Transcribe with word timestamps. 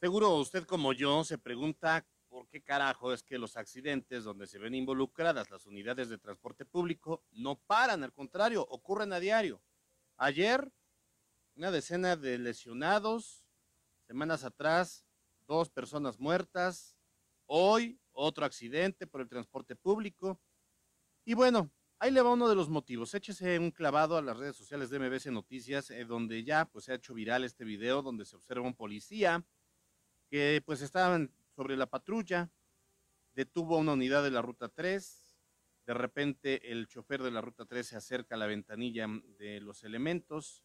Seguro 0.00 0.36
usted 0.36 0.64
como 0.64 0.92
yo 0.92 1.24
se 1.24 1.38
pregunta 1.38 2.06
por 2.28 2.46
qué 2.48 2.62
carajo 2.62 3.12
es 3.12 3.24
que 3.24 3.36
los 3.36 3.56
accidentes 3.56 4.22
donde 4.22 4.46
se 4.46 4.60
ven 4.60 4.76
involucradas 4.76 5.50
las 5.50 5.66
unidades 5.66 6.08
de 6.08 6.18
transporte 6.18 6.64
público 6.64 7.24
no 7.32 7.56
paran, 7.56 8.04
al 8.04 8.12
contrario, 8.12 8.64
ocurren 8.70 9.12
a 9.12 9.18
diario. 9.18 9.60
Ayer, 10.16 10.70
una 11.56 11.72
decena 11.72 12.14
de 12.14 12.38
lesionados, 12.38 13.44
semanas 14.06 14.44
atrás, 14.44 15.04
dos 15.48 15.68
personas 15.68 16.20
muertas, 16.20 16.96
hoy 17.46 18.00
otro 18.12 18.44
accidente 18.44 19.08
por 19.08 19.20
el 19.20 19.28
transporte 19.28 19.74
público. 19.74 20.40
Y 21.24 21.34
bueno, 21.34 21.72
ahí 21.98 22.12
le 22.12 22.22
va 22.22 22.34
uno 22.34 22.48
de 22.48 22.54
los 22.54 22.68
motivos. 22.68 23.14
Échese 23.14 23.58
un 23.58 23.72
clavado 23.72 24.16
a 24.16 24.22
las 24.22 24.36
redes 24.36 24.54
sociales 24.54 24.90
de 24.90 25.00
MBC 25.00 25.26
Noticias, 25.32 25.90
eh, 25.90 26.04
donde 26.04 26.44
ya 26.44 26.66
pues, 26.66 26.84
se 26.84 26.92
ha 26.92 26.94
hecho 26.94 27.14
viral 27.14 27.42
este 27.42 27.64
video 27.64 28.00
donde 28.00 28.24
se 28.24 28.36
observa 28.36 28.64
un 28.64 28.76
policía 28.76 29.44
que 30.28 30.62
pues 30.64 30.82
estaban 30.82 31.32
sobre 31.54 31.76
la 31.76 31.86
patrulla, 31.86 32.50
detuvo 33.34 33.76
a 33.76 33.80
una 33.80 33.92
unidad 33.92 34.22
de 34.22 34.30
la 34.30 34.42
ruta 34.42 34.68
3, 34.68 35.36
de 35.86 35.94
repente 35.94 36.70
el 36.70 36.86
chofer 36.86 37.22
de 37.22 37.30
la 37.30 37.40
ruta 37.40 37.64
3 37.64 37.86
se 37.86 37.96
acerca 37.96 38.34
a 38.34 38.38
la 38.38 38.46
ventanilla 38.46 39.06
de 39.38 39.60
los 39.60 39.84
elementos, 39.84 40.64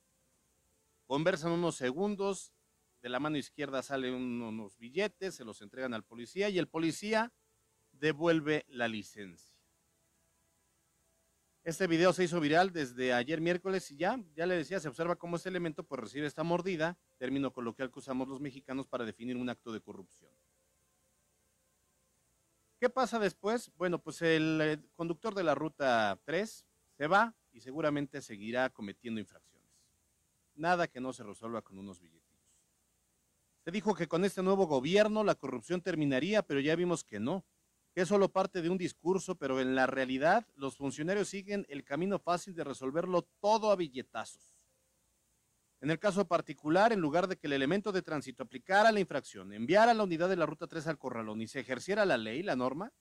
conversan 1.06 1.52
unos 1.52 1.76
segundos, 1.76 2.54
de 3.02 3.10
la 3.10 3.20
mano 3.20 3.38
izquierda 3.38 3.84
salen 3.84 4.14
unos 4.14 4.78
billetes, 4.78 5.36
se 5.36 5.44
los 5.44 5.62
entregan 5.62 5.94
al 5.94 6.04
policía 6.04 6.50
y 6.50 6.58
el 6.58 6.70
policía 6.70 7.34
devuelve 7.92 8.66
la 8.70 8.88
licencia. 8.88 9.53
Este 11.64 11.88
video 11.88 12.12
se 12.12 12.26
hizo 12.26 12.42
viral 12.42 12.74
desde 12.74 13.14
ayer 13.14 13.40
miércoles 13.40 13.90
y 13.90 13.96
ya, 13.96 14.22
ya 14.36 14.46
le 14.46 14.58
decía, 14.58 14.82
se 14.82 14.90
observa 14.90 15.16
cómo 15.16 15.38
este 15.38 15.48
elemento 15.48 15.86
pues 15.86 16.02
recibe 16.02 16.28
esta 16.28 16.44
mordida, 16.44 16.98
término 17.18 17.54
coloquial 17.54 17.90
que 17.90 18.00
usamos 18.00 18.28
los 18.28 18.42
mexicanos 18.42 18.86
para 18.86 19.06
definir 19.06 19.38
un 19.38 19.48
acto 19.50 19.72
de 19.72 19.80
corrupción. 19.80 20.30
¿Qué 22.82 22.90
pasa 22.90 23.18
después? 23.18 23.72
Bueno, 23.78 23.98
pues 23.98 24.22
el 24.22 24.60
eh, 24.62 24.78
conductor 24.94 25.34
de 25.34 25.44
la 25.44 25.56
ruta 25.56 26.20
3 26.26 26.66
se 26.98 27.08
va 27.08 27.34
y 27.54 27.62
seguramente 27.62 28.22
seguirá 28.22 28.70
cometiendo 28.70 29.22
infracciones. 29.22 29.72
Nada 30.56 30.90
que 30.90 31.00
no 31.00 31.14
se 31.14 31.24
resuelva 31.24 31.62
con 31.62 31.78
unos 31.78 32.02
billetillos. 32.02 32.24
Se 33.64 33.72
dijo 33.72 33.96
que 33.96 34.10
con 34.10 34.26
este 34.26 34.44
nuevo 34.44 34.68
gobierno 34.68 35.24
la 35.24 35.36
corrupción 35.36 35.82
terminaría, 35.82 36.42
pero 36.42 36.60
ya 36.60 36.76
vimos 36.76 37.06
que 37.06 37.22
no 37.22 37.46
que 37.94 38.02
es 38.02 38.08
solo 38.08 38.30
parte 38.30 38.62
de 38.62 38.70
un 38.70 38.78
discurso, 38.78 39.36
pero 39.36 39.60
en 39.60 39.76
la 39.76 39.86
realidad 39.86 40.48
los 40.56 40.78
funcionarios 40.78 41.30
siguen 41.30 41.66
el 41.70 41.84
camino 41.84 42.20
fácil 42.20 42.56
de 42.56 42.64
resolverlo 42.64 43.28
todo 43.40 43.72
a 43.72 43.76
billetazos. 43.76 44.54
En 45.80 45.92
el 45.92 46.00
caso 46.00 46.26
particular, 46.28 46.94
en 46.94 47.02
lugar 47.02 47.28
de 47.28 47.38
que 47.38 47.48
el 47.48 47.54
elemento 47.54 47.92
de 47.92 48.02
tránsito 48.02 48.44
aplicara 48.44 48.92
la 48.92 49.02
infracción, 49.02 49.52
enviara 49.52 49.94
la 49.94 50.04
unidad 50.04 50.30
de 50.30 50.38
la 50.38 50.46
ruta 50.46 50.66
3 50.66 50.88
al 50.88 50.98
corralón 50.98 51.42
y 51.42 51.48
se 51.48 51.60
ejerciera 51.60 52.06
la 52.06 52.18
ley, 52.18 52.42
la 52.42 52.56
norma, 52.56 52.92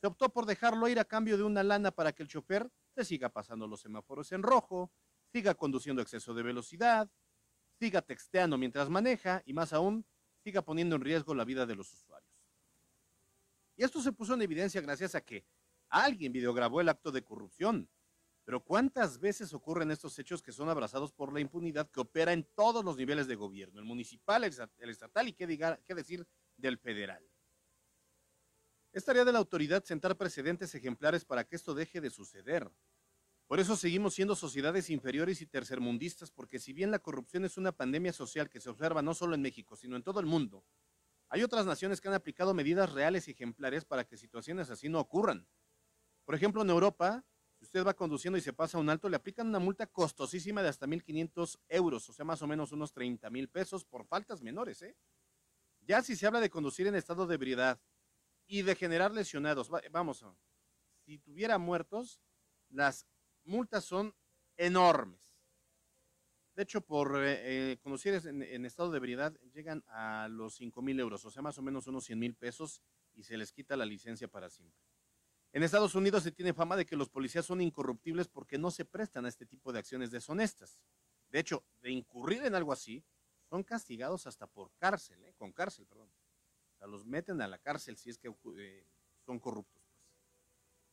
se 0.00 0.06
optó 0.06 0.30
por 0.30 0.46
dejarlo 0.46 0.88
ir 0.88 0.98
a 0.98 1.04
cambio 1.04 1.36
de 1.36 1.42
una 1.42 1.62
lana 1.62 1.90
para 1.90 2.12
que 2.12 2.22
el 2.22 2.28
chofer 2.28 2.70
se 2.94 3.04
siga 3.04 3.28
pasando 3.28 3.66
los 3.66 3.80
semáforos 3.80 4.32
en 4.32 4.42
rojo, 4.42 4.90
siga 5.32 5.54
conduciendo 5.54 6.00
exceso 6.00 6.34
de 6.34 6.42
velocidad, 6.42 7.10
siga 7.78 8.02
texteando 8.02 8.56
mientras 8.56 8.88
maneja 8.88 9.42
y 9.44 9.52
más 9.52 9.72
aún, 9.72 10.06
siga 10.42 10.62
poniendo 10.62 10.96
en 10.96 11.02
riesgo 11.02 11.34
la 11.34 11.44
vida 11.44 11.66
de 11.66 11.74
los 11.76 11.92
usuarios. 11.92 12.17
Y 13.78 13.84
esto 13.84 14.02
se 14.02 14.10
puso 14.10 14.34
en 14.34 14.42
evidencia 14.42 14.80
gracias 14.80 15.14
a 15.14 15.20
que 15.20 15.46
alguien 15.88 16.32
videograbó 16.32 16.80
el 16.80 16.88
acto 16.88 17.12
de 17.12 17.22
corrupción. 17.22 17.88
Pero 18.44 18.64
¿cuántas 18.64 19.20
veces 19.20 19.54
ocurren 19.54 19.92
estos 19.92 20.18
hechos 20.18 20.42
que 20.42 20.50
son 20.50 20.68
abrazados 20.68 21.12
por 21.12 21.32
la 21.32 21.38
impunidad 21.38 21.88
que 21.88 22.00
opera 22.00 22.32
en 22.32 22.42
todos 22.56 22.84
los 22.84 22.96
niveles 22.96 23.28
de 23.28 23.36
gobierno, 23.36 23.78
el 23.78 23.86
municipal, 23.86 24.42
el 24.42 24.90
estatal 24.90 25.28
y 25.28 25.32
qué, 25.32 25.46
qué 25.86 25.94
decir 25.94 26.26
del 26.56 26.76
federal? 26.76 27.24
Es 28.90 29.04
tarea 29.04 29.24
de 29.24 29.32
la 29.32 29.38
autoridad 29.38 29.84
sentar 29.84 30.16
precedentes 30.16 30.74
ejemplares 30.74 31.24
para 31.24 31.44
que 31.44 31.54
esto 31.54 31.72
deje 31.72 32.00
de 32.00 32.10
suceder. 32.10 32.68
Por 33.46 33.60
eso 33.60 33.76
seguimos 33.76 34.14
siendo 34.14 34.34
sociedades 34.34 34.90
inferiores 34.90 35.40
y 35.40 35.46
tercermundistas, 35.46 36.32
porque 36.32 36.58
si 36.58 36.72
bien 36.72 36.90
la 36.90 36.98
corrupción 36.98 37.44
es 37.44 37.56
una 37.56 37.70
pandemia 37.70 38.12
social 38.12 38.50
que 38.50 38.60
se 38.60 38.70
observa 38.70 39.02
no 39.02 39.14
solo 39.14 39.36
en 39.36 39.42
México, 39.42 39.76
sino 39.76 39.94
en 39.94 40.02
todo 40.02 40.18
el 40.18 40.26
mundo, 40.26 40.64
hay 41.28 41.42
otras 41.42 41.66
naciones 41.66 42.00
que 42.00 42.08
han 42.08 42.14
aplicado 42.14 42.54
medidas 42.54 42.92
reales 42.92 43.28
y 43.28 43.32
ejemplares 43.32 43.84
para 43.84 44.04
que 44.04 44.16
situaciones 44.16 44.70
así 44.70 44.88
no 44.88 45.00
ocurran. 45.00 45.46
Por 46.24 46.34
ejemplo, 46.34 46.62
en 46.62 46.70
Europa, 46.70 47.24
si 47.58 47.64
usted 47.64 47.84
va 47.86 47.94
conduciendo 47.94 48.38
y 48.38 48.40
se 48.40 48.52
pasa 48.52 48.78
un 48.78 48.88
alto, 48.88 49.08
le 49.08 49.16
aplican 49.16 49.48
una 49.48 49.58
multa 49.58 49.86
costosísima 49.86 50.62
de 50.62 50.68
hasta 50.68 50.86
1.500 50.86 51.58
euros, 51.68 52.08
o 52.08 52.12
sea, 52.12 52.24
más 52.24 52.40
o 52.42 52.46
menos 52.46 52.72
unos 52.72 52.92
30 52.92 53.28
mil 53.30 53.48
pesos 53.48 53.84
por 53.84 54.06
faltas 54.06 54.42
menores. 54.42 54.80
¿eh? 54.82 54.96
Ya 55.80 56.02
si 56.02 56.16
se 56.16 56.26
habla 56.26 56.40
de 56.40 56.50
conducir 56.50 56.86
en 56.86 56.94
estado 56.94 57.26
de 57.26 57.34
ebriedad 57.34 57.80
y 58.46 58.62
de 58.62 58.74
generar 58.74 59.12
lesionados, 59.12 59.70
vamos, 59.90 60.24
si 61.04 61.18
tuviera 61.18 61.58
muertos, 61.58 62.20
las 62.70 63.06
multas 63.44 63.84
son 63.84 64.14
enormes. 64.56 65.27
De 66.58 66.64
hecho, 66.64 66.80
por 66.80 67.24
eh, 67.24 67.70
eh 67.70 67.78
en, 67.84 68.64
estado 68.64 68.90
de 68.90 68.96
ebriedad 68.96 69.32
llegan 69.54 69.84
a 69.86 70.26
los 70.26 70.56
5 70.56 70.82
mil 70.82 70.98
euros, 70.98 71.24
o 71.24 71.30
sea, 71.30 71.40
más 71.40 71.56
o 71.56 71.62
menos 71.62 71.86
unos 71.86 72.04
100 72.06 72.18
mil 72.18 72.34
pesos 72.34 72.82
y 73.14 73.22
se 73.22 73.36
les 73.36 73.52
quita 73.52 73.76
la 73.76 73.86
licencia 73.86 74.26
para 74.26 74.50
siempre. 74.50 74.82
En 75.52 75.62
Estados 75.62 75.94
Unidos 75.94 76.24
se 76.24 76.32
tiene 76.32 76.52
fama 76.52 76.76
de 76.76 76.84
que 76.84 76.96
los 76.96 77.10
policías 77.10 77.46
son 77.46 77.60
incorruptibles 77.60 78.26
porque 78.26 78.58
no 78.58 78.72
se 78.72 78.84
prestan 78.84 79.24
a 79.24 79.28
este 79.28 79.46
tipo 79.46 79.72
de 79.72 79.78
acciones 79.78 80.10
deshonestas. 80.10 80.80
De 81.28 81.38
hecho, 81.38 81.64
de 81.80 81.92
incurrir 81.92 82.44
en 82.44 82.56
algo 82.56 82.72
así, 82.72 83.04
son 83.48 83.62
castigados 83.62 84.26
hasta 84.26 84.48
por 84.48 84.72
cárcel, 84.78 85.22
¿eh? 85.26 85.34
con 85.36 85.52
cárcel, 85.52 85.86
perdón. 85.86 86.10
O 86.74 86.76
sea, 86.76 86.88
los 86.88 87.06
meten 87.06 87.40
a 87.40 87.46
la 87.46 87.58
cárcel 87.58 87.96
si 87.96 88.10
es 88.10 88.18
que 88.18 88.34
eh, 88.58 88.84
son 89.24 89.38
corruptos. 89.38 89.77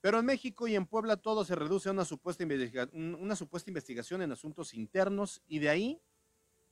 Pero 0.06 0.20
en 0.20 0.26
México 0.28 0.68
y 0.68 0.76
en 0.76 0.86
Puebla 0.86 1.18
todo 1.18 1.44
se 1.44 1.56
reduce 1.56 1.90
a 1.90 1.92
una 1.92 2.06
supuesta, 2.06 2.44
investigación 2.44 4.22
en 4.22 4.32
asuntos 4.32 4.76
internos 4.76 5.42
y 5.48 5.58
de 5.58 5.70
ahí 5.70 6.00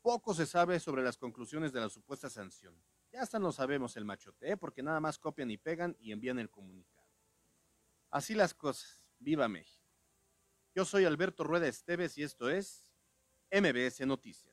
poco 0.04 0.36
se 0.36 0.46
sabe 0.46 0.80
sobre 0.80 1.02
las 1.02 1.18
conclusiones 1.18 1.74
de 1.74 1.80
la 1.80 1.90
supuesta 1.90 2.30
sanción. 2.30 2.80
Ya 3.12 3.24
hasta 3.24 3.40
no 3.40 3.52
sabemos 3.52 3.98
el 3.98 4.06
machote, 4.06 4.52
¿eh? 4.52 4.56
porque 4.56 4.84
nada 4.84 5.00
más 5.00 5.18
copian 5.18 5.50
y 5.50 5.58
pegan 5.58 5.98
y 6.00 6.12
envían 6.12 6.38
el 6.38 6.52
comunicado. 6.52 7.08
Así 8.12 8.36
las 8.36 8.54
cosas. 8.54 9.04
Viva 9.18 9.48
México. 9.48 9.90
Yo 10.76 10.86
soy 10.86 11.06
Alberto 11.06 11.44
Rueda 11.44 11.68
Esteves 11.68 12.16
y 12.20 12.22
esto 12.22 12.52
es 12.52 12.94
MBS 13.50 14.06
Noticias. 14.06 14.53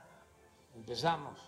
Empezamos. 0.75 1.39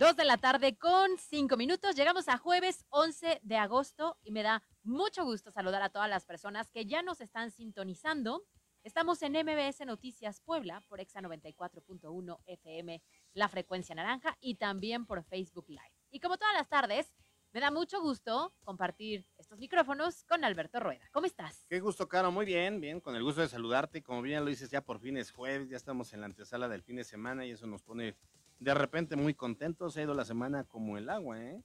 Dos 0.00 0.16
de 0.16 0.24
la 0.24 0.38
tarde 0.38 0.78
con 0.78 1.18
cinco 1.18 1.58
minutos. 1.58 1.94
Llegamos 1.94 2.28
a 2.28 2.38
jueves 2.38 2.86
11 2.88 3.40
de 3.42 3.56
agosto 3.56 4.16
y 4.22 4.32
me 4.32 4.42
da 4.42 4.62
mucho 4.82 5.24
gusto 5.24 5.50
saludar 5.50 5.82
a 5.82 5.90
todas 5.90 6.08
las 6.08 6.24
personas 6.24 6.70
que 6.70 6.86
ya 6.86 7.02
nos 7.02 7.20
están 7.20 7.50
sintonizando. 7.50 8.44
Estamos 8.82 9.20
en 9.20 9.32
MBS 9.32 9.84
Noticias 9.84 10.40
Puebla 10.40 10.82
por 10.88 11.00
Exa 11.00 11.20
94.1 11.20 12.38
FM, 12.46 13.02
la 13.34 13.48
frecuencia 13.50 13.94
naranja 13.94 14.38
y 14.40 14.54
también 14.54 15.04
por 15.04 15.22
Facebook 15.22 15.66
Live. 15.68 15.92
Y 16.10 16.20
como 16.20 16.38
todas 16.38 16.54
las 16.54 16.68
tardes, 16.70 17.12
me 17.52 17.60
da 17.60 17.70
mucho 17.70 18.00
gusto 18.00 18.52
compartir 18.62 19.26
estos 19.36 19.58
micrófonos 19.58 20.24
con 20.24 20.44
Alberto 20.44 20.78
Rueda. 20.78 21.08
¿Cómo 21.12 21.26
estás? 21.26 21.64
Qué 21.68 21.80
gusto, 21.80 22.08
Caro. 22.08 22.30
Muy 22.30 22.46
bien, 22.46 22.80
bien, 22.80 23.00
con 23.00 23.16
el 23.16 23.22
gusto 23.22 23.40
de 23.40 23.48
saludarte. 23.48 24.02
Como 24.02 24.22
bien 24.22 24.44
lo 24.44 24.50
dices, 24.50 24.70
ya 24.70 24.82
por 24.82 25.00
fin 25.00 25.16
es 25.16 25.32
jueves, 25.32 25.68
ya 25.68 25.76
estamos 25.76 26.12
en 26.12 26.20
la 26.20 26.26
antesala 26.26 26.68
del 26.68 26.82
fin 26.82 26.96
de 26.96 27.04
semana 27.04 27.44
y 27.44 27.50
eso 27.50 27.66
nos 27.66 27.82
pone 27.82 28.16
de 28.58 28.74
repente 28.74 29.16
muy 29.16 29.34
contentos. 29.34 29.94
Se 29.94 30.00
ha 30.00 30.02
ido 30.04 30.14
la 30.14 30.24
semana 30.24 30.64
como 30.64 30.96
el 30.96 31.10
agua, 31.10 31.40
¿eh? 31.40 31.62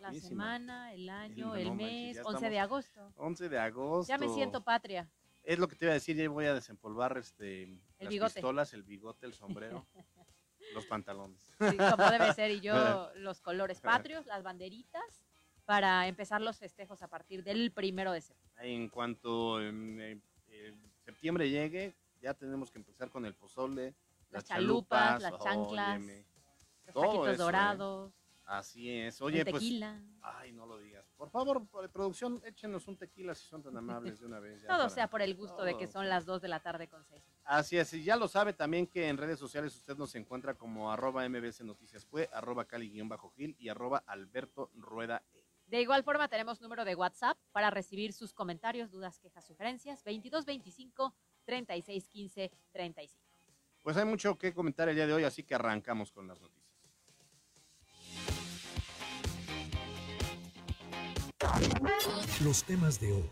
La 0.00 0.12
semana, 0.12 0.92
el 0.92 1.08
año, 1.08 1.56
el 1.56 1.72
mes, 1.72 2.20
11 2.22 2.50
de 2.50 2.58
agosto. 2.58 3.12
11 3.16 3.48
de 3.48 3.58
agosto. 3.58 4.08
Ya 4.08 4.18
me 4.18 4.28
siento 4.28 4.62
patria. 4.62 5.10
Es 5.42 5.58
lo 5.58 5.68
que 5.68 5.76
te 5.76 5.86
iba 5.86 5.92
a 5.92 5.94
decir, 5.94 6.16
ya 6.16 6.28
voy 6.28 6.44
a 6.44 6.52
desempolvar 6.52 7.16
este, 7.16 7.80
las 7.98 8.34
pistolas, 8.34 8.74
el 8.74 8.82
bigote, 8.82 9.24
el 9.24 9.32
sombrero. 9.32 9.86
los 10.74 10.86
pantalones. 10.86 11.40
Sí, 11.58 11.76
como 11.76 12.10
debe 12.10 12.32
ser. 12.34 12.50
Y 12.50 12.60
yo 12.60 12.74
los 13.16 13.40
colores 13.40 13.80
patrios, 13.80 14.26
las 14.26 14.42
banderitas, 14.42 15.22
para 15.64 16.06
empezar 16.06 16.40
los 16.40 16.58
festejos 16.58 17.02
a 17.02 17.08
partir 17.08 17.42
del 17.42 17.72
primero 17.72 18.12
de 18.12 18.20
septiembre. 18.20 18.72
En 18.74 18.88
cuanto 18.88 19.60
em, 19.60 20.00
eh, 20.00 20.20
eh, 20.48 20.74
septiembre 21.04 21.50
llegue, 21.50 21.94
ya 22.20 22.34
tenemos 22.34 22.70
que 22.70 22.78
empezar 22.78 23.10
con 23.10 23.26
el 23.26 23.34
pozole, 23.34 23.94
Las 24.30 24.44
chalupas, 24.44 25.22
las 25.22 25.38
chanclas, 25.38 25.96
óyeme. 25.96 26.24
Los 26.86 26.94
taquitos 26.94 27.28
eso, 27.28 27.32
¿eh? 27.32 27.36
dorados, 27.36 28.12
Así 28.46 28.90
es. 28.90 29.20
Oye, 29.20 29.44
pues. 29.44 29.54
tequila. 29.54 30.00
Ay, 30.22 30.52
no 30.52 30.66
lo 30.66 30.78
digas. 30.78 31.04
Por 31.16 31.30
favor, 31.30 31.66
producción, 31.92 32.42
échenos 32.44 32.86
un 32.88 32.96
tequila 32.98 33.34
si 33.34 33.46
son 33.46 33.62
tan 33.62 33.76
amables 33.78 34.20
de 34.20 34.26
una 34.26 34.38
vez. 34.38 34.60
ya 34.62 34.68
Todo 34.68 34.78
para- 34.78 34.90
sea 34.90 35.08
por 35.08 35.22
el 35.22 35.34
gusto 35.34 35.62
de 35.64 35.76
que 35.76 35.86
son 35.86 36.08
las 36.08 36.26
2 36.26 36.42
de 36.42 36.48
la 36.48 36.60
tarde 36.60 36.88
con 36.88 37.04
6. 37.04 37.22
Así 37.44 37.78
es, 37.78 37.92
y 37.94 38.02
ya 38.04 38.16
lo 38.16 38.28
sabe 38.28 38.52
también 38.52 38.86
que 38.86 39.08
en 39.08 39.16
redes 39.16 39.38
sociales 39.38 39.74
usted 39.76 39.96
nos 39.96 40.14
encuentra 40.14 40.54
como 40.54 40.92
arroba 40.92 41.26
mbc 41.28 41.60
noticias 41.62 42.04
fue, 42.04 42.28
arroba 42.32 42.66
cali-gil 42.66 43.56
y 43.58 43.68
arroba 43.68 44.02
alberto 44.06 44.70
rueda 44.74 45.22
E. 45.32 45.44
De 45.66 45.80
igual 45.80 46.04
forma, 46.04 46.28
tenemos 46.28 46.60
número 46.60 46.84
de 46.84 46.94
WhatsApp 46.94 47.36
para 47.50 47.70
recibir 47.70 48.12
sus 48.12 48.32
comentarios, 48.32 48.92
dudas, 48.92 49.18
quejas, 49.18 49.44
sugerencias. 49.44 50.04
2225 50.04 51.12
3615 51.44 52.52
35. 52.72 53.24
Pues 53.82 53.96
hay 53.96 54.04
mucho 54.04 54.36
que 54.38 54.52
comentar 54.54 54.88
el 54.88 54.94
día 54.94 55.06
de 55.08 55.12
hoy, 55.14 55.24
así 55.24 55.42
que 55.42 55.54
arrancamos 55.56 56.12
con 56.12 56.28
las 56.28 56.40
noticias. 56.40 56.65
Los 62.44 62.64
temas 62.64 63.00
de 63.00 63.12
hoy 63.12 63.30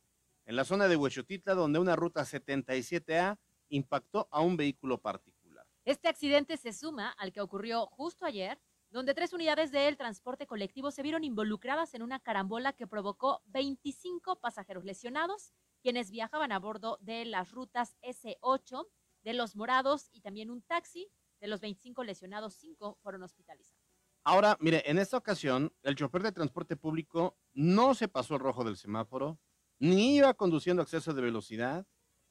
en 0.46 0.56
la 0.56 0.64
zona 0.64 0.88
de 0.88 0.96
Huechotitla, 0.96 1.56
donde 1.56 1.80
una 1.80 1.96
ruta 1.96 2.22
77A 2.22 3.40
impactó 3.70 4.28
a 4.30 4.42
un 4.42 4.56
vehículo 4.56 5.00
particular. 5.00 5.66
Este 5.84 6.08
accidente 6.08 6.58
se 6.58 6.74
suma 6.74 7.10
al 7.10 7.32
que 7.32 7.42
ocurrió 7.42 7.88
justo 7.88 8.24
ayer, 8.24 8.62
donde 8.92 9.16
tres 9.16 9.34
unidades 9.34 9.72
del 9.72 9.98
transporte 9.98 10.46
colectivo 10.46 10.92
se 10.92 11.02
vieron 11.02 11.24
involucradas 11.24 11.96
en 11.96 12.04
una 12.04 12.20
carambola 12.20 12.74
que 12.74 12.86
provocó 12.86 13.42
25 13.48 14.36
pasajeros 14.40 14.86
lesionados, 14.86 15.54
quienes 15.82 16.12
viajaban 16.12 16.52
a 16.52 16.60
bordo 16.60 17.00
de 17.02 17.26
las 17.26 17.52
rutas 17.52 17.98
S8 18.04 18.86
de 19.24 19.34
Los 19.34 19.56
Morados 19.56 20.10
y 20.12 20.22
también 20.22 20.52
un 20.52 20.62
taxi. 20.62 21.10
De 21.40 21.48
los 21.48 21.62
25 21.62 22.04
lesionados, 22.04 22.54
5 22.54 23.00
fueron 23.02 23.24
hospitalizados. 23.24 23.81
Ahora, 24.24 24.56
mire, 24.60 24.84
en 24.86 25.00
esta 25.00 25.18
ocasión, 25.18 25.74
el 25.82 25.96
chofer 25.96 26.22
de 26.22 26.32
transporte 26.32 26.76
público 26.76 27.38
no 27.54 27.96
se 27.96 28.08
pasó 28.08 28.36
el 28.36 28.42
rojo 28.42 28.64
del 28.64 28.78
semáforo, 28.78 29.40
ni 29.80 30.18
iba 30.18 30.34
conduciendo 30.36 30.84
exceso 30.84 31.14
de 31.14 31.24
velocidad, 31.24 31.88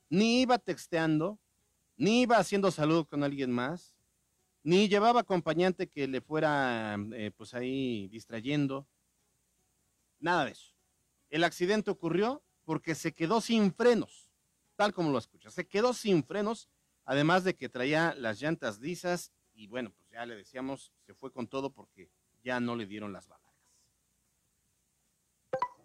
ni 0.09 0.43
iba 0.43 0.59
texteando, 0.59 1.41
ni 1.97 2.23
iba 2.23 2.37
haciendo 2.37 2.71
salud 2.71 3.07
con 3.07 3.25
alguien 3.25 3.51
más, 3.51 3.97
ni 4.63 4.89
llevaba 4.89 5.21
acompañante 5.21 5.89
que 5.89 6.07
le 6.07 6.21
fuera, 6.21 6.97
eh, 7.13 7.33
pues 7.37 7.55
ahí 7.55 8.07
distrayendo. 8.09 8.87
Nada 10.21 10.45
de 10.45 10.53
eso. 10.53 10.75
El 11.29 11.43
accidente 11.43 11.91
ocurrió 11.91 12.45
porque 12.65 12.95
se 12.95 13.13
quedó 13.13 13.41
sin 13.41 13.75
frenos, 13.75 14.31
tal 14.77 14.93
como 14.93 15.11
lo 15.11 15.19
escucha. 15.19 15.51
Se 15.51 15.67
quedó 15.67 15.93
sin 15.93 16.23
frenos, 16.23 16.69
además 17.05 17.43
de 17.43 17.57
que 17.57 17.69
traía 17.69 18.15
las 18.15 18.41
llantas 18.41 18.79
lisas 18.79 19.33
y 19.61 19.67
bueno, 19.67 19.91
pues 19.95 20.09
ya 20.11 20.25
le 20.25 20.37
decíamos, 20.37 20.91
se 21.05 21.13
fue 21.13 21.31
con 21.31 21.47
todo 21.47 21.71
porque 21.71 22.09
ya 22.43 22.61
no 22.61 22.77
le 22.77 22.87
dieron 22.87 23.13
las 23.13 23.29
baladas. 23.29 23.51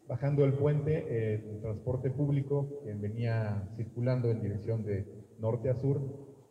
Bajando 0.07 0.45
el 0.45 0.54
puente, 0.54 1.06
eh, 1.10 1.44
el 1.45 1.62
transporte 1.62 2.10
público 2.10 2.83
venía 2.86 3.68
circulando 3.75 4.31
en 4.31 4.42
dirección 4.42 4.86
de 4.86 5.06
norte 5.39 5.69
a 5.69 5.75
sur 5.75 6.00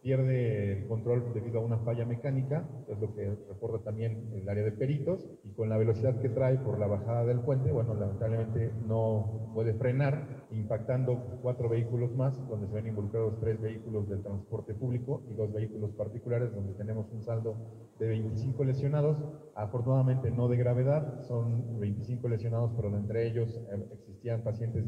pierde 0.05 0.81
el 0.81 0.87
control 0.87 1.33
debido 1.33 1.61
a 1.61 1.65
una 1.65 1.79
falla 1.79 2.05
mecánica, 2.05 2.69
es 2.89 3.01
lo 3.01 3.15
que 3.15 3.25
reporta 3.49 3.83
también 3.85 4.29
el 4.35 4.47
área 4.47 4.63
de 4.63 4.71
peritos, 4.71 5.27
y 5.43 5.53
con 5.53 5.71
la 5.71 5.79
velocidad 5.79 6.21
que 6.21 6.29
trae 6.29 6.59
por 6.59 6.79
la 6.79 6.87
bajada 6.87 7.25
del 7.25 7.41
puente, 7.41 7.73
bueno, 7.73 7.95
lamentablemente 7.95 8.71
no 8.87 9.51
puede 9.55 9.73
frenar, 9.73 10.45
impactando 10.51 11.39
cuatro 11.41 11.71
vehículos 11.71 12.15
más, 12.15 12.37
donde 12.49 12.67
se 12.67 12.75
ven 12.75 12.89
involucrados 12.89 13.41
tres 13.41 13.59
vehículos 13.59 14.07
del 14.07 14.23
transporte 14.23 14.75
público 14.75 15.23
y 15.31 15.33
dos 15.33 15.51
vehículos 15.55 15.93
particulares, 15.93 16.55
donde 16.55 16.75
tenemos 16.75 17.11
un 17.11 17.23
saldo 17.23 17.57
de 17.99 18.07
25 18.07 18.63
lesionados, 18.63 19.17
afortunadamente 19.55 20.31
no 20.31 20.49
de 20.49 20.59
gravedad, 20.59 21.23
son 21.23 21.81
25 21.81 22.29
lesionados, 22.29 22.73
pero 22.77 22.95
entre 22.95 23.27
ellos 23.27 23.59
eh, 23.73 23.83
existían 23.95 24.43
pacientes 24.43 24.85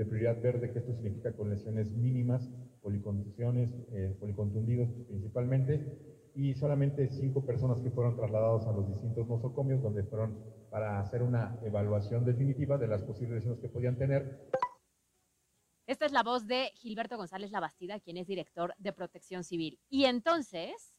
de 0.00 0.06
prioridad 0.06 0.40
verde, 0.40 0.72
que 0.72 0.78
esto 0.78 0.94
significa 0.94 1.30
con 1.34 1.50
lesiones 1.50 1.90
mínimas, 1.90 2.50
policontusiones, 2.80 3.70
eh, 3.92 4.16
policontundidos 4.18 4.88
principalmente, 5.06 5.84
y 6.34 6.54
solamente 6.54 7.10
cinco 7.10 7.44
personas 7.44 7.82
que 7.82 7.90
fueron 7.90 8.16
trasladados 8.16 8.66
a 8.66 8.72
los 8.72 8.88
distintos 8.88 9.28
nosocomios, 9.28 9.82
donde 9.82 10.04
fueron 10.04 10.42
para 10.70 11.00
hacer 11.00 11.22
una 11.22 11.58
evaluación 11.62 12.24
definitiva 12.24 12.78
de 12.78 12.88
las 12.88 13.02
posibles 13.02 13.36
lesiones 13.36 13.60
que 13.60 13.68
podían 13.68 13.98
tener. 13.98 14.48
Esta 15.86 16.06
es 16.06 16.12
la 16.12 16.22
voz 16.22 16.46
de 16.46 16.70
Gilberto 16.76 17.18
González 17.18 17.50
Labastida, 17.50 18.00
quien 18.00 18.16
es 18.16 18.26
director 18.26 18.74
de 18.78 18.94
Protección 18.94 19.44
Civil. 19.44 19.78
Y 19.90 20.06
entonces, 20.06 20.94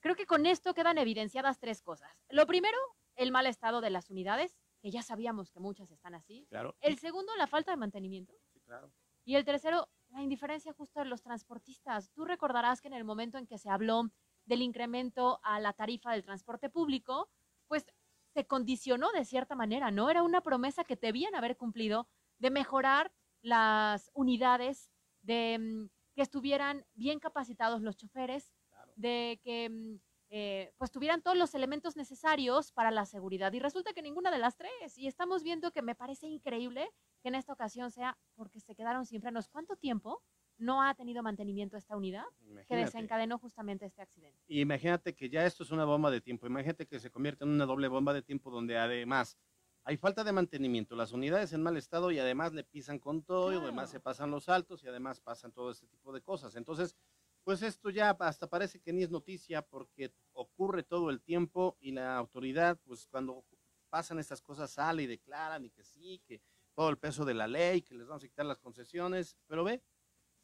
creo 0.00 0.16
que 0.16 0.26
con 0.26 0.44
esto 0.44 0.74
quedan 0.74 0.98
evidenciadas 0.98 1.60
tres 1.60 1.80
cosas. 1.80 2.10
Lo 2.28 2.46
primero, 2.46 2.76
el 3.16 3.32
mal 3.32 3.46
estado 3.46 3.80
de 3.80 3.88
las 3.88 4.10
unidades, 4.10 4.54
que 4.84 4.90
ya 4.90 5.00
sabíamos 5.02 5.50
que 5.50 5.60
muchas 5.60 5.90
están 5.90 6.14
así. 6.14 6.46
Claro. 6.50 6.76
El 6.82 6.98
segundo, 6.98 7.34
la 7.36 7.46
falta 7.46 7.70
de 7.70 7.78
mantenimiento. 7.78 8.34
Sí, 8.52 8.60
claro. 8.60 8.92
Y 9.24 9.34
el 9.36 9.42
tercero, 9.46 9.88
la 10.10 10.20
indiferencia 10.20 10.74
justo 10.74 11.00
de 11.00 11.06
los 11.06 11.22
transportistas. 11.22 12.10
Tú 12.12 12.26
recordarás 12.26 12.82
que 12.82 12.88
en 12.88 12.92
el 12.92 13.02
momento 13.04 13.38
en 13.38 13.46
que 13.46 13.56
se 13.56 13.70
habló 13.70 14.10
del 14.44 14.60
incremento 14.60 15.40
a 15.42 15.58
la 15.58 15.72
tarifa 15.72 16.12
del 16.12 16.22
transporte 16.22 16.68
público, 16.68 17.30
pues 17.66 17.86
se 18.34 18.46
condicionó 18.46 19.10
de 19.12 19.24
cierta 19.24 19.54
manera, 19.54 19.90
¿no? 19.90 20.10
Era 20.10 20.22
una 20.22 20.42
promesa 20.42 20.84
que 20.84 20.96
debían 20.96 21.34
haber 21.34 21.56
cumplido 21.56 22.06
de 22.38 22.50
mejorar 22.50 23.10
las 23.40 24.10
unidades, 24.12 24.90
de 25.22 25.58
mm, 25.58 25.88
que 26.14 26.20
estuvieran 26.20 26.84
bien 26.92 27.20
capacitados 27.20 27.80
los 27.80 27.96
choferes, 27.96 28.52
Claro. 28.68 28.92
de 28.96 29.40
que 29.42 29.70
mm, 29.70 29.98
eh, 30.36 30.72
pues 30.78 30.90
tuvieran 30.90 31.22
todos 31.22 31.36
los 31.36 31.54
elementos 31.54 31.94
necesarios 31.94 32.72
para 32.72 32.90
la 32.90 33.06
seguridad. 33.06 33.52
Y 33.52 33.60
resulta 33.60 33.92
que 33.92 34.02
ninguna 34.02 34.32
de 34.32 34.38
las 34.38 34.56
tres. 34.56 34.98
Y 34.98 35.06
estamos 35.06 35.44
viendo 35.44 35.70
que 35.70 35.80
me 35.80 35.94
parece 35.94 36.26
increíble 36.26 36.90
que 37.22 37.28
en 37.28 37.36
esta 37.36 37.52
ocasión 37.52 37.92
sea 37.92 38.18
porque 38.34 38.58
se 38.58 38.74
quedaron 38.74 39.06
sin 39.06 39.20
frenos. 39.20 39.48
¿Cuánto 39.48 39.76
tiempo 39.76 40.24
no 40.58 40.82
ha 40.82 40.92
tenido 40.94 41.22
mantenimiento 41.22 41.76
esta 41.76 41.96
unidad 41.96 42.24
que 42.66 42.74
desencadenó 42.74 43.38
justamente 43.38 43.86
este 43.86 44.02
accidente? 44.02 44.42
Y 44.48 44.60
imagínate 44.60 45.14
que 45.14 45.30
ya 45.30 45.46
esto 45.46 45.62
es 45.62 45.70
una 45.70 45.84
bomba 45.84 46.10
de 46.10 46.20
tiempo. 46.20 46.48
Imagínate 46.48 46.84
que 46.88 46.98
se 46.98 47.12
convierte 47.12 47.44
en 47.44 47.50
una 47.50 47.64
doble 47.64 47.86
bomba 47.86 48.12
de 48.12 48.22
tiempo 48.22 48.50
donde 48.50 48.76
además 48.76 49.38
hay 49.84 49.98
falta 49.98 50.24
de 50.24 50.32
mantenimiento, 50.32 50.96
las 50.96 51.12
unidades 51.12 51.52
en 51.52 51.62
mal 51.62 51.76
estado 51.76 52.10
y 52.10 52.18
además 52.18 52.54
le 52.54 52.64
pisan 52.64 52.98
con 52.98 53.22
todo 53.22 53.52
y 53.52 53.56
además 53.56 53.88
se 53.88 54.00
pasan 54.00 54.32
los 54.32 54.48
altos 54.48 54.82
y 54.82 54.88
además 54.88 55.20
pasan 55.20 55.52
todo 55.52 55.70
este 55.70 55.86
tipo 55.86 56.12
de 56.12 56.22
cosas. 56.22 56.56
Entonces, 56.56 56.96
pues 57.44 57.62
esto 57.62 57.90
ya 57.90 58.10
hasta 58.10 58.48
parece 58.48 58.80
que 58.80 58.92
ni 58.92 59.02
es 59.02 59.10
noticia 59.10 59.62
porque 59.62 60.12
ocurre 60.32 60.82
todo 60.82 61.10
el 61.10 61.20
tiempo 61.20 61.76
y 61.80 61.92
la 61.92 62.16
autoridad, 62.16 62.78
pues 62.84 63.06
cuando 63.06 63.44
pasan 63.90 64.18
estas 64.18 64.42
cosas 64.42 64.72
sale 64.72 65.02
y 65.04 65.06
declaran 65.06 65.64
y 65.64 65.70
que 65.70 65.84
sí, 65.84 66.20
que 66.26 66.42
todo 66.74 66.88
el 66.88 66.98
peso 66.98 67.24
de 67.24 67.34
la 67.34 67.46
ley, 67.46 67.82
que 67.82 67.94
les 67.94 68.06
vamos 68.06 68.24
a 68.24 68.28
quitar 68.28 68.46
las 68.46 68.58
concesiones, 68.58 69.36
pero 69.46 69.62
ve, 69.62 69.82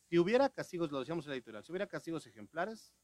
si 0.09 0.19
hubiera 0.19 0.49
castigos, 0.51 0.93
lo 0.93 1.01
decíamos 1.01 1.25
en 1.25 1.31
la 1.31 1.37
editorial, 1.37 1.65
si 1.65 1.73
hubiera 1.73 1.87
castigos 1.87 2.27
ejemplares, 2.27 2.95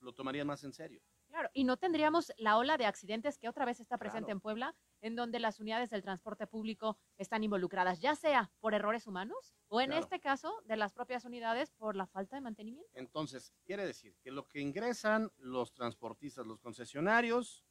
lo 0.00 0.12
tomarían 0.14 0.46
más 0.46 0.62
en 0.64 0.72
serio. 0.72 1.02
Claro, 1.38 1.50
y 1.54 1.62
no 1.62 1.76
tendríamos 1.76 2.32
la 2.36 2.56
ola 2.58 2.76
de 2.76 2.84
accidentes 2.84 3.38
que 3.38 3.48
otra 3.48 3.64
vez 3.64 3.78
está 3.78 3.96
presente 3.96 4.24
Claro. 4.24 4.38
en 4.38 4.40
Puebla, 4.40 4.74
en 5.00 5.14
donde 5.14 5.38
las 5.38 5.60
unidades 5.60 5.88
del 5.88 6.02
transporte 6.02 6.48
público 6.48 6.98
están 7.16 7.44
involucradas, 7.44 8.00
ya 8.00 8.16
sea 8.16 8.50
por 8.58 8.74
errores 8.74 9.06
humanos 9.06 9.54
o 9.68 9.80
en 9.80 9.90
Claro. 9.90 10.02
este 10.02 10.18
caso 10.18 10.52
de 10.64 10.76
las 10.76 10.92
propias 10.92 11.24
unidades 11.24 11.70
por 11.70 11.94
la 11.94 12.08
falta 12.08 12.34
de 12.34 12.40
mantenimiento. 12.42 12.90
Entonces, 12.92 13.54
quiere 13.64 13.86
decir 13.86 14.16
que 14.20 14.32
lo 14.32 14.48
que 14.48 14.58
ingresan 14.58 15.30
los 15.36 15.72
transportistas, 15.74 16.44
los 16.44 16.58
concesionarios, 16.58 17.64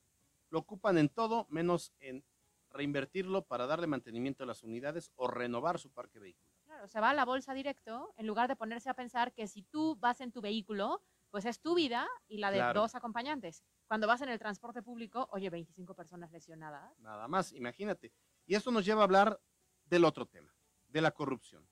lo 0.50 0.59
ocupan 0.59 0.97
en 0.97 1.09
todo 1.09 1.45
menos 1.50 1.91
en 2.00 2.24
reinvertirlo 2.69 3.47
para 3.47 3.67
darle 3.67 3.88
mantenimiento 3.88 4.45
a 4.45 4.47
las 4.47 4.63
unidades 4.63 5.12
o 5.17 5.27
renovar 5.27 5.77
su 5.77 5.91
parque 5.91 6.19
vehicular. 6.19 6.55
Claro, 6.63 6.88
se 6.88 7.01
va 7.01 7.09
a 7.09 7.13
la 7.13 7.25
bolsa 7.25 7.53
directo 7.53 8.13
en 8.15 8.27
lugar 8.27 8.47
de 8.47 8.55
ponerse 8.55 8.89
a 8.89 8.93
pensar 8.93 9.33
que 9.33 9.45
si 9.45 9.62
tú 9.63 9.97
vas 9.97 10.21
en 10.21 10.31
tu 10.31 10.39
vehículo, 10.39 11.01
pues 11.29 11.46
es 11.46 11.60
tu 11.62 11.75
vida 11.75 12.07
y 12.27 12.38
la 12.38 12.51
de 12.51 12.57
Claro. 12.57 12.81
dos 12.81 12.96
acompañantes. 12.96 13.63
cuando 13.88 14.05
vas 14.05 14.22
en 14.22 14.27
el 14.27 14.38
transporte 14.38 14.84
público, 14.84 15.29
oye, 15.31 15.50
25 15.50 15.96
personas 15.96 16.29
lesionadas. 16.31 17.00
Nada 17.00 17.27
más, 17.29 17.53
imagínate. 17.53 18.12
Y 18.46 18.55
esto 18.55 18.69
nos 18.69 18.84
lleva 18.84 19.00
a 19.01 19.03
hablar 19.05 19.41
del 19.86 20.03
otro 20.03 20.25
tema, 20.25 20.53
de 20.88 21.00
la 21.01 21.12
corrupción. 21.12 21.65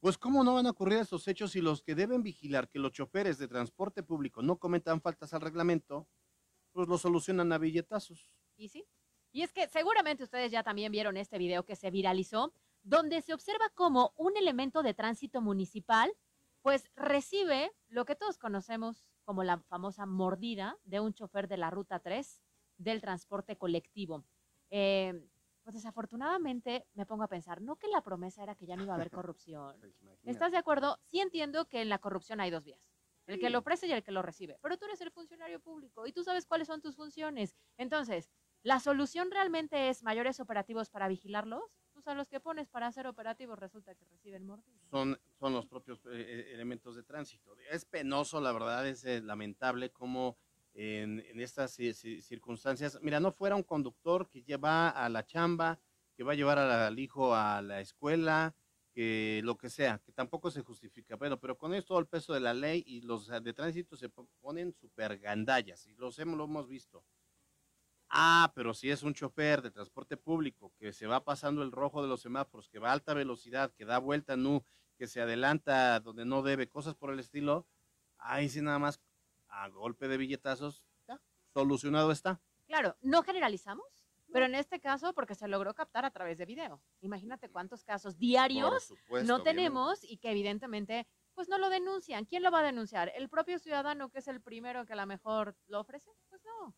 Pues 0.00 0.16
cómo 0.16 0.42
no 0.44 0.54
van 0.54 0.66
a 0.66 0.70
ocurrir 0.70 0.98
estos 0.98 1.28
hechos 1.28 1.50
si 1.52 1.60
los 1.60 1.82
que 1.82 1.94
deben 1.94 2.22
vigilar 2.22 2.70
que 2.70 2.78
los 2.78 2.92
choferes 2.92 3.36
de 3.36 3.48
transporte 3.48 4.02
público 4.02 4.40
no 4.40 4.56
cometan 4.58 5.02
faltas 5.02 5.34
al 5.34 5.42
reglamento, 5.42 6.08
pues 6.72 6.88
lo 6.88 6.96
solucionan 6.96 7.52
a 7.52 7.58
billetazos. 7.58 8.32
¿Y 8.56 8.68
sí? 8.70 8.86
Y 9.30 9.42
es 9.42 9.52
que 9.52 9.68
seguramente 9.68 10.24
ustedes 10.24 10.50
ya 10.50 10.62
también 10.62 10.90
vieron 10.90 11.18
este 11.18 11.36
video 11.36 11.66
que 11.66 11.76
se 11.76 11.90
viralizó, 11.90 12.54
donde 12.82 13.20
se 13.20 13.34
observa 13.34 13.68
cómo 13.74 14.14
un 14.16 14.36
elemento 14.38 14.82
de 14.82 14.94
tránsito 14.94 15.42
municipal, 15.42 16.10
pues 16.62 16.90
recibe 16.96 17.72
lo 17.88 18.04
que 18.04 18.16
todos 18.16 18.38
conocemos 18.38 19.06
como 19.24 19.44
la 19.44 19.58
famosa 19.58 20.06
mordida 20.06 20.76
de 20.84 21.00
un 21.00 21.14
chofer 21.14 21.48
de 21.48 21.56
la 21.56 21.70
Ruta 21.70 22.00
3 22.00 22.42
del 22.76 23.00
transporte 23.00 23.56
colectivo. 23.56 24.24
Eh, 24.70 25.28
pues 25.62 25.74
desafortunadamente 25.74 26.86
me 26.94 27.06
pongo 27.06 27.22
a 27.24 27.28
pensar, 27.28 27.60
no 27.60 27.76
que 27.76 27.88
la 27.88 28.02
promesa 28.02 28.42
era 28.42 28.54
que 28.54 28.66
ya 28.66 28.76
no 28.76 28.82
iba 28.82 28.92
a 28.92 28.96
haber 28.96 29.10
corrupción. 29.26 29.78
Pues. 29.80 29.94
¿Estás 30.24 30.52
de 30.52 30.58
acuerdo? 30.58 30.98
Sí 31.04 31.20
entiendo 31.20 31.66
que 31.66 31.82
en 31.82 31.88
la 31.88 31.98
corrupción 31.98 32.40
hay 32.40 32.50
dos 32.50 32.64
vías. 32.64 32.80
El 33.26 33.38
que 33.38 33.50
lo 33.50 33.60
ofrece 33.60 33.86
y 33.86 33.92
el 33.92 34.02
que 34.02 34.10
lo 34.10 34.22
recibe. 34.22 34.58
Pero 34.60 34.76
tú 34.76 34.86
eres 34.86 35.00
el 35.02 35.12
funcionario 35.12 35.60
público 35.60 36.04
y 36.04 36.12
tú 36.12 36.24
sabes 36.24 36.46
cuáles 36.46 36.66
son 36.66 36.80
tus 36.80 36.96
funciones. 36.96 37.54
Entonces, 37.76 38.32
¿la 38.62 38.80
solución 38.80 39.30
realmente 39.30 39.88
es 39.88 40.02
mayores 40.02 40.40
operativos 40.40 40.90
para 40.90 41.06
vigilarlos? 41.06 41.62
Pues 42.02 42.14
a 42.14 42.14
los 42.14 42.28
que 42.28 42.40
pones 42.40 42.66
para 42.66 42.86
hacer 42.86 43.06
operativos 43.06 43.58
resulta 43.58 43.94
que 43.94 44.06
reciben 44.06 44.46
mordidas. 44.46 44.80
son, 44.90 45.20
son 45.38 45.52
los 45.52 45.66
propios 45.66 45.98
eh, 46.06 46.10
eh, 46.14 46.50
elementos 46.54 46.96
de 46.96 47.02
tránsito. 47.02 47.54
Es 47.70 47.84
penoso, 47.84 48.40
la 48.40 48.52
verdad, 48.52 48.86
es 48.88 49.04
eh, 49.04 49.20
lamentable 49.20 49.90
cómo 49.90 50.38
en, 50.72 51.20
en 51.28 51.40
estas 51.40 51.78
ci- 51.78 51.90
ci- 51.90 52.22
circunstancias, 52.22 52.98
mira, 53.02 53.20
no 53.20 53.32
fuera 53.32 53.54
un 53.54 53.62
conductor 53.64 54.30
que 54.30 54.42
lleva 54.42 54.88
a 54.88 55.10
la 55.10 55.26
chamba, 55.26 55.78
que 56.16 56.24
va 56.24 56.32
a 56.32 56.36
llevar 56.36 56.58
al 56.58 56.98
hijo 56.98 57.34
a 57.34 57.60
la 57.60 57.80
escuela, 57.82 58.54
que 58.94 59.42
lo 59.44 59.58
que 59.58 59.68
sea, 59.68 59.98
que 59.98 60.12
tampoco 60.12 60.50
se 60.50 60.62
justifica. 60.62 61.16
Bueno, 61.16 61.38
pero 61.38 61.58
con 61.58 61.74
esto 61.74 61.98
el 61.98 62.06
peso 62.06 62.32
de 62.32 62.40
la 62.40 62.54
ley 62.54 62.82
y 62.86 63.02
los 63.02 63.26
de 63.26 63.52
tránsito 63.52 63.94
se 63.94 64.08
po- 64.08 64.26
ponen 64.40 64.72
súper 64.72 65.18
gandallas 65.18 65.86
y 65.86 65.94
los 65.96 66.18
hemos, 66.18 66.38
lo 66.38 66.44
hemos 66.44 66.66
visto. 66.66 67.04
Ah, 68.10 68.50
pero 68.56 68.74
si 68.74 68.90
es 68.90 69.04
un 69.04 69.14
chofer 69.14 69.62
de 69.62 69.70
transporte 69.70 70.16
público 70.16 70.72
que 70.76 70.92
se 70.92 71.06
va 71.06 71.22
pasando 71.22 71.62
el 71.62 71.70
rojo 71.70 72.02
de 72.02 72.08
los 72.08 72.20
semáforos, 72.20 72.68
que 72.68 72.80
va 72.80 72.90
a 72.90 72.92
alta 72.92 73.14
velocidad, 73.14 73.72
que 73.72 73.84
da 73.84 73.98
vuelta 73.98 74.36
nu, 74.36 74.64
que 74.98 75.06
se 75.06 75.20
adelanta 75.20 76.00
donde 76.00 76.24
no 76.24 76.42
debe, 76.42 76.68
cosas 76.68 76.96
por 76.96 77.12
el 77.12 77.20
estilo, 77.20 77.66
ahí 78.18 78.48
sí 78.48 78.60
nada 78.62 78.80
más 78.80 79.00
a 79.48 79.68
golpe 79.68 80.08
de 80.08 80.16
billetazos, 80.16 80.84
ya, 81.06 81.20
solucionado 81.54 82.10
está. 82.10 82.40
Claro, 82.66 82.96
no 83.00 83.22
generalizamos, 83.22 83.86
pero 84.32 84.46
en 84.46 84.56
este 84.56 84.80
caso 84.80 85.12
porque 85.14 85.36
se 85.36 85.46
logró 85.46 85.72
captar 85.74 86.04
a 86.04 86.10
través 86.10 86.36
de 86.38 86.46
video. 86.46 86.82
Imagínate 87.02 87.48
cuántos 87.48 87.84
casos 87.84 88.18
diarios 88.18 88.84
supuesto, 88.84 89.26
no 89.26 89.42
tenemos 89.44 90.02
y 90.02 90.18
que 90.18 90.32
evidentemente 90.32 91.06
pues 91.32 91.48
no 91.48 91.58
lo 91.58 91.70
denuncian. 91.70 92.24
¿Quién 92.24 92.42
lo 92.42 92.50
va 92.50 92.58
a 92.58 92.64
denunciar? 92.64 93.12
¿El 93.14 93.28
propio 93.28 93.58
ciudadano 93.60 94.10
que 94.10 94.18
es 94.18 94.28
el 94.28 94.40
primero 94.40 94.84
que 94.84 94.94
a 94.94 94.96
lo 94.96 95.06
mejor 95.06 95.56
lo 95.68 95.80
ofrece? 95.80 96.10
Pues 96.28 96.42
no. 96.44 96.74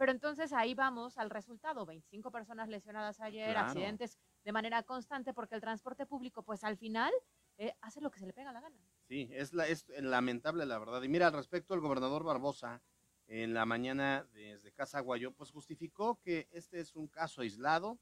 Pero 0.00 0.12
entonces 0.12 0.54
ahí 0.54 0.72
vamos 0.72 1.18
al 1.18 1.28
resultado. 1.28 1.84
25 1.84 2.30
personas 2.30 2.70
lesionadas 2.70 3.20
ayer, 3.20 3.50
Claro. 3.50 3.66
accidentes 3.66 4.16
de 4.42 4.50
manera 4.50 4.82
constante 4.82 5.34
porque 5.34 5.54
el 5.56 5.60
transporte 5.60 6.06
público 6.06 6.42
pues 6.42 6.64
al 6.64 6.78
final 6.78 7.12
eh, 7.58 7.74
hace 7.82 8.00
lo 8.00 8.10
que 8.10 8.18
se 8.18 8.24
le 8.26 8.32
pega 8.32 8.50
la 8.50 8.62
gana. 8.62 8.78
Sí, 9.08 9.28
es, 9.30 9.52
la, 9.52 9.68
es 9.68 9.86
lamentable 9.90 10.64
la 10.64 10.78
verdad. 10.78 11.02
Y 11.02 11.08
mira, 11.10 11.26
al 11.26 11.34
respecto, 11.34 11.74
el 11.74 11.80
gobernador 11.82 12.24
Barbosa, 12.24 12.82
en 13.26 13.52
la 13.52 13.66
mañana 13.66 14.26
desde 14.32 14.72
Casa 14.72 15.00
Guayo, 15.00 15.32
pues 15.32 15.50
justificó 15.50 16.18
que 16.18 16.48
este 16.50 16.80
es 16.80 16.96
un 16.96 17.06
caso 17.06 17.42
aislado 17.42 17.98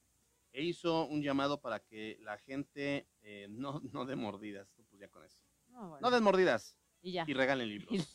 e 0.52 0.62
hizo 0.62 1.04
un 1.04 1.20
llamado 1.20 1.60
para 1.60 1.80
que 1.80 2.16
la 2.20 2.38
gente 2.38 3.08
eh, 3.22 3.48
no, 3.50 3.80
no 3.92 4.04
dé 4.04 4.14
mordidas. 4.14 4.70
Pues 4.76 4.88
ya 4.92 5.08
con 5.08 5.24
eso. 5.24 5.40
No, 5.66 5.88
bueno, 5.88 6.10
No 6.10 6.20
mordidas 6.20 6.76
y 7.08 7.12
ya. 7.12 7.24
y 7.26 7.34
regalen 7.34 7.68
libros. 7.68 8.12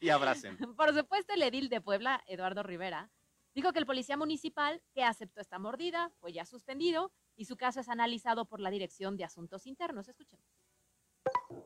y 0.00 0.08
abracen. 0.10 0.56
Por 0.76 0.94
supuesto, 0.94 1.34
el 1.34 1.42
edil 1.42 1.68
de 1.68 1.80
Puebla, 1.80 2.22
Eduardo 2.26 2.62
Rivera, 2.62 3.10
dijo 3.54 3.72
que 3.72 3.78
el 3.78 3.86
policía 3.86 4.16
municipal 4.16 4.82
que 4.92 5.04
aceptó 5.04 5.40
esta 5.40 5.58
mordida 5.58 6.10
fue 6.20 6.32
ya 6.32 6.44
suspendido 6.44 7.12
y 7.36 7.44
su 7.44 7.56
caso 7.56 7.80
es 7.80 7.88
analizado 7.88 8.46
por 8.46 8.60
la 8.60 8.70
Dirección 8.70 9.16
de 9.16 9.24
Asuntos 9.24 9.66
Internos. 9.66 10.08
Escuchemos. 10.08 10.46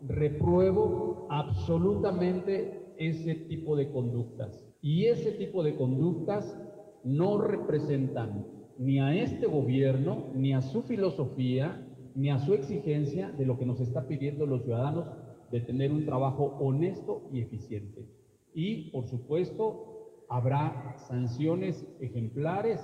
Repruebo 0.00 1.26
absolutamente 1.30 2.94
ese 2.98 3.34
tipo 3.34 3.76
de 3.76 3.90
conductas. 3.90 4.64
Y 4.80 5.06
ese 5.06 5.32
tipo 5.32 5.62
de 5.62 5.76
conductas 5.76 6.56
no 7.04 7.38
representan 7.40 8.46
ni 8.78 9.00
a 9.00 9.14
este 9.14 9.46
gobierno, 9.46 10.30
ni 10.34 10.54
a 10.54 10.62
su 10.62 10.82
filosofía, 10.82 11.84
ni 12.14 12.30
a 12.30 12.38
su 12.38 12.54
exigencia 12.54 13.30
de 13.30 13.46
lo 13.46 13.58
que 13.58 13.66
nos 13.66 13.80
está 13.80 14.06
pidiendo 14.06 14.46
los 14.46 14.62
ciudadanos 14.62 15.06
de 15.50 15.60
tener 15.60 15.92
un 15.92 16.04
trabajo 16.04 16.56
honesto 16.60 17.28
y 17.32 17.40
eficiente. 17.40 18.06
Y, 18.54 18.90
por 18.90 19.06
supuesto, 19.06 20.24
habrá 20.28 20.96
sanciones 20.98 21.86
ejemplares 22.00 22.80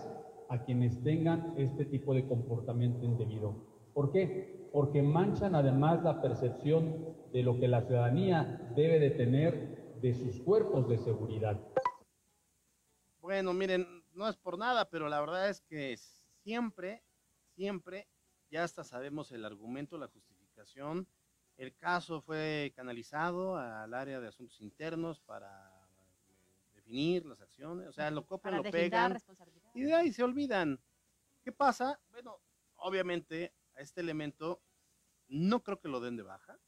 a 0.49 0.65
quienes 0.65 1.03
tengan 1.03 1.55
este 1.57 1.85
tipo 1.85 2.15
de 2.15 2.27
comportamiento 2.27 3.05
indebido. 3.05 3.55
¿Por 3.93 4.13
qué? 4.13 4.69
Porque 4.73 5.03
manchan 5.03 5.55
además 5.55 6.03
la 6.03 6.21
percepción 6.21 7.15
de 7.33 7.43
lo 7.43 7.59
que 7.59 7.69
la 7.69 7.83
ciudadanía 7.83 8.73
debe 8.75 8.99
de 8.99 9.11
tener 9.11 9.95
de 10.01 10.15
sus 10.15 10.41
cuerpos 10.41 10.89
de 10.89 10.99
seguridad. 10.99 11.61
Bueno, 13.21 13.55
miren, 13.55 13.87
no 14.13 14.29
es 14.29 14.37
por 14.37 14.59
nada, 14.59 14.89
pero 14.91 15.09
la 15.09 15.21
verdad 15.21 15.49
es 15.49 15.61
que 15.63 15.97
siempre, 16.43 17.03
siempre, 17.55 18.09
ya 18.51 18.65
hasta 18.65 18.85
sabemos 18.85 19.33
el 19.33 19.45
argumento, 19.45 19.97
la 19.97 20.09
justificación. 20.09 21.09
El 21.57 21.75
caso 21.77 22.21
fue 22.21 22.73
canalizado 22.75 23.57
al 23.57 23.95
área 23.95 24.21
de 24.21 24.29
asuntos 24.29 24.61
internos 24.61 25.21
para 25.21 25.49
eh, 26.29 26.75
definir 26.75 27.25
las 27.27 27.41
acciones, 27.41 27.89
o 27.89 27.93
sea, 27.93 28.11
lo 28.11 28.27
copian, 28.27 28.55
Para 28.55 28.57
lo 28.57 28.71
pegan 28.71 29.17
y 29.75 29.83
de 29.83 29.95
ahí 29.95 30.13
se 30.13 30.25
olvidan. 30.25 30.81
¿Qué 31.43 31.53
pasa? 31.53 32.01
Bueno, 32.11 32.41
obviamente 32.77 33.55
a 33.75 33.81
este 33.81 34.01
elemento 34.01 34.63
no 35.29 35.63
creo 35.63 35.79
que 35.81 35.89
lo 35.89 36.01
den 36.01 36.17
de 36.17 36.23
baja. 36.23 36.59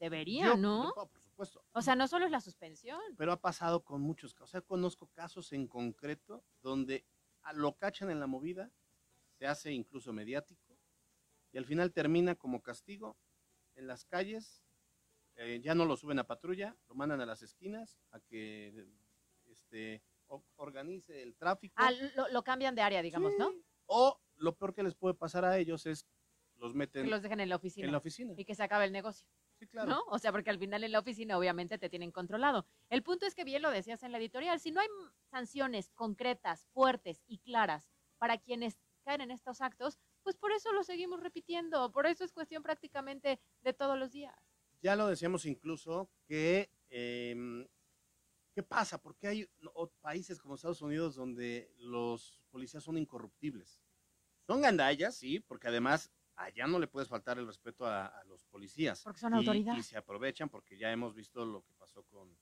Debería, 0.00 0.46
Yo- 0.46 0.56
¿no? 0.56 0.92
por 0.94 1.20
supuesto. 1.20 1.64
O 1.72 1.82
sea, 1.82 1.96
no 1.96 2.06
solo 2.08 2.24
es 2.26 2.30
la 2.30 2.40
suspensión. 2.40 3.00
pero 3.16 3.32
ha 3.32 3.40
pasado 3.40 3.84
con 3.84 4.00
muchos 4.00 4.32
casos. 4.34 4.50
O 4.50 4.52
sea, 4.52 4.60
conozco 4.60 5.08
casos 5.08 5.52
en 5.52 5.66
concreto 5.66 6.44
donde 6.62 7.04
lo 7.54 7.76
cachan 7.76 8.10
en 8.10 8.20
la 8.20 8.26
movida, 8.26 8.70
se 9.38 9.46
hace 9.46 9.72
incluso 9.72 10.12
mediático, 10.12 10.76
y 11.52 11.58
al 11.58 11.64
final 11.64 11.92
termina 11.92 12.34
como 12.34 12.62
castigo 12.62 13.16
en 13.78 13.86
las 13.86 14.04
calles. 14.04 14.62
eh, 15.36 15.60
ya 15.62 15.74
no 15.74 15.84
lo 15.84 15.96
suben 15.96 16.18
a 16.18 16.24
patrulla, 16.26 16.76
lo 16.88 16.94
mandan 16.96 17.20
a 17.20 17.26
las 17.26 17.42
esquinas 17.42 18.00
a 18.10 18.18
que 18.20 18.86
este, 19.46 20.02
organice 20.56 21.22
el 21.22 21.36
tráfico. 21.36 21.74
Ah, 21.78 21.92
lo, 22.16 22.28
lo 22.28 22.42
cambian 22.42 22.74
de 22.74 22.82
área, 22.82 23.02
digamos, 23.02 23.32
¿no? 23.38 23.50
Sí. 23.52 23.64
O 23.86 24.20
lo 24.36 24.56
peor 24.56 24.74
que 24.74 24.82
les 24.82 24.94
puede 24.96 25.14
pasar 25.14 25.44
a 25.44 25.56
ellos 25.58 25.86
es 25.86 26.06
los 26.56 26.74
meten 26.74 27.04
Que 27.04 27.10
los 27.10 27.22
dejen 27.22 27.38
en 27.38 27.48
la 27.48 27.56
oficina. 27.56 27.86
en 27.86 27.92
la 27.92 27.98
oficina. 27.98 28.34
y 28.36 28.44
que 28.44 28.54
se 28.56 28.64
acabe 28.64 28.84
el 28.84 28.92
negocio. 28.92 29.28
Sí, 29.60 29.66
claro. 29.68 29.90
¿no? 29.90 30.02
O 30.08 30.18
sea, 30.18 30.32
porque 30.32 30.50
al 30.50 30.58
final 30.58 30.82
en 30.82 30.90
la 30.92 30.98
oficina 30.98 31.38
obviamente 31.38 31.78
te 31.78 31.88
tienen 31.88 32.10
controlado. 32.10 32.66
El 32.90 33.02
punto 33.04 33.24
es 33.26 33.34
que 33.36 33.44
bien 33.44 33.62
lo 33.62 33.70
decías 33.70 34.02
en 34.02 34.10
la 34.12 34.18
editorial, 34.18 34.58
si 34.58 34.72
no 34.72 34.80
hay 34.80 34.88
sanciones 35.30 35.90
concretas, 35.94 36.66
fuertes 36.72 37.22
y 37.28 37.38
claras 37.38 37.88
para 38.18 38.38
quienes 38.38 38.80
caen 39.04 39.20
en 39.20 39.30
estos 39.30 39.60
actos, 39.60 39.98
pues 40.28 40.36
por 40.36 40.52
eso 40.52 40.70
lo 40.74 40.84
seguimos 40.84 41.20
repitiendo, 41.20 41.90
por 41.90 42.04
eso 42.06 42.22
es 42.22 42.32
cuestión 42.34 42.62
prácticamente 42.62 43.40
de 43.62 43.72
todos 43.72 43.98
los 43.98 44.12
días. 44.12 44.34
Ya 44.82 44.94
lo 44.94 45.06
decíamos 45.06 45.46
incluso 45.46 46.10
que, 46.26 46.70
em, 46.90 47.66
¿qué 48.52 48.62
pasa? 48.62 49.00
Porque 49.00 49.26
hay 49.26 49.48
países 50.02 50.38
como 50.38 50.56
Estados 50.56 50.82
Unidos 50.82 51.14
donde 51.14 51.72
los 51.78 52.42
policías 52.50 52.84
son 52.84 52.98
incorruptibles. 52.98 53.80
Son 54.46 54.60
gandallas, 54.60 55.16
sí, 55.16 55.40
porque 55.40 55.68
además 55.68 56.10
allá 56.36 56.66
no 56.66 56.78
le 56.78 56.88
puedes 56.88 57.08
faltar 57.08 57.38
el 57.38 57.46
respeto 57.46 57.86
a, 57.86 58.04
a 58.08 58.24
los 58.24 58.44
policías. 58.44 59.02
Porque 59.02 59.20
son 59.20 59.32
Y- 59.32 59.36
autoridad. 59.38 59.76
Y 59.78 59.82
se 59.82 59.96
aprovechan 59.96 60.50
porque 60.50 60.76
ya 60.76 60.92
hemos 60.92 61.14
visto 61.14 61.42
lo 61.46 61.62
que 61.64 61.72
pasó 61.72 62.02
con 62.04 62.38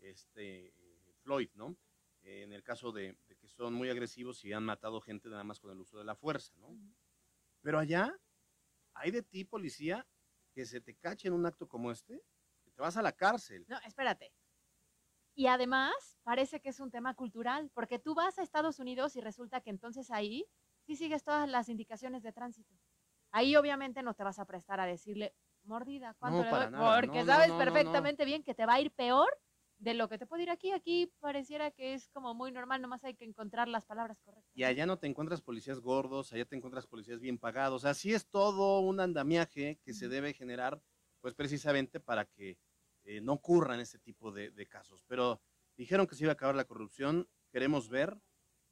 este 0.00 0.74
Floyd, 1.22 1.50
¿no? 1.54 1.76
En 2.22 2.52
el 2.52 2.64
caso 2.64 2.90
de, 2.90 3.16
de 3.28 3.36
que 3.36 3.46
son 3.46 3.74
muy 3.74 3.88
agresivos 3.90 4.44
y 4.44 4.52
han 4.52 4.64
matado 4.64 5.00
gente 5.00 5.28
nada 5.28 5.44
más 5.44 5.60
con 5.60 5.70
el 5.70 5.78
uso 5.78 5.98
de 5.98 6.04
la 6.04 6.16
fuerza, 6.16 6.52
¿no? 6.56 6.76
Pero 7.62 7.78
allá 7.78 8.16
hay 8.94 9.10
de 9.10 9.22
ti, 9.22 9.44
policía, 9.44 10.06
que 10.54 10.66
se 10.66 10.80
te 10.80 10.96
cache 10.96 11.28
en 11.28 11.34
un 11.34 11.46
acto 11.46 11.68
como 11.68 11.90
este, 11.90 12.22
que 12.64 12.70
te 12.70 12.82
vas 12.82 12.96
a 12.96 13.02
la 13.02 13.12
cárcel. 13.12 13.64
No, 13.68 13.78
espérate. 13.86 14.32
Y 15.34 15.46
además 15.46 16.18
parece 16.24 16.60
que 16.60 16.70
es 16.70 16.80
un 16.80 16.90
tema 16.90 17.14
cultural, 17.14 17.70
porque 17.72 17.98
tú 17.98 18.14
vas 18.14 18.38
a 18.38 18.42
Estados 18.42 18.80
Unidos 18.80 19.14
y 19.16 19.20
resulta 19.20 19.60
que 19.60 19.70
entonces 19.70 20.10
ahí 20.10 20.46
sí 20.84 20.96
sigues 20.96 21.22
todas 21.22 21.48
las 21.48 21.68
indicaciones 21.68 22.22
de 22.22 22.32
tránsito. 22.32 22.74
Ahí 23.30 23.54
obviamente 23.56 24.02
no 24.02 24.14
te 24.14 24.24
vas 24.24 24.38
a 24.38 24.46
prestar 24.46 24.80
a 24.80 24.86
decirle 24.86 25.36
mordida, 25.62 26.14
¿cuánto 26.18 26.38
No, 26.38 26.44
le 26.44 26.50
doy? 26.50 26.70
nada. 26.70 27.00
Porque 27.00 27.18
No, 27.20 27.24
sabes 27.26 27.48
no. 27.48 27.58
perfectamente 27.58 28.24
bien 28.24 28.42
que 28.42 28.54
te 28.54 28.66
va 28.66 28.74
a 28.74 28.80
ir 28.80 28.90
peor 28.92 29.28
de 29.78 29.94
lo 29.94 30.08
que 30.08 30.18
te 30.18 30.26
puede 30.26 30.42
ir 30.42 30.50
aquí, 30.50 30.72
aquí 30.72 31.12
pareciera 31.20 31.70
que 31.70 31.94
es 31.94 32.08
como 32.08 32.34
muy 32.34 32.50
normal, 32.50 32.82
nomás 32.82 33.04
hay 33.04 33.14
que 33.14 33.24
encontrar 33.24 33.68
las 33.68 33.86
palabras 33.86 34.20
correctas. 34.20 34.50
Y 34.54 34.64
allá 34.64 34.86
no 34.86 34.98
te 34.98 35.06
encuentras 35.06 35.40
policías 35.40 35.80
gordos, 35.80 36.32
allá 36.32 36.44
te 36.44 36.56
encuentras 36.56 36.86
policías 36.86 37.20
bien 37.20 37.38
pagados. 37.38 37.84
Así 37.84 38.12
es 38.12 38.28
todo 38.28 38.80
un 38.80 39.00
andamiaje 39.00 39.78
que 39.84 39.94
se 39.94 40.08
debe 40.08 40.34
generar, 40.34 40.82
pues 41.20 41.34
precisamente 41.34 42.00
para 42.00 42.24
que 42.24 42.58
eh, 43.04 43.20
no 43.20 43.34
ocurran 43.34 43.78
este 43.80 43.98
tipo 43.98 44.32
de, 44.32 44.50
de 44.50 44.66
casos. 44.66 45.04
Pero 45.06 45.40
dijeron 45.76 46.06
que 46.06 46.16
se 46.16 46.24
iba 46.24 46.32
a 46.32 46.34
acabar 46.34 46.56
la 46.56 46.64
corrupción, 46.64 47.28
queremos 47.50 47.88
ver. 47.88 48.20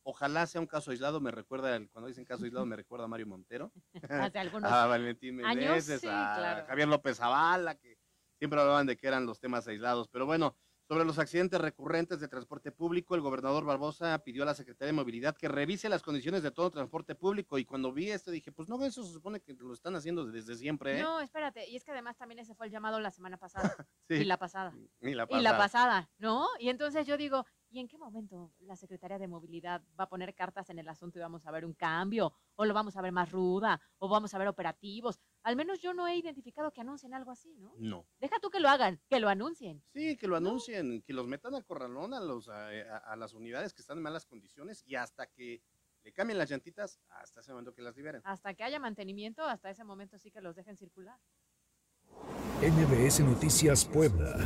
Ojalá 0.02 0.46
sea 0.46 0.60
un 0.60 0.68
caso 0.68 0.92
aislado, 0.92 1.20
me 1.20 1.32
recuerda, 1.32 1.80
cuando 1.88 2.06
dicen 2.06 2.24
caso 2.24 2.44
aislado, 2.44 2.66
me 2.66 2.76
recuerda 2.76 3.04
a 3.04 3.08
Mario 3.08 3.26
Montero, 3.26 3.72
Hace 4.08 4.38
algunos 4.38 4.70
a 4.72 4.86
Valentín 4.86 5.44
años, 5.44 5.64
Meneses, 5.64 6.00
sí, 6.00 6.06
a 6.08 6.34
claro. 6.36 6.66
Javier 6.66 6.88
López 6.88 7.16
Zavala, 7.16 7.76
que 7.76 7.98
siempre 8.38 8.60
hablaban 8.60 8.86
de 8.86 8.96
que 8.96 9.06
eran 9.06 9.26
los 9.26 9.40
temas 9.40 9.66
aislados. 9.66 10.08
Pero 10.08 10.26
bueno, 10.26 10.56
sobre 10.88 11.04
los 11.04 11.18
accidentes 11.18 11.60
recurrentes 11.60 12.20
de 12.20 12.28
transporte 12.28 12.70
público, 12.70 13.14
el 13.14 13.20
gobernador 13.20 13.64
Barbosa 13.64 14.18
pidió 14.20 14.44
a 14.44 14.46
la 14.46 14.54
Secretaría 14.54 14.86
de 14.88 14.92
Movilidad 14.92 15.36
que 15.36 15.48
revise 15.48 15.88
las 15.88 16.02
condiciones 16.02 16.42
de 16.42 16.52
todo 16.52 16.70
transporte 16.70 17.14
público. 17.14 17.58
Y 17.58 17.64
cuando 17.64 17.92
vi 17.92 18.10
esto 18.10 18.30
dije, 18.30 18.52
pues 18.52 18.68
no, 18.68 18.82
eso 18.84 19.02
se 19.04 19.12
supone 19.12 19.40
que 19.40 19.54
lo 19.54 19.72
están 19.74 19.96
haciendo 19.96 20.24
desde 20.26 20.54
siempre, 20.54 20.98
¿eh? 21.00 21.02
No, 21.02 21.20
espérate, 21.20 21.68
y 21.68 21.76
es 21.76 21.84
que 21.84 21.90
además 21.90 22.16
también 22.16 22.38
ese 22.38 22.54
fue 22.54 22.66
el 22.66 22.72
llamado 22.72 23.00
la 23.00 23.10
semana 23.10 23.36
pasada 23.36 23.74
Sí. 24.08 24.14
y 24.14 24.24
la 24.24 24.38
pasada. 24.38 24.72
Y 25.00 25.14
la 25.14 25.26
Y 25.28 25.40
la 25.40 25.56
pasada. 25.56 25.58
pasada, 25.58 26.10
¿no? 26.18 26.46
Y 26.60 26.68
entonces 26.68 27.06
yo 27.06 27.16
digo, 27.16 27.44
¿y 27.70 27.80
en 27.80 27.88
qué 27.88 27.98
momento 27.98 28.52
la 28.60 28.76
Secretaría 28.76 29.18
de 29.18 29.28
Movilidad 29.28 29.82
va 29.98 30.04
a 30.04 30.08
poner 30.08 30.34
cartas 30.34 30.70
en 30.70 30.78
el 30.78 30.88
asunto 30.88 31.18
y 31.18 31.22
vamos 31.22 31.46
a 31.46 31.50
ver 31.50 31.64
un 31.64 31.74
cambio? 31.74 32.32
¿O 32.54 32.64
lo 32.64 32.72
vamos 32.74 32.96
a 32.96 33.02
ver 33.02 33.12
más 33.12 33.30
ruda? 33.30 33.80
¿O 33.98 34.08
vamos 34.08 34.32
a 34.34 34.38
ver 34.38 34.48
operativos? 34.48 35.20
Al 35.42 35.56
menos 35.56 35.80
yo 35.80 35.92
no 35.94 36.06
he 36.06 36.16
identificado 36.16 36.70
que 36.72 36.80
anuncien 36.80 37.14
algo 37.14 37.30
así, 37.30 37.54
¿no? 37.58 37.72
No. 37.78 38.06
Deja 38.18 38.38
tú 38.40 38.50
que 38.50 38.60
lo 38.60 38.68
hagan, 38.68 39.00
que 39.08 39.20
lo 39.20 39.28
anuncien. 39.28 39.82
Sí, 39.92 40.16
que 40.16 40.26
lo 40.26 40.36
anuncien, 40.36 41.02
que 41.02 41.12
los 41.12 41.26
metan 41.26 41.54
al 41.54 41.64
corralón 41.64 42.14
a, 42.14 42.20
los, 42.20 42.48
a, 42.48 42.68
a- 42.68 42.98
a 42.98 43.16
las 43.16 43.34
unidades 43.34 43.72
que 43.74 43.82
están 43.82 43.98
en 43.98 44.02
malas 44.04 44.26
condiciones 44.26 44.82
y 44.86 44.94
hasta 44.96 45.26
que 45.26 45.62
le 46.02 46.12
cambien 46.12 46.38
las 46.38 46.48
llantitas, 46.50 47.00
hasta 47.08 47.40
ese 47.40 47.50
momento 47.50 47.74
que 47.74 47.82
las 47.82 47.96
liberen. 47.96 48.22
Hasta 48.24 48.54
que 48.54 48.62
haya 48.62 48.78
mantenimiento, 48.78 49.42
hasta 49.42 49.70
ese 49.70 49.82
momento 49.84 50.18
sí 50.18 50.30
que 50.30 50.40
los 50.40 50.54
dejen 50.54 50.76
circular. 50.76 51.18
NBS 52.62 53.20
Noticias 53.24 53.84
Puebla. 53.84 54.36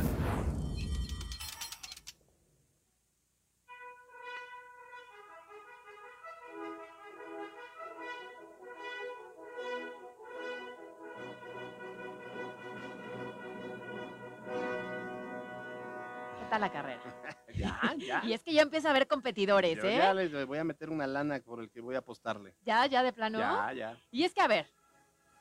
Y 18.31 18.33
es 18.33 18.43
que 18.43 18.53
ya 18.53 18.61
empieza 18.61 18.87
a 18.87 18.91
haber 18.91 19.07
competidores, 19.07 19.75
Yo 19.75 19.83
¿eh? 19.83 19.97
ya 19.97 20.13
les 20.13 20.45
voy 20.47 20.57
a 20.57 20.63
meter 20.63 20.89
una 20.89 21.05
lana 21.05 21.41
por 21.41 21.59
el 21.59 21.69
que 21.69 21.81
voy 21.81 21.95
a 21.95 21.97
apostarle. 21.97 22.55
Ya, 22.61 22.85
ya 22.85 23.03
de 23.03 23.11
plano. 23.11 23.39
Ya, 23.39 23.73
ya. 23.73 23.97
Y 24.09 24.23
es 24.23 24.33
que, 24.33 24.39
a 24.39 24.47
ver, 24.47 24.71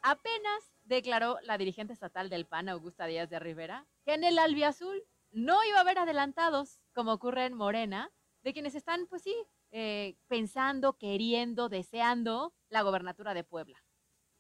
apenas 0.02 0.75
declaró 0.82 1.38
la 1.44 1.56
dirigente 1.56 1.92
estatal 1.92 2.28
del 2.28 2.47
PAN, 2.47 2.68
Augusta 2.68 3.06
Díaz 3.06 3.30
de 3.30 3.38
Rivera, 3.38 3.87
que 4.04 4.14
en 4.14 4.25
el 4.25 4.40
albiazul 4.40 5.04
no 5.30 5.62
iba 5.62 5.78
a 5.78 5.82
haber 5.82 5.99
adelantados, 5.99 6.80
como 6.92 7.12
ocurre 7.12 7.47
en 7.47 7.54
Morena, 7.54 8.11
de 8.42 8.52
quienes 8.52 8.75
están, 8.75 9.06
pues 9.06 9.23
sí, 9.23 9.37
eh, 9.70 10.16
pensando, 10.26 10.99
queriendo, 10.99 11.68
deseando 11.68 12.52
la 12.70 12.82
gobernatura 12.82 13.35
de 13.35 13.44
Puebla. 13.44 13.85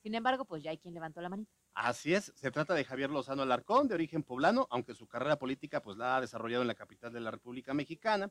Sin 0.02 0.16
embargo, 0.16 0.44
pues 0.44 0.64
ya 0.64 0.72
hay 0.72 0.78
quien 0.78 0.94
levantó 0.94 1.20
la 1.20 1.28
manita. 1.28 1.52
Así 1.74 2.14
es, 2.14 2.32
se 2.34 2.50
trata 2.50 2.74
de 2.74 2.84
Javier 2.84 3.10
Lozano 3.10 3.42
Alarcón, 3.42 3.88
de 3.88 3.94
origen 3.94 4.22
poblano, 4.22 4.66
aunque 4.70 4.94
su 4.94 5.06
carrera 5.06 5.38
política 5.38 5.80
pues 5.80 5.96
la 5.96 6.16
ha 6.16 6.20
desarrollado 6.20 6.62
en 6.62 6.68
la 6.68 6.74
capital 6.74 7.12
de 7.12 7.20
la 7.20 7.30
República 7.30 7.72
Mexicana. 7.74 8.30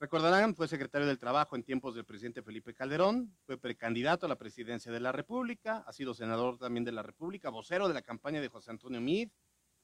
Recordarán, 0.00 0.54
fue 0.54 0.68
secretario 0.68 1.08
del 1.08 1.18
Trabajo 1.18 1.56
en 1.56 1.64
tiempos 1.64 1.96
del 1.96 2.04
presidente 2.04 2.40
Felipe 2.40 2.72
Calderón, 2.72 3.36
fue 3.46 3.58
precandidato 3.58 4.26
a 4.26 4.28
la 4.28 4.36
presidencia 4.36 4.92
de 4.92 5.00
la 5.00 5.10
República, 5.10 5.82
ha 5.86 5.92
sido 5.92 6.14
senador 6.14 6.56
también 6.56 6.84
de 6.84 6.92
la 6.92 7.02
República, 7.02 7.50
vocero 7.50 7.88
de 7.88 7.94
la 7.94 8.02
campaña 8.02 8.40
de 8.40 8.48
José 8.48 8.70
Antonio 8.70 9.00
Mid, 9.00 9.30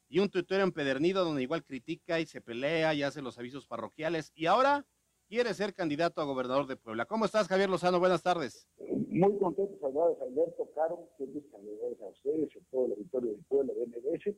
y 0.09 0.21
un 0.21 0.29
tuitero 0.29 0.63
empedernido 0.63 1.25
donde 1.25 1.43
igual 1.43 1.65
critica 1.65 2.21
y 2.21 2.27
se 2.27 2.41
pelea 2.41 2.95
y 2.95 3.03
hace 3.03 3.23
los 3.23 3.39
avisos 3.39 3.67
parroquiales, 3.67 4.31
y 4.37 4.47
ahora 4.47 4.87
quiere 5.27 5.53
ser 5.53 5.75
candidato 5.75 6.21
a 6.21 6.25
gobernador 6.25 6.69
de 6.69 6.77
Puebla. 6.77 7.07
¿Cómo 7.07 7.25
estás, 7.25 7.49
Javier 7.49 7.69
Lozano? 7.69 7.99
Buenas 7.99 8.23
tardes. 8.23 8.69
Muy 9.15 9.39
contento 9.39 9.73
de 9.73 9.79
saludarles 9.79 10.21
a 10.21 10.25
Alberto 10.25 10.69
Caro, 10.75 11.09
es 11.21 11.29
saludarles 11.53 12.01
a 12.01 12.09
ustedes, 12.09 12.51
a 12.57 12.71
todo 12.73 12.87
el 12.87 12.93
auditorio 12.95 13.31
del 13.31 13.45
pueblo 13.45 13.73
de 13.73 13.87
MBS. 13.87 14.35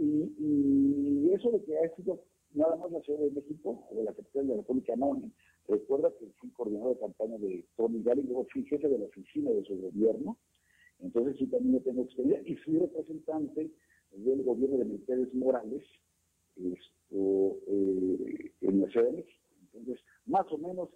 Y, 0.00 0.32
y 0.38 1.30
eso 1.34 1.50
de 1.50 1.62
que 1.62 1.78
ha 1.78 1.94
sido 1.94 2.22
nada 2.54 2.74
más 2.76 2.90
la 2.90 3.02
Ciudad 3.02 3.20
de 3.20 3.32
México, 3.32 3.84
o 3.90 4.02
la 4.02 4.14
capital 4.14 4.46
de 4.46 4.54
la 4.54 4.60
República, 4.62 4.96
no. 4.96 5.20
Recuerda 5.68 6.10
que 6.18 6.26
fui 6.38 6.48
coordinador 6.52 6.94
de 6.94 7.00
campaña 7.00 7.36
de 7.36 7.66
Tony 7.76 8.02
Gali, 8.02 8.22
luego 8.22 8.46
fui 8.50 8.64
jefe 8.64 8.88
de 8.88 8.98
la 8.98 9.04
oficina 9.04 9.50
de 9.50 9.62
su 9.64 9.78
gobierno. 9.78 10.38
Entonces 11.00 11.36
sí 11.36 11.46
también 11.46 11.74
yo 11.74 11.82
tengo 11.82 12.02
experiencia 12.04 12.50
y 12.50 12.56
fui 12.56 12.78
representante 12.78 13.70
del 14.12 14.42
gobierno 14.42 14.78
de 14.78 14.86
Mercedes 14.86 15.34
Morales 15.34 15.82
esto, 16.56 17.58
eh, 17.66 18.52
en 18.62 18.80
la 18.80 18.88
Ciudad 18.88 19.06
de 19.06 19.16
México. 19.18 19.42
Entonces, 19.74 20.02
más 20.24 20.50
o 20.50 20.56
menos, 20.56 20.88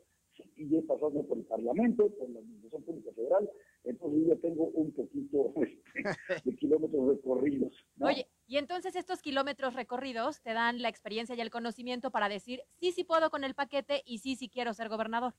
he 0.57 0.83
pasado 0.83 1.23
por 1.27 1.39
el 1.39 1.45
Parlamento, 1.45 2.09
por 2.11 2.29
la 2.31 2.41
Administración 2.41 2.83
Pública 2.83 3.13
Federal, 3.13 3.51
entonces 3.85 4.27
yo 4.27 4.39
tengo 4.39 4.65
un 4.69 4.93
poquito 4.93 5.53
este, 5.57 6.51
de 6.51 6.57
kilómetros 6.57 7.09
recorridos. 7.09 7.73
¿no? 7.97 8.07
Oye, 8.07 8.27
y 8.47 8.57
entonces 8.57 8.97
estos 8.97 9.23
kilómetros 9.23 9.75
recorridos 9.75 10.41
te 10.43 10.53
dan 10.53 10.83
la 10.83 10.89
experiencia 10.89 11.35
y 11.35 11.41
el 11.41 11.51
conocimiento 11.51 12.11
para 12.11 12.29
decir, 12.29 12.63
sí, 12.81 12.93
sí 12.93 13.05
puedo 13.05 13.31
con 13.31 13.45
el 13.45 13.55
paquete 13.55 14.03
y 14.05 14.19
sí, 14.19 14.37
sí 14.37 14.49
quiero 14.49 14.75
ser 14.75 14.89
gobernador. 14.89 15.35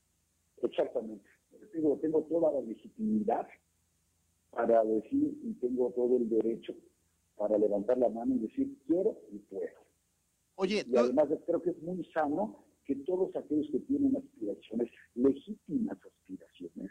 Exactamente. 0.62 1.28
Tengo, 1.72 1.98
tengo 1.98 2.22
toda 2.24 2.52
la 2.52 2.60
legitimidad 2.60 3.46
para 4.50 4.82
decir 4.84 5.38
y 5.42 5.52
tengo 5.54 5.90
todo 5.90 6.16
el 6.16 6.28
derecho 6.28 6.74
para 7.36 7.56
levantar 7.56 7.98
la 7.98 8.08
mano 8.08 8.34
y 8.34 8.38
decir 8.40 8.76
quiero 8.86 9.16
y 9.30 9.38
puedo. 9.38 9.80
Oye, 10.56 10.84
y 10.86 10.96
además 10.96 11.28
creo 11.46 11.62
que 11.62 11.70
es 11.70 11.82
muy 11.82 12.04
sano 12.12 12.69
que 12.84 12.96
todos 12.96 13.34
aquellos 13.36 13.70
que 13.70 13.80
tienen 13.80 14.16
aspiraciones, 14.16 14.90
legítimas 15.14 15.98
aspiraciones, 16.04 16.90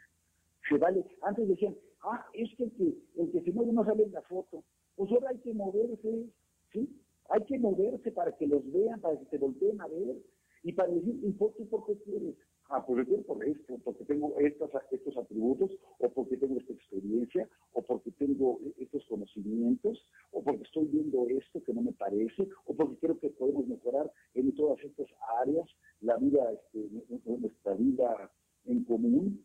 se 0.68 0.78
vale. 0.78 1.06
Antes 1.22 1.48
decían, 1.48 1.76
ah, 2.04 2.26
es 2.34 2.50
que 2.56 2.66
el 2.66 2.72
que, 2.72 2.98
el 3.18 3.32
que 3.32 3.42
se 3.42 3.52
mueve 3.52 3.74
no 3.74 3.84
sale 3.84 4.04
en 4.04 4.12
la 4.12 4.22
foto. 4.24 4.64
Pues 4.96 5.12
ahora 5.12 5.30
hay 5.30 5.40
que 5.40 5.54
moverse, 5.54 6.30
¿sí? 6.72 6.90
Hay 7.30 7.44
que 7.46 7.60
moverse 7.60 8.12
para 8.12 8.36
que 8.36 8.48
los 8.48 8.70
vean, 8.72 9.00
para 9.02 9.18
que 9.20 9.26
se 9.26 9.38
volteen 9.38 9.80
a 9.82 9.88
ver 9.88 10.18
y 10.64 10.74
para 10.74 10.92
decir, 10.92 11.20
¿y 11.24 11.32
por 11.32 11.54
qué, 11.56 11.66
por 11.66 11.86
qué 11.86 11.98
quieres? 12.04 12.36
Ah, 12.72 12.86
pues 12.86 13.08
yo 13.08 13.24
por 13.24 13.44
esto, 13.44 13.80
porque 13.84 14.06
tengo 14.06 14.38
estos, 14.38 14.70
atributos, 15.18 15.72
o 15.98 16.10
porque 16.10 16.38
tengo 16.38 16.60
esta 16.60 16.74
experiencia, 16.74 17.50
o 17.74 17.82
porque 17.82 18.12
tengo 18.12 18.60
estos 18.78 19.04
conocimientos, 19.08 20.06
o 20.32 20.44
porque 20.44 20.62
estoy 20.62 20.86
viendo 20.86 21.28
esto 21.30 21.64
que 21.64 21.74
no 21.74 21.82
me 21.82 21.94
parece, 21.94 22.48
o 22.66 22.76
porque 22.76 22.98
creo 22.98 23.20
que 23.20 23.30
podemos 23.32 23.66
mejorar 23.68 24.12
en 24.36 24.54
todas 24.54 24.84
estas 24.84 25.08
áreas 25.42 25.68
la 26.02 26.18
vida, 26.18 26.52
este, 26.54 26.90
nuestra 27.26 27.74
vida 27.74 28.32
en 28.66 28.84
común. 28.84 29.44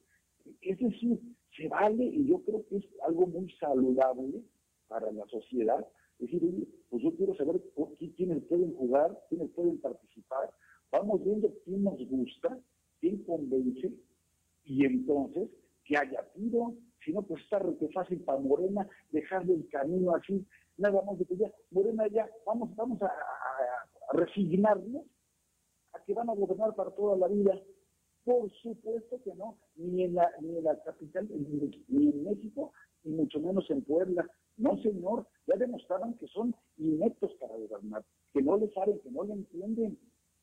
Es 0.61 0.79
decir, 0.79 1.19
se 1.57 1.67
vale 1.69 2.05
y 2.05 2.27
yo 2.27 2.43
creo 2.43 2.67
que 2.67 2.77
es 2.77 2.85
algo 3.07 3.27
muy 3.27 3.51
saludable 3.53 4.43
para 4.87 5.11
la 5.13 5.25
sociedad. 5.29 5.87
Es 6.19 6.31
decir, 6.31 6.43
oye, 6.45 6.69
pues 6.91 7.03
yo 7.03 7.15
quiero 7.17 7.35
saber 7.37 7.59
quiénes 8.17 8.45
pueden 8.45 8.75
jugar, 8.75 9.19
quiénes 9.31 9.51
pueden 9.53 9.79
participar. 9.81 10.53
Vamos 10.93 11.25
viendo 11.25 11.51
quién 11.65 11.83
nos 11.83 11.99
gusta, 12.07 12.61
convence, 13.25 13.93
y 14.65 14.85
entonces 14.85 15.49
que 15.85 15.97
haya 15.97 16.27
tiro. 16.35 16.75
Si 17.05 17.13
no, 17.13 17.23
pues 17.23 17.43
está 17.43 17.59
re 17.59 17.75
fácil 17.93 18.21
para 18.21 18.39
Morena 18.39 18.89
dejarle 19.11 19.55
el 19.55 19.69
camino 19.69 20.15
así. 20.15 20.45
Nada 20.79 21.03
más 21.03 21.19
de 21.19 21.27
que 21.27 21.37
ya, 21.37 21.53
Morena 21.71 22.07
ya, 22.09 22.29
vamos, 22.47 22.75
vamos 22.75 23.01
a, 23.03 23.13
resignarnos 24.13 25.05
a 25.93 26.03
que 26.05 26.15
van 26.15 26.31
a 26.31 26.35
gobernar 26.35 26.75
para 26.75 26.91
toda 26.91 27.17
la 27.17 27.29
vida. 27.29 27.61
Por 28.25 28.51
supuesto 28.63 29.21
que 29.23 29.35
no, 29.35 29.59
ni 29.77 30.05
en 30.05 30.15
la, 30.15 30.31
ni 30.41 30.57
en 30.57 30.65
la 30.65 30.83
capital, 30.83 31.29
ni, 31.31 31.85
ni 31.89 32.09
en 32.09 32.25
México, 32.25 32.73
y 33.05 33.11
mucho 33.11 33.39
menos 33.39 33.71
en 33.71 33.83
Puebla. 33.83 34.27
No, 34.57 34.81
señor, 34.83 35.27
ya 35.47 35.57
demostraron 35.57 36.15
que 36.15 36.27
son 36.29 36.55
ineptos 36.79 37.35
para 37.35 37.55
gobernar, 37.55 38.05
que 38.33 38.41
no 38.43 38.57
le 38.57 38.73
saben, 38.73 38.99
que 39.01 39.11
no 39.11 39.25
le 39.25 39.35
entienden. 39.35 39.99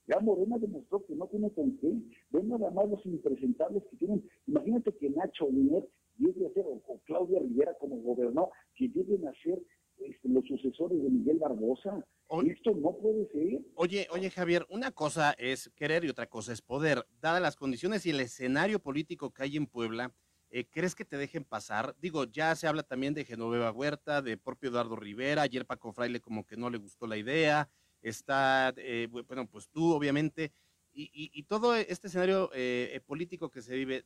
Ya 0.07 0.19
Morena 0.19 0.57
demostró 0.57 1.05
que 1.05 1.15
no 1.15 1.27
tiene 1.27 1.51
con 1.51 1.77
qué. 1.77 1.93
Ven 2.31 2.49
nada 2.49 2.71
más 2.71 2.89
los 2.89 3.05
impresentables 3.05 3.83
que 3.89 3.97
tienen. 3.97 4.27
Imagínate 4.47 4.95
que 4.97 5.09
Nacho 5.09 5.47
Liner 5.49 5.87
llegue 6.17 6.47
a 6.47 6.53
ser, 6.53 6.65
o, 6.65 6.81
o 6.87 6.99
Claudia 7.05 7.39
Rivera 7.39 7.75
como 7.79 7.97
gobernó, 7.97 8.49
que 8.75 8.87
lleguen 8.87 9.27
a 9.27 9.33
ser 9.43 9.61
este, 9.97 10.29
los 10.29 10.45
sucesores 10.47 11.01
de 11.01 11.09
Miguel 11.09 11.37
Barbosa. 11.37 12.05
Oye, 12.27 12.53
Esto 12.53 12.73
no 12.73 12.95
puede 12.97 13.27
ser. 13.31 13.61
Oye, 13.75 14.07
oye 14.11 14.29
Javier, 14.29 14.65
una 14.69 14.91
cosa 14.91 15.33
es 15.37 15.69
querer 15.75 16.05
y 16.05 16.09
otra 16.09 16.27
cosa 16.27 16.53
es 16.53 16.61
poder. 16.61 17.05
Dadas 17.21 17.41
las 17.41 17.55
condiciones 17.55 18.05
y 18.05 18.11
el 18.11 18.21
escenario 18.21 18.79
político 18.79 19.31
que 19.31 19.43
hay 19.43 19.57
en 19.57 19.67
Puebla, 19.67 20.13
eh, 20.49 20.65
¿crees 20.69 20.95
que 20.95 21.05
te 21.05 21.17
dejen 21.17 21.43
pasar? 21.43 21.95
Digo, 21.99 22.25
ya 22.25 22.55
se 22.55 22.67
habla 22.67 22.83
también 22.83 23.13
de 23.13 23.25
Genoveva 23.25 23.71
Huerta, 23.71 24.21
de 24.21 24.37
propio 24.37 24.69
Eduardo 24.69 24.95
Rivera, 24.95 25.43
ayer 25.43 25.65
Paco 25.65 25.93
Fraile 25.93 26.19
como 26.19 26.45
que 26.45 26.57
no 26.57 26.69
le 26.69 26.77
gustó 26.77 27.05
la 27.05 27.17
idea, 27.17 27.69
está, 28.01 28.73
eh, 28.77 29.07
bu- 29.09 29.25
bueno, 29.27 29.47
pues 29.47 29.67
tú 29.69 29.93
obviamente, 29.93 30.51
y, 30.93 31.03
y- 31.13 31.31
y 31.33 31.43
todo 31.43 31.75
este 31.75 32.07
escenario 32.07 32.49
eh, 32.53 32.91
eh, 32.93 33.01
político 33.01 33.49
que 33.49 33.61
se 33.61 33.75
vive, 33.75 34.03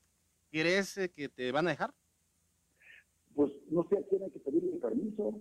¿crees 0.52 0.98
eh, 0.98 1.10
que 1.10 1.30
te 1.30 1.52
van 1.52 1.68
a 1.68 1.72
dejar? 1.72 1.94
Pues 3.36 3.52
no 3.70 3.86
sé 3.90 3.98
a 3.98 4.00
hay 4.00 4.32
que 4.32 4.40
pedirle 4.40 4.78
permiso, 4.78 5.40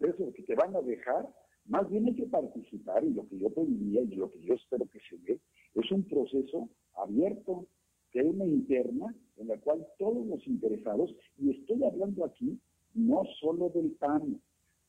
eso 0.00 0.32
que 0.34 0.42
te 0.42 0.54
van 0.54 0.74
a 0.74 0.80
dejar, 0.82 1.28
más 1.66 1.88
bien 1.88 2.06
hay 2.06 2.14
que 2.14 2.26
participar 2.26 3.04
y 3.04 3.10
lo 3.12 3.28
que 3.28 3.38
yo 3.38 3.50
pediría 3.50 4.02
y 4.02 4.14
lo 4.16 4.30
que 4.30 4.40
yo 4.40 4.54
espero 4.54 4.86
que 4.86 5.00
se 5.08 5.16
dé 5.18 5.40
es 5.74 5.90
un 5.92 6.02
proceso 6.04 6.68
abierto, 6.94 7.66
que 8.10 8.20
hay 8.20 8.26
una 8.26 8.46
interna 8.46 9.14
en 9.36 9.48
la 9.48 9.58
cual 9.58 9.86
todos 9.98 10.26
los 10.26 10.46
interesados, 10.46 11.14
y 11.38 11.50
estoy 11.50 11.84
hablando 11.84 12.24
aquí 12.24 12.58
no 12.94 13.22
solo 13.40 13.68
del 13.70 13.90
PAN, 13.92 14.40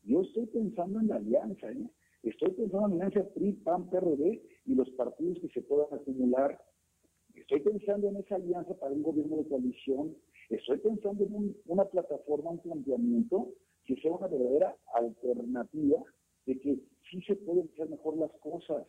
yo 0.04 0.22
estoy 0.22 0.46
pensando 0.48 1.00
en 1.00 1.10
la 1.10 1.18
alianza, 1.18 1.70
¿eh? 1.72 1.90
Estoy 2.30 2.52
pensando 2.52 2.88
en 2.88 3.00
la 3.00 3.06
alianza 3.06 3.30
PRI, 3.34 3.54
PAN, 3.54 3.90
PRD 3.90 4.42
y 4.66 4.76
los 4.76 4.90
partidos 4.92 5.40
que 5.40 5.50
se 5.50 5.62
puedan 5.62 5.94
acumular. 5.94 6.60
Estoy 7.36 7.60
pensando 7.62 8.10
en 8.10 8.18
esa 8.18 8.36
alianza 8.36 8.74
para 8.76 8.94
un 8.94 9.04
gobierno 9.04 9.38
de 9.38 9.48
coalición. 9.48 10.16
Estoy 10.50 10.78
pensando 10.80 11.24
en 11.24 11.34
un- 11.36 11.58
una 11.68 11.86
plataforma, 11.86 12.52
un 12.52 12.60
planteamiento 12.60 13.50
que 13.86 13.96
sea 13.98 14.12
una 14.12 14.28
verdadera 14.28 14.76
alternativa 14.94 16.04
de 16.46 16.60
que 16.60 16.80
sí 17.10 17.22
se 17.28 17.36
pueden 17.36 17.70
hacer 17.74 17.90
mejor 17.90 18.18
las 18.18 18.32
cosas. 18.40 18.88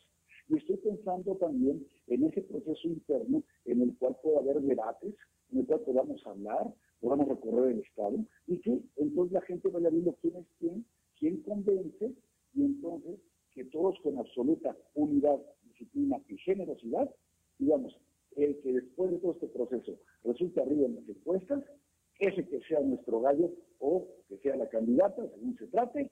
Y 0.49 0.57
estoy 0.57 0.77
pensando 0.79 1.37
también 1.37 1.87
en 2.07 2.25
ese 2.25 2.43
proceso 2.43 2.89
interno 2.89 3.43
en 3.67 3.83
el 3.83 3.97
cual 3.99 4.17
pueda 4.23 4.39
haber 4.39 4.61
debates, 4.63 5.15
en 5.53 5.59
el 5.59 5.67
cual 5.67 5.81
podamos 5.81 6.27
hablar, 6.27 6.73
podamos 7.01 7.29
recorrer 7.29 7.73
el 7.73 7.81
Estado, 7.81 8.17
y 8.47 8.59
que 8.61 8.81
entonces 8.97 9.33
la 9.33 9.43
gente 9.43 9.69
vaya 9.69 9.91
viendo 9.91 10.15
quién 10.21 10.37
es 10.37 10.47
quién, 10.59 10.87
quién 11.19 11.43
convence, 11.43 12.15
y 12.55 12.65
entonces 12.65 13.21
todos 13.67 13.99
con 14.03 14.19
absoluta 14.19 14.77
unidad, 14.95 15.39
disciplina 15.65 16.21
y 16.29 16.37
generosidad, 16.39 17.09
digamos, 17.59 17.97
el 18.37 18.59
que 18.61 18.73
después 18.73 19.11
de 19.11 19.19
todo 19.19 19.33
este 19.33 19.49
proceso 19.49 19.99
resulte 20.25 20.61
arriba 20.61 20.87
en 20.87 20.97
las 20.97 21.09
encuestas, 21.09 21.65
ese 22.19 22.47
que 22.47 22.61
sea 22.63 22.81
nuestro 22.81 23.21
gallo 23.21 23.51
o 23.79 24.07
que 24.29 24.39
sea 24.39 24.57
la 24.57 24.69
candidata, 24.69 25.29
según 25.29 25.57
se 25.57 25.67
trate, 25.69 26.11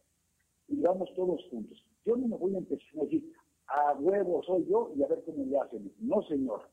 y 0.69 0.81
vamos 0.81 1.13
todos 1.15 1.45
juntos. 1.51 1.85
Yo 2.05 2.17
no 2.17 2.29
me 2.29 2.37
voy 2.37 2.55
a 2.55 2.59
empezar 2.59 3.01
a 3.01 3.05
decir, 3.05 3.33
a 3.69 3.95
huevo 3.99 4.43
soy 4.45 4.65
yo 4.69 4.93
y 4.97 5.03
a 5.03 5.09
ver 5.09 5.23
cómo 5.25 5.45
le 5.45 5.59
hacen. 5.59 5.93
No, 5.99 6.23
señor. 6.23 6.69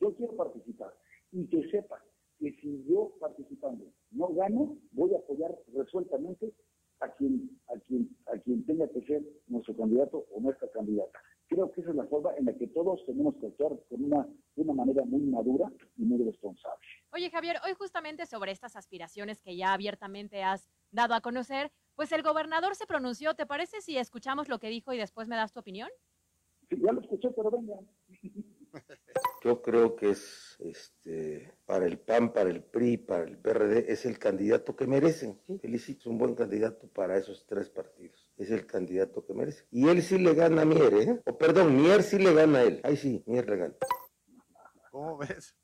Yo 0.00 0.14
quiero 0.14 0.36
participar 0.36 0.92
y 1.32 1.46
que 1.46 1.68
sepa 1.70 2.02
que 2.38 2.52
si 2.60 2.84
yo 2.84 3.12
participando 3.18 3.84
no 4.12 4.28
gano, 4.28 4.76
voy 4.92 5.12
a 5.14 5.18
apoyar 5.18 5.56
resueltamente 5.74 6.52
a 7.00 7.08
quien, 7.12 7.60
a 7.68 7.78
quien, 7.80 8.16
a 8.26 8.38
quien 8.38 8.64
tenga 8.66 8.88
que 8.88 9.02
ser 9.02 9.22
nuestro 9.46 9.76
candidato 9.76 10.26
o 10.32 10.40
nuestra 10.40 10.68
candidata. 10.70 11.18
Creo 11.48 11.72
que 11.72 11.80
esa 11.80 11.90
es 11.90 11.96
la 11.96 12.06
forma 12.06 12.34
en 12.36 12.44
la 12.44 12.52
que 12.52 12.66
todos 12.66 13.04
tenemos 13.06 13.34
que 13.36 13.46
actuar 13.46 13.72
con 13.88 14.04
una, 14.04 14.28
de 14.54 14.62
una 14.62 14.74
manera 14.74 15.04
muy 15.06 15.20
madura 15.20 15.72
y 15.96 16.04
muy 16.04 16.22
responsable. 16.22 16.78
Oye, 17.12 17.30
Javier, 17.30 17.56
hoy 17.64 17.72
justamente 17.72 18.26
sobre 18.26 18.52
estas 18.52 18.76
aspiraciones 18.76 19.40
que 19.40 19.56
ya 19.56 19.72
abiertamente 19.72 20.42
has 20.42 20.68
dado 20.90 21.14
a 21.14 21.22
conocer, 21.22 21.72
pues 21.94 22.12
el 22.12 22.22
gobernador 22.22 22.74
se 22.74 22.86
pronunció. 22.86 23.34
¿Te 23.34 23.46
parece 23.46 23.80
si 23.80 23.96
escuchamos 23.96 24.48
lo 24.48 24.58
que 24.58 24.68
dijo 24.68 24.92
y 24.92 24.98
después 24.98 25.26
me 25.26 25.36
das 25.36 25.52
tu 25.52 25.60
opinión? 25.60 25.88
Sí, 26.68 26.76
ya 26.82 26.92
lo 26.92 27.00
escuché, 27.00 27.30
pero 27.30 27.50
venga. 27.50 27.76
Yo 29.44 29.62
creo 29.62 29.94
que 29.94 30.10
es 30.10 30.56
este 30.58 31.52
para 31.64 31.86
el 31.86 31.98
PAN, 31.98 32.32
para 32.32 32.50
el 32.50 32.62
PRI, 32.62 32.96
para 32.96 33.24
el 33.24 33.38
PRD, 33.38 33.92
es 33.92 34.04
el 34.04 34.18
candidato 34.18 34.74
que 34.74 34.86
merecen. 34.86 35.38
Sí, 35.46 35.58
Felicito, 35.58 36.00
es 36.00 36.06
un 36.06 36.18
buen 36.18 36.34
candidato 36.34 36.88
para 36.88 37.16
esos 37.16 37.46
tres 37.46 37.70
partidos. 37.70 38.30
Es 38.36 38.50
el 38.50 38.66
candidato 38.66 39.24
que 39.24 39.34
merece. 39.34 39.64
Y 39.70 39.88
él 39.88 40.02
sí 40.02 40.18
le 40.18 40.34
gana 40.34 40.62
a 40.62 40.64
Mier, 40.64 40.94
¿eh? 40.94 41.20
O 41.26 41.38
perdón, 41.38 41.76
Mier 41.76 42.02
sí 42.02 42.18
le 42.18 42.34
gana 42.34 42.58
a 42.58 42.62
él. 42.64 42.80
Ahí 42.82 42.96
sí, 42.96 43.22
Mier 43.26 43.48
le 43.48 43.56
gana. 43.56 43.74
¿Cómo 44.90 45.18
ves? 45.18 45.54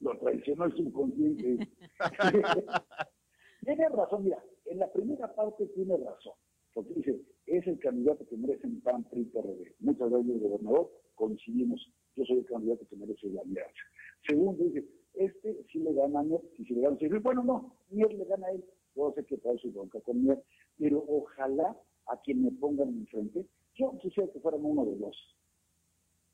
Lo 0.00 0.16
traicionó 0.18 0.66
el 0.66 0.76
subconsciente. 0.76 1.68
tiene 3.64 3.88
razón, 3.88 4.24
mira, 4.24 4.42
en 4.66 4.78
la 4.78 4.92
primera 4.92 5.34
parte 5.34 5.66
tiene 5.68 5.96
razón. 5.96 6.34
Porque 6.74 6.94
dice, 6.94 7.20
es 7.46 7.66
el 7.66 7.78
candidato 7.78 8.26
que 8.28 8.36
merece 8.36 8.66
el 8.66 8.80
PAN, 8.82 9.04
PRI, 9.04 9.24
PRD. 9.24 9.74
Muchas 9.80 10.10
gracias, 10.10 10.40
gobernador, 10.40 10.90
coincidimos. 11.14 11.92
Yo 12.18 12.24
soy 12.24 12.38
el 12.38 12.46
candidato 12.46 12.84
que 12.88 12.96
merece 12.96 13.28
la 13.28 13.42
alianza. 13.42 13.82
Segundo, 14.26 14.64
dice, 14.64 14.84
este 15.14 15.64
sí 15.70 15.78
le 15.78 15.92
gana 15.92 16.18
a 16.18 16.22
Mier, 16.24 16.40
y 16.58 16.64
si 16.64 16.74
le 16.74 16.80
gana, 16.80 16.96
dice, 16.96 17.18
bueno, 17.20 17.44
no, 17.44 17.76
Mier 17.90 18.12
le 18.12 18.24
gana 18.24 18.48
a 18.48 18.50
él. 18.50 18.64
Yo 18.96 19.12
sé 19.14 19.24
que 19.24 19.38
trae 19.38 19.56
su 19.58 19.70
bronca 19.70 20.00
con 20.00 20.20
Mier, 20.24 20.42
pero 20.76 21.04
ojalá 21.06 21.76
a 22.06 22.20
quien 22.22 22.42
me 22.42 22.50
pongan 22.50 22.88
enfrente, 22.88 23.46
yo 23.76 23.96
quisiera 24.00 24.32
que 24.32 24.40
fueran 24.40 24.64
uno 24.64 24.84
de 24.84 24.96
dos. 24.96 25.16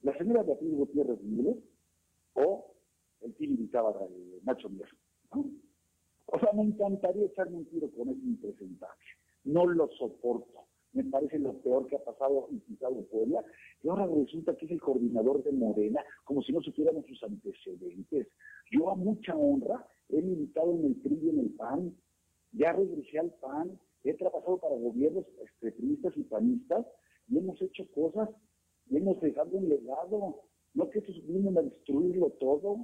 La 0.01 0.17
señora 0.17 0.43
Beatriz 0.43 0.75
Gutiérrez 0.75 1.21
Müller 1.23 1.57
o 2.35 2.75
el 3.21 3.35
tío 3.35 3.51
invitaba 3.51 3.91
a 3.91 4.09
Nacho 4.45 4.71
Mier. 4.71 4.89
O 6.27 6.39
sea, 6.39 6.51
me 6.55 6.63
encantaría 6.63 7.27
echarme 7.27 7.59
un 7.59 7.67
tiro 7.67 7.91
con 7.91 8.09
ese 8.09 8.21
impresentable. 8.21 9.05
No 9.45 9.67
lo 9.67 9.89
soporto. 9.99 10.65
Me 10.95 11.03
parece 11.05 11.41
lo 11.41 11.53
peor 11.61 11.89
que 11.89 11.97
ha 11.97 12.05
pasado 12.05 12.47
en 12.51 12.61
Quintado 12.61 13.05
Puebla. 13.07 13.45
Y 13.83 13.89
ahora 13.89 14.07
resulta 14.07 14.57
que 14.57 14.67
es 14.67 14.71
el 14.71 14.81
coordinador 14.81 15.43
de 15.43 15.51
Morena, 15.51 16.01
como 16.25 16.41
si 16.43 16.53
no 16.53 16.61
supiéramos 16.63 17.05
sus 17.07 17.21
antecedentes. 17.25 18.29
Yo 18.71 18.91
a 18.91 18.95
mucha 18.95 19.37
honra 19.37 19.87
he 20.09 20.23
militado 20.23 20.73
en 20.73 20.85
el 20.87 20.95
PRI 20.95 21.19
y 21.21 21.29
en 21.31 21.41
el 21.41 21.51
PAN. 21.51 21.97
Ya 22.53 22.73
regresé 22.73 23.19
al 23.19 23.33
PAN. 23.41 23.79
He 24.05 24.15
trabajado 24.15 24.59
para 24.59 24.77
gobiernos 24.77 25.25
este, 25.45 25.73
priistas 25.73 26.17
y 26.17 26.23
panistas 26.23 26.87
y 27.29 27.39
hemos 27.39 27.61
hecho 27.61 27.91
cosas 27.93 28.29
y 28.89 28.97
hemos 28.97 29.21
dejado 29.21 29.57
un 29.57 29.69
legado. 29.69 30.43
No 30.75 30.91
que 30.91 31.01
estos 31.01 31.27
vienen 31.27 31.59
a 31.59 31.63
destruirlo 31.63 32.31
todo. 32.39 32.77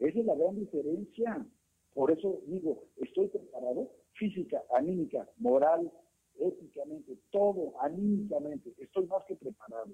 Esa 0.00 0.18
es 0.18 0.26
la 0.26 0.34
gran 0.34 0.56
diferencia. 0.56 1.46
Por 1.94 2.10
eso 2.10 2.40
digo, 2.46 2.84
estoy 2.96 3.28
preparado 3.28 3.90
física, 4.14 4.62
anímica, 4.74 5.28
moral, 5.36 5.92
éticamente, 6.38 7.16
todo, 7.30 7.72
anímicamente. 7.80 8.72
Estoy 8.78 9.06
más 9.06 9.24
que 9.26 9.36
preparado. 9.36 9.90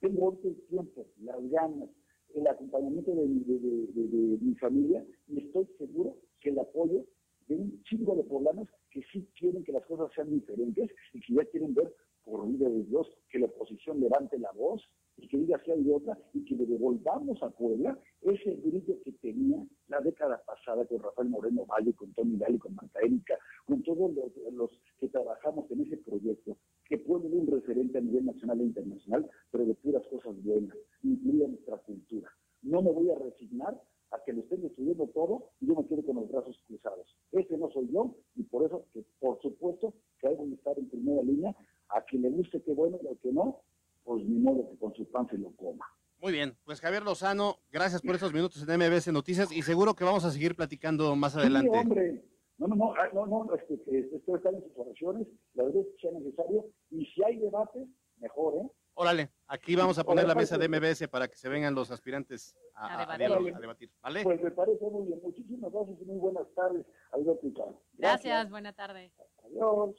Tengo 0.00 0.26
ahorita 0.26 0.48
el 0.48 0.60
tiempo, 0.68 1.06
las 1.22 1.48
ganas, 1.50 1.88
el 2.34 2.46
acompañamiento 2.46 3.14
de, 3.14 3.26
mi- 3.26 4.54
familia 4.56 5.04
y 5.28 5.38
estoy 5.38 5.66
seguro 5.78 6.16
que 6.40 6.50
el 6.50 6.58
apoyo 6.58 7.04
de 7.48 7.54
un 7.56 7.82
chingo 7.84 8.14
de 8.16 8.24
poblanos 8.24 8.68
que 8.90 9.02
sí 9.12 9.26
quieren 9.38 9.62
que 9.64 9.72
las 9.72 9.84
cosas 9.86 10.10
sean 10.14 10.30
diferentes 10.30 10.90
y 11.12 11.20
que 11.20 11.34
ya 11.34 11.44
quieren 11.46 11.74
ver, 11.74 11.94
por 12.24 12.46
vida 12.48 12.68
de 12.68 12.82
Dios, 12.84 13.06
que 13.30 13.38
la 13.38 13.46
oposición 13.46 14.00
levante 14.00 14.38
la 14.38 14.50
voz 14.52 14.82
y 15.18 15.28
que 15.28 15.38
diga 15.38 15.60
si 15.64 15.70
hay 15.70 15.90
otra 15.90 16.18
y 16.34 16.44
que 16.44 16.54
le 16.54 16.66
devolvamos 16.66 17.42
a 17.42 17.50
Puebla 17.50 17.98
ese 18.22 18.54
brillo 18.56 19.00
que 19.02 19.12
tenía 19.12 19.64
la 19.88 20.00
década 20.00 20.42
pasada 20.44 20.84
con 20.86 21.02
Rafael 21.02 21.28
Moreno 21.28 21.64
Valle, 21.66 21.94
con 21.94 22.12
Tony 22.12 22.36
Dali, 22.36 22.58
con 22.58 22.74
Marta 22.74 23.00
Erika, 23.00 23.38
con 23.66 23.82
todos 23.82 24.12
los, 24.52 24.70
que 24.98 25.08
trabajamos 25.08 25.70
en 25.70 25.82
ese 25.82 25.96
proyecto, 25.98 26.56
que 26.84 26.98
puede 26.98 27.28
ser 27.28 27.38
un 27.38 27.46
referente 27.46 27.98
a 27.98 28.00
nivel 28.00 28.26
nacional 28.26 28.60
e 28.60 28.64
internacional, 28.64 29.30
pero 29.50 29.64
de 29.64 29.74
puras 29.74 30.06
cosas 30.08 30.34
buenas, 30.42 30.76
incluida 31.02 31.48
nuestra 31.48 31.78
cultura. 31.78 32.30
No 32.62 32.82
me 32.82 32.92
voy 32.92 33.10
a 33.10 33.18
resignar 33.18 33.80
a 34.12 34.22
que 34.24 34.32
lo 34.32 34.40
estén 34.40 34.62
destruyendo 34.62 35.06
todo 35.08 35.50
y 35.60 35.66
yo 35.66 35.74
me 35.74 35.86
quede 35.86 36.04
con 36.04 36.16
los 36.16 36.28
brazos 36.28 36.58
cruzados. 36.66 37.16
Ese 37.32 37.56
no 37.58 37.70
soy 37.70 37.88
yo 37.92 38.14
y 38.34 38.42
por 38.44 38.64
eso, 38.64 38.86
que 38.92 39.04
por 39.18 39.40
supuesto, 39.40 39.94
que 40.20 40.28
hay 40.28 40.36
que 40.36 40.54
estar 40.54 40.78
en 40.78 40.88
primera 40.88 41.22
línea. 41.22 41.56
A 41.88 42.02
quien 42.02 42.22
le 42.22 42.30
guste, 42.30 42.60
qué 42.62 42.72
bueno, 42.72 42.98
y 43.00 43.06
al 43.06 43.16
que 43.18 43.30
no, 43.30 43.60
pues 44.06 44.24
ni 44.24 44.38
modo 44.38 44.70
que 44.70 44.78
con 44.78 44.94
su 44.94 45.04
pan 45.10 45.28
se 45.28 45.36
lo 45.36 45.50
coma. 45.56 45.84
Muy 46.22 46.32
bien, 46.32 46.56
pues 46.64 46.75
Javier 46.86 47.02
Lozano, 47.02 47.58
gracias 47.72 48.00
por 48.00 48.14
estos 48.14 48.32
minutos 48.32 48.64
en 48.64 48.78
MBS 48.78 49.08
Noticias 49.12 49.50
y 49.50 49.62
seguro 49.62 49.94
que 49.94 50.04
vamos 50.04 50.24
a 50.24 50.30
seguir 50.30 50.54
platicando 50.54 51.16
más 51.16 51.34
adelante. 51.34 51.68
Sí, 51.68 51.76
hombre. 51.76 52.24
No, 52.58 52.68
no, 52.68 52.76
no, 52.76 52.94
ah, 52.94 53.08
no, 53.12 53.26
no, 53.26 53.54
este, 53.56 53.82
que 53.82 53.98
esto 53.98 54.36
está 54.36 54.50
en 54.50 54.62
sus 54.62 54.70
oraciones, 54.76 55.26
las 55.54 55.66
veces 55.66 55.84
que 55.96 56.08
sea 56.08 56.16
necesario, 56.16 56.64
y 56.92 57.04
si 57.06 57.24
hay 57.24 57.38
debate, 57.38 57.88
mejor, 58.18 58.54
¿eh? 58.54 58.70
Órale, 58.94 59.30
aquí 59.48 59.74
vamos 59.74 59.98
a 59.98 60.04
poner 60.04 60.28
la 60.28 60.36
mesa 60.36 60.56
de. 60.58 60.68
MBS 60.68 61.08
para 61.08 61.26
que 61.26 61.34
se 61.34 61.48
vengan 61.48 61.74
los 61.74 61.90
aspirantes 61.90 62.54
a, 62.72 63.02
A 63.02 63.18
debatir. 63.18 63.56
a 63.56 63.58
debatir, 63.58 63.90
¿vale? 64.00 64.22
Pues 64.22 64.40
me 64.40 64.52
parece 64.52 64.84
muy 64.88 65.08
bien. 65.08 65.20
Muchísimas 65.24 65.72
gracias 65.72 65.98
y 66.00 66.04
muy 66.04 66.18
buenas 66.20 66.46
tardes, 66.54 66.86
Alberto 67.10 67.48
y 67.48 67.52
Carlos. 67.52 67.80
Gracias, 67.94 68.48
buena 68.48 68.72
tarde. 68.72 69.10
Adiós. 69.44 69.96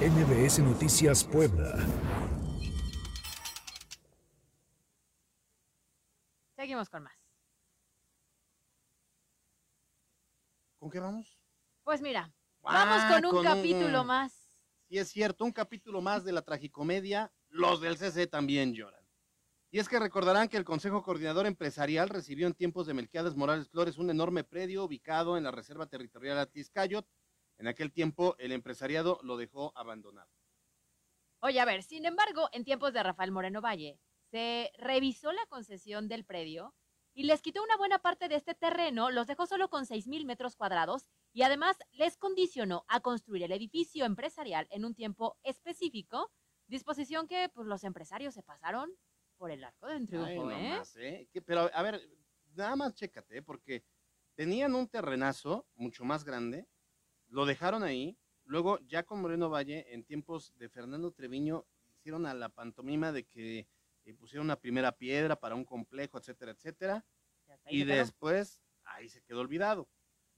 MBS 0.00 0.60
Noticias 0.60 1.22
Puebla. 1.22 1.74
Seguimos 6.62 6.88
con 6.88 7.02
más. 7.02 7.18
¿Con 10.78 10.90
qué 10.90 11.00
vamos? 11.00 11.36
Pues 11.82 12.00
mira, 12.00 12.32
Ah, 12.62 12.84
vamos 12.84 13.04
con 13.12 13.24
un 13.24 13.30
con 13.32 13.44
capítulo 13.44 14.02
un- 14.02 14.06
más. 14.06 14.48
Sí, 14.88 14.96
es 14.96 15.08
cierto, 15.08 15.44
un 15.44 15.50
capítulo 15.50 16.00
más 16.00 16.22
de 16.22 16.30
la 16.30 16.42
tragicomedia, 16.42 17.32
los 17.48 17.80
del 17.80 17.96
CC 17.98 18.28
también 18.28 18.74
lloran. 18.74 19.04
Y 19.72 19.80
es 19.80 19.88
que 19.88 19.98
recordarán 19.98 20.48
que 20.48 20.56
el 20.56 20.64
Consejo 20.64 21.02
Coordinador 21.02 21.46
Empresarial 21.46 22.08
recibió 22.08 22.46
en 22.46 22.54
tiempos 22.54 22.86
de 22.86 22.94
Melquiades 22.94 23.34
Morales 23.34 23.68
Flores 23.68 23.98
un 23.98 24.10
enorme 24.10 24.44
predio 24.44 24.84
ubicado 24.84 25.36
en 25.36 25.42
la 25.42 25.50
Reserva 25.50 25.86
Territorial 25.88 26.38
Atiscayot. 26.38 27.04
En 27.58 27.66
aquel 27.66 27.92
tiempo 27.92 28.36
el 28.38 28.52
empresariado 28.52 29.18
lo 29.24 29.36
dejó 29.36 29.72
abandonado. 29.76 30.30
Oye, 31.40 31.58
a 31.58 31.64
ver, 31.64 31.82
sin 31.82 32.06
embargo, 32.06 32.48
en 32.52 32.62
tiempos 32.64 32.92
de 32.92 33.02
Rafael 33.02 33.32
Moreno 33.32 33.60
Valle, 33.60 33.98
se 34.32 34.72
revisó 34.78 35.30
la 35.30 35.44
concesión 35.46 36.08
del 36.08 36.24
predio 36.24 36.74
y 37.12 37.24
les 37.24 37.42
quitó 37.42 37.62
una 37.62 37.76
buena 37.76 37.98
parte 37.98 38.28
de 38.28 38.36
este 38.36 38.54
terreno, 38.54 39.10
los 39.10 39.26
dejó 39.26 39.46
solo 39.46 39.68
con 39.68 39.84
6 39.84 40.08
mil 40.08 40.24
metros 40.24 40.56
cuadrados 40.56 41.06
y 41.34 41.42
además 41.42 41.76
les 41.92 42.16
condicionó 42.16 42.86
a 42.88 43.00
construir 43.00 43.42
el 43.42 43.52
edificio 43.52 44.06
empresarial 44.06 44.66
en 44.70 44.86
un 44.86 44.94
tiempo 44.94 45.36
específico, 45.42 46.32
disposición 46.66 47.28
que 47.28 47.50
pues 47.50 47.66
los 47.66 47.84
empresarios 47.84 48.32
se 48.32 48.42
pasaron 48.42 48.90
por 49.36 49.50
el 49.50 49.62
arco 49.62 49.86
del 49.86 49.98
Ay, 49.98 50.06
triunfo, 50.06 50.50
¿eh? 50.50 50.70
nomás, 50.70 50.96
¿eh? 50.96 51.28
Que- 51.30 51.42
Pero, 51.42 51.70
a 51.74 51.82
ver, 51.82 52.00
nada 52.54 52.74
más 52.74 52.94
chécate, 52.94 53.36
¿eh? 53.38 53.42
porque 53.42 53.84
tenían 54.34 54.74
un 54.74 54.88
terrenazo 54.88 55.66
mucho 55.74 56.04
más 56.04 56.24
grande, 56.24 56.66
lo 57.28 57.44
dejaron 57.44 57.82
ahí, 57.82 58.16
luego 58.44 58.78
ya 58.86 59.02
con 59.02 59.20
Moreno 59.20 59.50
Valle, 59.50 59.92
en 59.92 60.04
tiempos 60.04 60.56
de 60.56 60.70
Fernando 60.70 61.12
Treviño, 61.12 61.66
hicieron 61.98 62.24
a 62.24 62.32
la 62.32 62.48
pantomima 62.48 63.12
de 63.12 63.24
que 63.24 63.68
eh, 64.04 64.14
pusieron 64.14 64.46
una 64.46 64.60
primera 64.60 64.92
piedra 64.92 65.36
para 65.36 65.54
un 65.54 65.64
complejo, 65.64 66.18
etcétera, 66.18 66.52
etcétera, 66.52 67.04
y 67.68 67.84
después 67.84 68.60
ahí 68.84 69.08
se 69.08 69.22
quedó 69.22 69.40
olvidado. 69.40 69.88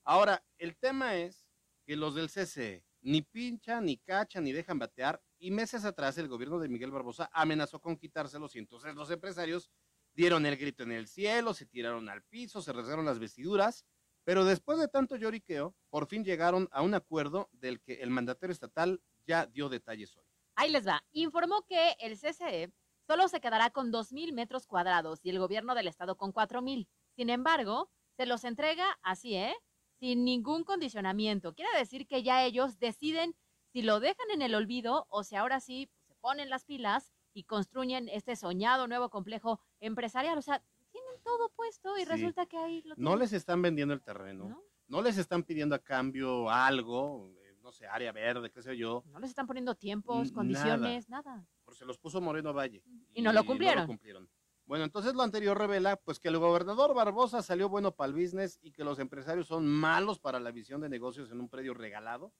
Ahora, 0.04 0.44
el 0.58 0.76
tema 0.76 1.16
es 1.16 1.46
que 1.86 1.96
los 1.96 2.14
del 2.14 2.28
CCE 2.28 2.84
ni 3.00 3.20
pinchan, 3.20 3.84
ni 3.84 3.98
cachan, 3.98 4.44
ni 4.44 4.52
dejan 4.52 4.78
batear, 4.78 5.22
y 5.38 5.50
meses 5.50 5.84
atrás 5.84 6.16
el 6.16 6.28
gobierno 6.28 6.58
de 6.58 6.68
Miguel 6.68 6.90
Barbosa 6.90 7.28
amenazó 7.32 7.78
con 7.80 7.96
quitárselos 7.96 8.56
y 8.56 8.58
entonces 8.58 8.94
los 8.94 9.10
empresarios 9.10 9.70
dieron 10.14 10.46
el 10.46 10.56
grito 10.56 10.84
en 10.84 10.92
el 10.92 11.06
cielo, 11.06 11.52
se 11.52 11.66
tiraron 11.66 12.08
al 12.08 12.22
piso, 12.22 12.62
se 12.62 12.72
rasgaron 12.72 13.04
las 13.04 13.18
vestiduras, 13.18 13.84
pero 14.24 14.46
después 14.46 14.78
de 14.78 14.88
tanto 14.88 15.16
lloriqueo, 15.16 15.76
por 15.90 16.06
fin 16.06 16.24
llegaron 16.24 16.68
a 16.72 16.80
un 16.80 16.94
acuerdo 16.94 17.50
del 17.52 17.80
que 17.82 17.94
el 18.00 18.10
mandatario 18.10 18.52
estatal 18.52 19.02
ya 19.26 19.46
dio 19.46 19.68
detalles 19.68 20.16
hoy. 20.16 20.24
Ahí 20.54 20.70
les 20.70 20.86
va. 20.86 21.04
Informó 21.12 21.62
que 21.66 21.96
el 22.00 22.16
CCE 22.16 22.72
solo 23.06 23.28
se 23.28 23.40
quedará 23.40 23.70
con 23.70 23.90
2.000 23.92 24.32
metros 24.32 24.66
cuadrados 24.66 25.20
y 25.22 25.30
el 25.30 25.38
gobierno 25.38 25.74
del 25.74 25.88
estado 25.88 26.16
con 26.16 26.32
4.000. 26.32 26.88
Sin 27.16 27.30
embargo, 27.30 27.90
se 28.16 28.26
los 28.26 28.44
entrega 28.44 28.98
así, 29.02 29.34
¿eh? 29.34 29.54
Sin 30.00 30.24
ningún 30.24 30.64
condicionamiento. 30.64 31.54
Quiere 31.54 31.76
decir 31.78 32.06
que 32.06 32.22
ya 32.22 32.44
ellos 32.44 32.78
deciden 32.78 33.34
si 33.72 33.82
lo 33.82 34.00
dejan 34.00 34.30
en 34.32 34.42
el 34.42 34.54
olvido 34.54 35.06
o 35.08 35.24
si 35.24 35.36
ahora 35.36 35.60
sí 35.60 35.90
pues, 35.92 36.06
se 36.08 36.14
ponen 36.16 36.50
las 36.50 36.64
pilas 36.64 37.12
y 37.32 37.44
construyen 37.44 38.08
este 38.08 38.36
soñado 38.36 38.86
nuevo 38.86 39.10
complejo 39.10 39.60
empresarial. 39.80 40.38
O 40.38 40.42
sea, 40.42 40.62
tienen 40.92 41.20
todo 41.24 41.48
puesto 41.50 41.96
y 41.98 42.00
Sí. 42.02 42.06
resulta 42.06 42.46
que 42.46 42.56
ahí 42.56 42.82
lo 42.82 42.90
No 42.90 42.94
tienen, 42.96 43.18
les 43.20 43.32
están 43.32 43.62
vendiendo 43.62 43.94
el 43.94 44.02
terreno, 44.02 44.48
¿no? 44.48 44.62
no 44.86 45.02
les 45.02 45.18
están 45.18 45.42
pidiendo 45.42 45.74
a 45.74 45.80
cambio 45.80 46.48
algo, 46.50 47.32
eh, 47.38 47.56
no 47.62 47.72
sé, 47.72 47.86
área 47.86 48.12
verde, 48.12 48.50
qué 48.52 48.62
sé 48.62 48.76
yo, 48.76 49.02
No 49.06 49.18
les 49.18 49.30
están 49.30 49.46
poniendo 49.46 49.74
tiempos, 49.74 50.30
condiciones, 50.30 51.08
nada. 51.08 51.44
Porque 51.74 51.78
se 51.78 51.84
los 51.84 51.98
puso 51.98 52.20
Moreno 52.20 52.52
Valle. 52.54 52.82
Y 53.14 53.22
no 53.22 53.32
lo 53.32 53.44
cumplieron. 53.44 53.86
cumplieron. 53.86 54.28
Bueno, 54.66 54.84
entonces 54.84 55.12
lo 55.14 55.22
anterior 55.22 55.58
revela 55.58 55.96
pues 55.96 56.18
que 56.18 56.28
el 56.28 56.38
gobernador 56.38 56.94
Barbosa 56.94 57.42
salió 57.42 57.68
bueno 57.68 57.94
para 57.94 58.08
el 58.08 58.14
business 58.14 58.58
y 58.62 58.72
que 58.72 58.82
los 58.84 58.98
empresarios 58.98 59.46
son 59.48 59.66
malos 59.66 60.18
para 60.18 60.40
la 60.40 60.50
visión 60.52 60.80
de 60.80 60.88
negocios 60.88 61.30
en 61.30 61.40
un 61.40 61.48
predio 61.48 61.74
regalado. 61.74 62.32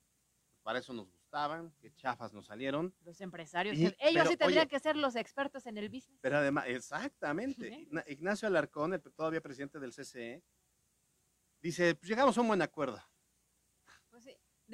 Para 0.62 0.78
eso 0.78 0.94
nos 0.94 1.10
gustaban, 1.10 1.74
que 1.80 1.92
chafas 1.94 2.32
nos 2.32 2.46
salieron. 2.46 2.94
Los 3.04 3.20
empresarios, 3.20 3.76
Y- 3.76 3.84
ellos 3.84 3.94
pero, 3.98 4.26
sí 4.30 4.36
tendrían 4.38 4.62
oye, 4.62 4.68
que 4.68 4.80
ser 4.80 4.96
los 4.96 5.14
expertos 5.16 5.66
en 5.66 5.76
el 5.76 5.90
business. 5.90 6.18
Pero 6.22 6.38
además, 6.38 6.64
exactamente. 6.68 7.68
Igna- 7.70 8.04
Ignacio 8.06 8.48
Alarcón, 8.48 8.94
el 8.94 9.02
todavía 9.02 9.42
presidente 9.42 9.78
del 9.78 9.92
CCE, 9.92 10.42
dice, 11.60 11.94
pues 11.96 12.08
llegamos 12.08 12.38
a 12.38 12.40
un 12.40 12.48
buen 12.48 12.62
acuerdo. 12.62 13.02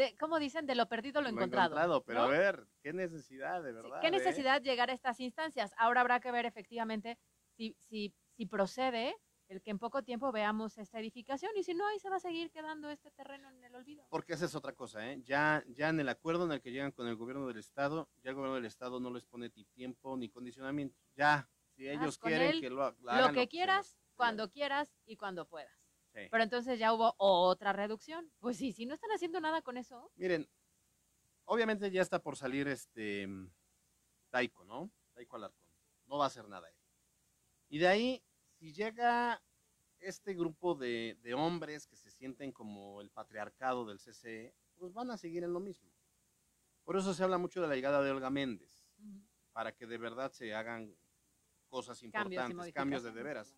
De, 0.01 0.17
¿Cómo 0.17 0.39
dicen? 0.39 0.65
De 0.65 0.75
lo 0.75 0.89
perdido 0.89 1.21
lo, 1.21 1.29
Lo 1.29 1.37
encontrado. 1.37 2.03
pero 2.05 2.21
¿no? 2.21 2.25
a 2.25 2.29
ver, 2.29 2.67
qué 2.83 2.95
necesidad, 2.95 3.63
de 3.63 3.69
Sí, 3.69 3.77
verdad. 3.77 4.01
¿Qué 4.01 4.07
eh? 4.07 4.11
necesidad 4.11 4.63
llegar 4.63 4.89
a 4.89 4.95
estas 4.95 5.21
instancias? 5.21 5.75
Ahora 5.77 6.01
habrá 6.01 6.21
que 6.21 6.33
ver 6.33 6.47
efectivamente 6.47 7.19
si, 7.51 7.77
si, 7.79 8.15
si 8.31 8.47
procede 8.47 9.15
el 9.49 9.61
que 9.61 9.71
en 9.71 9.79
poco 9.79 10.03
tiempo 10.03 10.33
veamos 10.33 10.79
esta 10.79 10.99
edificación 11.01 11.51
y 11.55 11.65
si 11.65 11.75
no, 11.75 11.87
ahí 11.87 11.99
se 11.99 12.09
va 12.09 12.17
a 12.17 12.21
seguir 12.21 12.51
quedando 12.51 12.89
este 12.89 13.11
terreno 13.11 13.51
en 13.51 13.63
el 13.63 13.75
olvido. 13.75 14.07
Porque 14.09 14.33
esa 14.33 14.47
es 14.47 14.55
otra 14.55 14.73
cosa, 14.73 15.07
¿eh? 15.07 15.21
Ya, 15.23 15.63
ya 15.69 15.91
en 15.91 16.01
el 16.01 16.09
acuerdo 16.09 16.47
en 16.47 16.53
el 16.53 16.63
que 16.63 16.73
llegan 16.73 16.93
con 16.93 17.07
el 17.07 17.17
gobierno 17.17 17.47
del 17.47 17.59
Estado, 17.59 18.09
ya 18.23 18.31
el 18.31 18.37
gobierno 18.37 18.55
del 18.55 18.65
Estado 18.65 19.01
no 19.01 19.11
les 19.11 19.25
pone 19.25 19.53
ni 19.55 19.65
tiempo 19.67 20.17
ni 20.17 20.31
condicionamiento. 20.31 20.97
Ya, 21.15 21.47
si 21.77 21.87
ellos 21.87 22.17
quieren 22.17 22.53
él, 22.53 22.61
que 22.63 22.71
lo, 22.71 22.97
Lo 23.03 23.11
hagan, 23.11 23.35
que 23.35 23.41
se 23.41 23.49
quieras, 23.49 23.99
cuando 24.15 24.51
quieras 24.51 24.97
y 25.05 25.17
cuando 25.17 25.47
puedas. 25.47 25.80
Sí. 26.13 26.21
Pero 26.31 26.43
entonces 26.43 26.79
ya 26.79 26.93
hubo 26.93 27.15
otra 27.19 27.73
reducción. 27.73 28.31
Pues 28.41 28.57
sí, 28.57 28.73
si 28.73 28.87
no 28.87 28.95
están 28.95 29.11
haciendo 29.13 29.41
nada 29.41 29.63
con 29.63 29.77
eso, 29.77 30.11
Miren, 30.17 30.49
obviamente 31.45 31.91
ya 31.91 32.03
está 32.03 32.21
por 32.21 32.37
salir 32.37 32.67
este 32.69 33.29
Taiko, 34.31 34.65
¿no? 34.65 34.91
Taiko 35.15 35.37
Alarcón. 35.37 35.75
No 36.07 36.19
va 36.19 36.25
a 36.25 36.29
hacer 36.29 36.49
nada 36.49 36.69
él. 36.69 36.75
Y 37.69 37.79
de 37.79 37.89
ahí, 37.89 38.25
si 38.59 38.73
llega 38.73 39.41
este 40.01 40.35
grupo 40.35 40.75
de, 40.75 41.17
de 41.23 41.35
hombres 41.35 41.87
que 41.87 41.97
se 41.97 42.11
sienten 42.11 42.53
como 42.53 43.01
el 43.01 43.11
patriarcado 43.11 43.85
del 43.85 43.99
CCE, 43.99 44.55
pues 44.77 44.93
van 44.93 45.11
a 45.11 45.17
seguir 45.17 45.45
en 45.45 45.53
lo 45.53 45.61
mismo. 45.61 45.93
Por 46.85 46.97
eso 46.97 47.15
se 47.15 47.23
habla 47.23 47.39
mucho 47.39 47.61
de 47.61 47.69
la 47.69 47.77
llegada 47.77 48.03
de 48.03 48.11
Olga 48.11 48.31
Méndez, 48.31 48.89
para 49.53 49.73
que 49.73 49.87
de 49.87 49.99
verdad 49.99 50.33
se 50.33 50.55
hagan 50.55 50.97
cosas 51.69 52.01
Cambios 52.01 52.43
importantes, 52.43 52.75
cambios 52.75 53.03
de 53.05 53.11
de 53.11 53.23
modificaciones. 53.23 53.25
veras. 53.25 53.57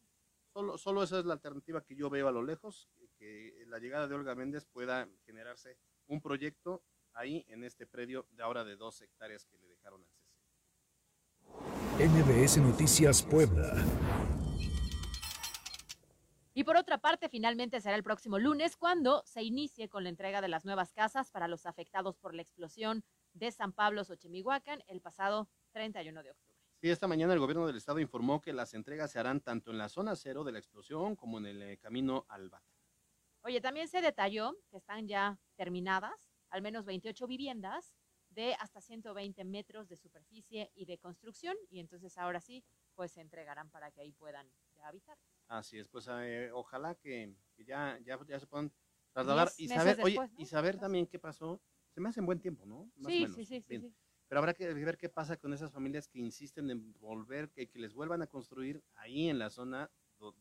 Solo, 0.53 0.77
solo 0.77 1.03
esa 1.03 1.19
es 1.19 1.25
la 1.25 1.33
alternativa 1.35 1.83
que 1.83 1.97
yo 1.97 2.11
veo 2.11 2.29
a 2.29 2.33
lo 2.33 2.43
lejos, 2.43 2.91
que 3.19 3.65
la 3.69 3.79
llegada 3.79 4.07
de 4.07 4.15
Olga 4.15 4.35
Méndez 4.35 4.67
pueda 4.67 5.09
generarse 5.25 5.79
un 6.09 6.21
proyecto 6.21 6.83
ahí 7.15 7.45
en 7.49 7.65
este 7.65 7.87
predio 7.87 8.27
de 8.31 8.43
ahora 8.43 8.65
de 8.65 8.77
dos 8.77 9.01
hectáreas 9.01 9.47
que 9.47 9.57
le 9.59 9.67
dejaron 9.69 10.05
al 10.05 10.11
CC. 10.11 10.33
MBS 12.07 12.59
Noticias 12.59 13.23
Puebla. 13.23 13.73
Y 16.55 16.65
por 16.65 16.77
otra 16.77 16.99
parte, 16.99 17.31
finalmente 17.31 17.81
será 17.81 17.97
el 17.97 18.03
próximo 18.03 18.39
lunes 18.39 18.77
cuando 18.77 19.23
se 19.25 19.43
inicie 19.43 19.89
con 19.89 20.03
la 20.03 20.11
entrega 20.11 20.43
de 20.43 20.49
las 20.49 20.67
nuevas 20.67 20.93
casas 20.93 21.31
para 21.31 21.49
los 21.49 21.65
afectados 21.65 22.19
por 22.19 22.35
la 22.35 22.43
explosión 22.43 23.05
de 23.33 23.51
San 23.53 23.73
Pablo 23.73 24.05
Xochimihuacán 24.05 24.83
el 24.87 25.01
pasado 25.01 25.49
31 25.73 26.23
de 26.23 26.31
octubre. 26.31 26.52
Sí, 26.83 26.91
esta 26.91 27.07
mañana 27.07 27.33
el 27.33 27.39
gobierno 27.39 27.65
del 27.65 27.77
estado 27.77 28.01
informó 28.01 28.41
que 28.41 28.53
las 28.53 28.75
entregas 28.75 29.13
se 29.13 29.21
harán 29.21 29.41
tanto 29.41 29.71
en 29.71 29.79
la 29.79 29.89
zona 29.89 30.17
cero 30.17 30.43
de 30.43 30.51
la 30.51 30.59
explosión 30.59 31.15
como 31.15 31.39
en 31.39 31.47
el 31.47 31.63
eh, 31.63 31.79
camino 31.79 32.27
al 32.29 32.51
Bata. 32.51 32.75
Oye, 33.45 33.61
también 33.61 33.87
se 33.87 34.01
detalló 34.01 34.57
que 34.69 34.79
están 34.79 35.07
ya 35.07 35.39
terminadas 35.55 36.29
al 36.51 36.61
menos 36.61 36.85
28 36.85 37.29
viviendas 37.29 37.95
de 38.31 38.55
hasta 38.55 38.81
120 38.81 39.45
metros 39.45 39.89
de 39.89 39.97
superficie 39.97 40.73
y 40.75 40.87
de 40.87 40.99
construcción 40.99 41.57
y 41.71 41.79
entonces 41.79 42.19
ahora 42.19 42.41
sí, 42.41 42.65
pues 42.97 43.13
se 43.13 43.21
entregarán 43.21 43.71
para 43.71 43.93
que 43.93 44.01
ahí 44.01 44.11
puedan 44.11 44.53
ya 44.75 44.89
habitar. 44.89 45.19
Así 45.49 45.79
es, 45.79 45.89
pues 45.89 46.09
eh, 46.11 46.51
ojalá 46.53 46.95
que, 46.95 47.35
que 47.55 47.65
ya, 47.65 47.99
ya, 48.03 48.19
ya 48.27 48.41
se 48.41 48.47
puedan 48.47 48.73
trasladar 49.13 49.49
Diez 49.49 49.59
y 49.59 49.69
saber, 49.69 49.99
oye, 50.03 50.19
y 50.37 50.47
saber 50.47 50.79
también 50.79 51.07
qué 51.07 51.19
pasó. 51.19 51.63
Se 51.91 52.01
me 52.01 52.09
hace 52.09 52.21
en 52.21 52.27
buen 52.27 52.41
tiempo, 52.41 52.65
¿no? 52.65 52.91
Más 52.97 53.19
o 53.19 53.19
Sí, 53.19 53.23
menos. 53.23 53.37
sí, 53.37 53.45
sí, 53.45 53.61
sí, 53.61 53.75
Bien. 53.75 53.81
sí. 53.81 53.95
Pero 54.33 54.39
habrá 54.39 54.55
que 54.55 54.73
ver 54.73 54.97
qué 54.97 55.11
pasa 55.11 55.37
con 55.37 55.53
esas 55.53 55.71
familias 55.71 56.09
que 56.09 56.19
insisten 56.19 56.71
en 56.71 56.95
volver, 56.95 57.51
que, 57.51 57.69
que 57.69 57.79
les 57.79 57.93
vuelvan 57.93 58.23
a 58.23 58.27
construir 58.27 58.83
ahí 58.95 59.29
en 59.29 59.39
la 59.39 59.51
zona 59.51 59.91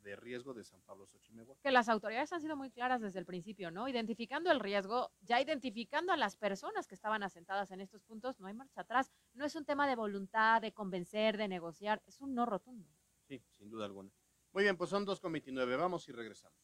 de 0.02 0.16
riesgo 0.16 0.54
de 0.54 0.64
San 0.64 0.82
Pablo 0.84 1.08
Xochimehuacán. 1.08 1.62
que 1.62 1.72
las 1.72 1.90
autoridades 1.90 2.32
han 2.32 2.40
sido 2.40 2.56
muy 2.56 2.72
claras 2.72 3.02
desde 3.02 3.20
el 3.20 3.26
principio, 3.26 3.70
¿no? 3.70 3.90
Identificando 3.90 4.50
el 4.50 4.62
riesgo, 4.62 5.12
ya 5.20 5.42
identificando 5.42 6.14
a 6.14 6.16
las 6.16 6.38
personas 6.38 6.88
que 6.88 6.96
estaban 6.96 7.22
asentadas 7.22 7.70
en 7.72 7.82
estos 7.82 8.02
puntos, 8.04 8.40
no 8.40 8.48
hay 8.48 8.54
marcha 8.54 8.80
atrás. 8.80 9.12
No 9.34 9.44
es 9.44 9.58
un 9.58 9.66
tema 9.66 9.86
de 9.90 9.98
voluntad, 9.98 10.62
de 10.62 10.72
convencer, 10.72 11.36
de 11.36 11.50
negociar, 11.50 12.02
es 12.06 12.22
un 12.22 12.34
no 12.34 12.46
rotundo. 12.46 12.88
Sí, 13.28 13.44
sin 13.58 13.70
duda 13.70 13.88
alguna. 13.88 14.10
Muy 14.54 14.64
bien, 14.64 14.78
pues 14.78 14.90
son 14.90 15.06
2.29, 15.06 15.78
vamos 15.78 16.08
y 16.08 16.14
regresamos. 16.14 16.58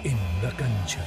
En 0.02 0.16
la 0.42 0.50
cancha. 0.56 1.04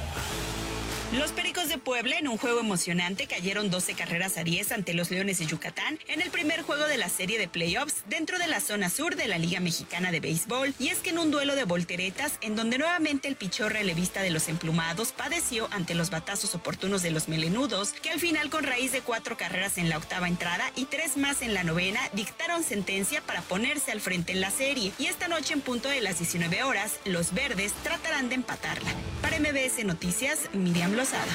Los 1.12 1.32
Pericos 1.32 1.70
de 1.70 1.78
Puebla, 1.78 2.18
en 2.18 2.28
un 2.28 2.36
juego 2.36 2.60
emocionante, 2.60 3.26
cayeron 3.26 3.70
12 3.70 3.94
carreras 3.94 4.36
a 4.36 4.44
10 4.44 4.72
ante 4.72 4.92
los 4.92 5.10
Leones 5.10 5.38
de 5.38 5.46
Yucatán 5.46 5.98
en 6.06 6.20
el 6.20 6.28
primer 6.28 6.60
juego 6.60 6.86
de 6.86 6.98
la 6.98 7.08
serie 7.08 7.38
de 7.38 7.48
playoffs 7.48 8.04
dentro 8.10 8.38
de 8.38 8.46
la 8.46 8.60
zona 8.60 8.90
sur 8.90 9.16
de 9.16 9.26
la 9.26 9.38
Liga 9.38 9.58
Mexicana 9.58 10.10
de 10.12 10.20
Béisbol. 10.20 10.74
Y 10.78 10.88
es 10.88 10.98
que 10.98 11.08
en 11.08 11.18
un 11.18 11.30
duelo 11.30 11.56
de 11.56 11.64
volteretas, 11.64 12.34
en 12.42 12.56
donde 12.56 12.76
nuevamente 12.76 13.26
el 13.26 13.36
pichón 13.36 13.70
relevista 13.70 14.20
de 14.20 14.28
los 14.28 14.50
emplumados 14.50 15.12
padeció 15.12 15.66
ante 15.72 15.94
los 15.94 16.10
batazos 16.10 16.54
oportunos 16.54 17.00
de 17.00 17.10
los 17.10 17.26
melenudos, 17.26 17.92
que 17.92 18.10
al 18.10 18.20
final, 18.20 18.50
con 18.50 18.64
raíz 18.64 18.92
de 18.92 19.00
cuatro 19.00 19.38
carreras 19.38 19.78
en 19.78 19.88
la 19.88 19.96
octava 19.96 20.28
entrada 20.28 20.70
y 20.76 20.84
tres 20.84 21.16
más 21.16 21.40
en 21.40 21.54
la 21.54 21.64
novena, 21.64 22.00
dictaron 22.12 22.62
sentencia 22.62 23.22
para 23.22 23.40
ponerse 23.40 23.92
al 23.92 24.02
frente 24.02 24.32
en 24.32 24.42
la 24.42 24.50
serie. 24.50 24.92
Y 24.98 25.06
esta 25.06 25.26
noche, 25.26 25.54
en 25.54 25.62
punto 25.62 25.88
de 25.88 26.02
las 26.02 26.18
19 26.18 26.64
horas, 26.64 27.00
los 27.06 27.32
verdes 27.32 27.72
tratarán 27.82 28.28
de 28.28 28.34
empatarla. 28.34 28.90
Para 29.22 29.38
MBS 29.40 29.86
Noticias, 29.86 30.50
Miriam 30.52 30.97
Lozada. 30.98 31.32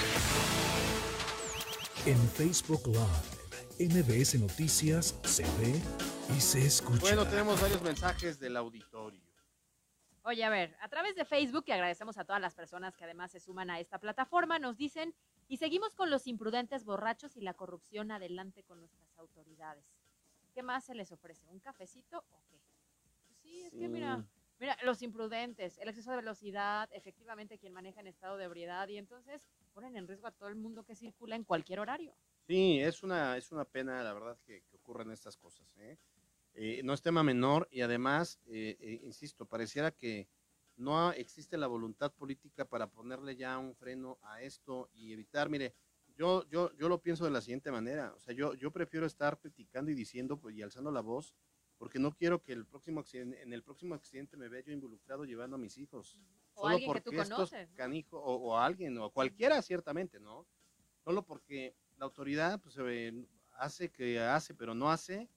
En 2.05 2.19
Facebook 2.31 2.85
Live, 2.85 3.79
MBS 3.79 4.37
Noticias 4.37 5.17
se 5.23 5.43
ve 5.43 5.81
y 6.35 6.41
se 6.41 6.65
escucha. 6.65 6.99
Bueno, 6.99 7.25
tenemos 7.25 7.61
varios 7.61 7.81
mensajes 7.81 8.41
del 8.41 8.57
auditorio. 8.57 9.21
Oye, 10.23 10.43
a 10.43 10.49
ver, 10.49 10.75
a 10.81 10.89
través 10.89 11.15
de 11.15 11.23
Facebook, 11.23 11.63
y 11.67 11.71
agradecemos 11.71 12.17
a 12.17 12.25
todas 12.25 12.41
las 12.41 12.55
personas 12.55 12.97
que 12.97 13.05
además 13.05 13.31
se 13.31 13.39
suman 13.39 13.69
a 13.69 13.79
esta 13.79 13.99
plataforma, 13.99 14.59
nos 14.59 14.75
dicen, 14.75 15.15
y 15.47 15.55
seguimos 15.55 15.95
con 15.95 16.09
los 16.09 16.27
imprudentes 16.27 16.83
borrachos 16.83 17.37
y 17.37 17.39
la 17.39 17.53
corrupción 17.53 18.11
adelante 18.11 18.63
con 18.63 18.81
nuestras 18.81 19.17
autoridades. 19.17 19.85
¿Qué 20.53 20.61
más 20.61 20.83
se 20.83 20.93
les 20.93 21.13
ofrece? 21.13 21.47
¿Un 21.47 21.61
cafecito 21.61 22.25
o 22.31 22.41
qué? 22.49 22.59
Pues 23.27 23.37
sí, 23.41 23.63
es 23.63 23.71
que 23.71 23.87
mira, 23.87 24.25
mira, 24.63 24.77
los 24.85 25.01
imprudentes, 25.01 25.77
el 25.79 25.89
exceso 25.89 26.11
de 26.11 26.15
velocidad, 26.15 26.89
efectivamente 26.93 27.57
quien 27.57 27.73
maneja 27.73 27.99
en 27.99 28.07
estado 28.07 28.37
de 28.37 28.45
ebriedad, 28.45 28.87
y 28.87 28.97
entonces 28.97 29.45
ponen 29.73 29.97
en 29.97 30.07
riesgo 30.07 30.25
a 30.25 30.31
todo 30.31 30.47
el 30.47 30.55
mundo 30.55 30.85
que 30.85 30.95
circula 30.95 31.35
en 31.35 31.43
cualquier 31.43 31.81
horario. 31.81 32.15
Sí, 32.47 32.79
es 32.79 33.03
una, 33.03 33.35
es 33.35 33.51
una 33.51 33.65
pena, 33.65 34.01
la 34.01 34.13
verdad, 34.13 34.37
que, 34.45 34.63
ocurren 34.73 35.11
estas 35.11 35.35
cosas. 35.35 35.67
¿eh? 35.79 35.97
Eh, 36.53 36.81
no 36.81 36.93
es 36.93 37.01
tema 37.01 37.23
menor 37.23 37.67
y 37.71 37.81
además, 37.81 38.39
eh, 38.45 38.77
eh, 38.79 39.01
insisto, 39.03 39.45
pareciera 39.45 39.91
que 39.91 40.29
no 40.77 41.11
existe 41.11 41.57
la 41.57 41.67
voluntad 41.67 42.13
política 42.13 42.63
para 42.63 42.87
ponerle 42.87 43.35
ya 43.35 43.57
un 43.57 43.75
freno 43.75 44.17
a 44.21 44.41
esto 44.41 44.89
y 44.93 45.11
evitar, 45.11 45.49
mire, 45.49 45.73
yo, 46.15 46.47
yo, 46.47 46.71
yo 46.77 46.87
lo 46.87 47.01
pienso 47.01 47.25
de 47.25 47.31
la 47.31 47.41
siguiente 47.41 47.69
manera, 47.69 48.13
o 48.15 48.19
sea, 48.21 48.33
yo, 48.33 48.53
yo 48.53 48.71
prefiero 48.71 49.05
estar 49.05 49.39
criticando 49.39 49.91
y 49.91 49.93
diciendo 49.93 50.37
pues, 50.37 50.55
y 50.55 50.61
alzando 50.61 50.89
la 50.89 51.01
voz 51.01 51.33
porque 51.83 51.99
no 51.99 52.13
quiero 52.13 52.41
que 52.41 52.53
el 52.53 52.65
próximo 52.65 53.01
accidente, 53.01 53.41
en 53.41 53.51
el 53.51 53.61
próximo 53.61 53.93
accidente 53.93 54.37
me 54.37 54.47
vea 54.47 54.61
yo 54.61 54.71
involucrado 54.71 55.25
llevando 55.25 55.57
a 55.57 55.59
mis 55.59 55.77
hijos. 55.77 56.17
O 56.53 56.61
Solo 56.61 56.75
alguien 56.75 56.93
que 56.93 57.01
tú 57.01 57.09
porque 57.09 57.21
estos 57.23 57.49
conoces, 57.49 58.05
o, 58.11 58.17
o 58.19 58.57
alguien, 58.57 58.97
o 58.99 59.11
cualquiera 59.11 59.61
ciertamente, 59.61 60.17
¿no? 60.17 60.47
Solo 61.03 61.25
porque 61.25 61.75
la 61.97 62.05
autoridad 62.05 62.61
pues, 62.61 62.77
eh, 62.79 63.27
hace 63.57 63.91
que 63.91 64.17
hace, 64.17 64.55
pero 64.55 64.73
no 64.73 64.89
hace, 64.91 65.29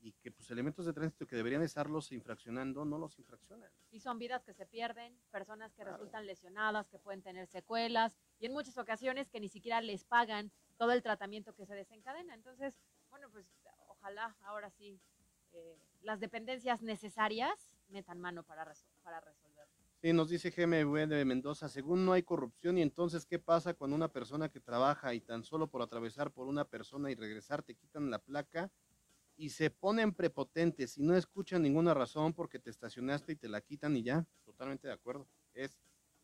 y 0.00 0.10
que 0.14 0.32
pues 0.32 0.50
elementos 0.50 0.86
de 0.86 0.92
tránsito 0.92 1.24
que 1.24 1.36
deberían 1.36 1.62
estarlos 1.62 2.10
infraccionando, 2.10 2.84
no 2.84 2.98
los 2.98 3.16
infraccionan. 3.20 3.70
Y 3.92 4.00
son 4.00 4.18
vidas 4.18 4.42
que 4.42 4.54
se 4.54 4.66
pierden, 4.66 5.16
personas 5.30 5.72
que 5.72 5.84
resultan 5.84 6.26
lesionadas, 6.26 6.88
que 6.88 6.98
pueden 6.98 7.22
tener 7.22 7.46
secuelas, 7.46 8.18
y 8.40 8.46
en 8.46 8.52
muchas 8.52 8.76
ocasiones 8.76 9.30
que 9.30 9.38
ni 9.38 9.48
siquiera 9.48 9.80
les 9.80 10.02
pagan 10.02 10.50
todo 10.78 10.90
el 10.90 11.00
tratamiento 11.00 11.54
que 11.54 11.64
se 11.64 11.76
desencadena. 11.76 12.34
Entonces, 12.34 12.80
bueno, 13.08 13.30
pues 13.30 13.46
ojalá 13.86 14.36
ahora 14.42 14.68
sí 14.68 15.00
eh, 15.52 15.78
las 16.02 16.20
dependencias 16.20 16.82
necesarias 16.82 17.74
metan 17.88 18.18
mano 18.20 18.42
para, 18.42 18.64
resol- 18.64 18.88
para 19.02 19.20
resolver. 19.20 19.68
Sí, 20.00 20.12
nos 20.12 20.28
dice 20.30 20.50
GMV 20.50 21.06
de 21.06 21.24
Mendoza, 21.24 21.68
según 21.68 22.04
no 22.04 22.12
hay 22.12 22.24
corrupción, 22.24 22.76
y 22.76 22.82
entonces, 22.82 23.24
¿qué 23.24 23.38
pasa 23.38 23.74
cuando 23.74 23.94
una 23.94 24.08
persona 24.08 24.48
que 24.48 24.58
trabaja 24.58 25.14
y 25.14 25.20
tan 25.20 25.44
solo 25.44 25.68
por 25.68 25.80
atravesar 25.80 26.32
por 26.32 26.48
una 26.48 26.64
persona 26.64 27.10
y 27.10 27.14
regresar 27.14 27.62
te 27.62 27.76
quitan 27.76 28.10
la 28.10 28.18
placa 28.18 28.72
y 29.36 29.50
se 29.50 29.70
ponen 29.70 30.12
prepotentes 30.12 30.98
y 30.98 31.02
no 31.04 31.16
escuchan 31.16 31.62
ninguna 31.62 31.94
razón 31.94 32.32
porque 32.32 32.58
te 32.58 32.70
estacionaste 32.70 33.32
y 33.32 33.36
te 33.36 33.48
la 33.48 33.60
quitan 33.60 33.96
y 33.96 34.02
ya? 34.02 34.26
Totalmente 34.44 34.88
de 34.88 34.94
acuerdo. 34.94 35.28
Es, 35.54 35.78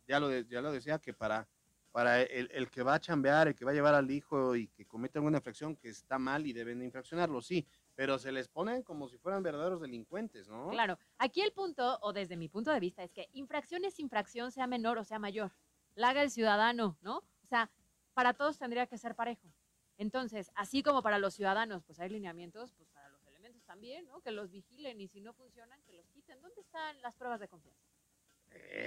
ya 0.08 0.18
lo, 0.18 0.36
ya 0.40 0.60
lo 0.60 0.72
decía, 0.72 0.98
que 0.98 1.14
para, 1.14 1.48
para 1.92 2.22
el, 2.22 2.50
el 2.52 2.70
que 2.70 2.82
va 2.82 2.94
a 2.94 3.00
chambear, 3.00 3.48
el 3.48 3.54
que 3.54 3.64
va 3.64 3.70
a 3.70 3.74
llevar 3.74 3.94
al 3.94 4.10
hijo 4.10 4.56
y 4.56 4.68
que 4.68 4.86
cometa 4.86 5.20
alguna 5.20 5.38
infracción 5.38 5.76
que 5.76 5.88
está 5.88 6.18
mal 6.18 6.46
y 6.46 6.52
deben 6.52 6.80
de 6.80 6.86
infraccionarlo, 6.86 7.40
sí, 7.42 7.66
pero 7.98 8.16
se 8.16 8.30
les 8.30 8.46
ponen 8.46 8.84
como 8.84 9.08
si 9.08 9.18
fueran 9.18 9.42
verdaderos 9.42 9.80
delincuentes, 9.80 10.46
¿no? 10.46 10.68
Claro, 10.68 11.00
aquí 11.18 11.40
el 11.40 11.50
punto, 11.52 11.98
o 12.02 12.12
desde 12.12 12.36
mi 12.36 12.48
punto 12.48 12.70
de 12.70 12.78
vista, 12.78 13.02
es 13.02 13.10
que 13.10 13.28
infracción 13.32 13.84
es 13.84 13.98
infracción, 13.98 14.52
sea 14.52 14.68
menor 14.68 14.98
o 14.98 15.04
sea 15.04 15.18
mayor. 15.18 15.50
La 15.96 16.10
haga 16.10 16.22
el 16.22 16.30
ciudadano, 16.30 16.96
¿no? 17.00 17.24
O 17.42 17.46
sea, 17.48 17.72
para 18.14 18.34
todos 18.34 18.56
tendría 18.56 18.86
que 18.86 18.98
ser 18.98 19.16
parejo. 19.16 19.52
Entonces, 19.96 20.52
así 20.54 20.84
como 20.84 21.02
para 21.02 21.18
los 21.18 21.34
ciudadanos, 21.34 21.82
pues 21.82 21.98
hay 21.98 22.08
lineamientos, 22.08 22.72
pues 22.74 22.88
para 22.90 23.08
los 23.08 23.26
elementos 23.26 23.64
también, 23.64 24.06
¿no? 24.06 24.20
Que 24.20 24.30
los 24.30 24.52
vigilen 24.52 25.00
y 25.00 25.08
si 25.08 25.20
no 25.20 25.32
funcionan, 25.32 25.82
que 25.82 25.92
los 25.92 26.08
quiten. 26.10 26.40
¿Dónde 26.40 26.60
están 26.60 27.02
las 27.02 27.16
pruebas 27.16 27.40
de 27.40 27.48
confianza? 27.48 27.82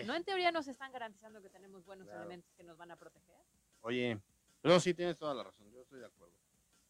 ¿No 0.05 0.15
en 0.15 0.23
teoría 0.23 0.53
nos 0.53 0.69
están 0.69 0.93
garantizando 0.93 1.41
que 1.41 1.49
tenemos 1.49 1.83
buenos 1.83 2.07
Claro. 2.07 2.21
elementos 2.21 2.53
que 2.53 2.63
nos 2.63 2.77
van 2.77 2.91
a 2.91 2.95
proteger? 2.95 3.35
Oye, 3.81 4.21
pero 4.61 4.79
sí 4.79 4.93
tienes 4.93 5.17
toda 5.17 5.33
la 5.33 5.43
razón, 5.43 5.69
yo 5.69 5.81
estoy 5.81 5.99
de 5.99 6.05
acuerdo. 6.05 6.33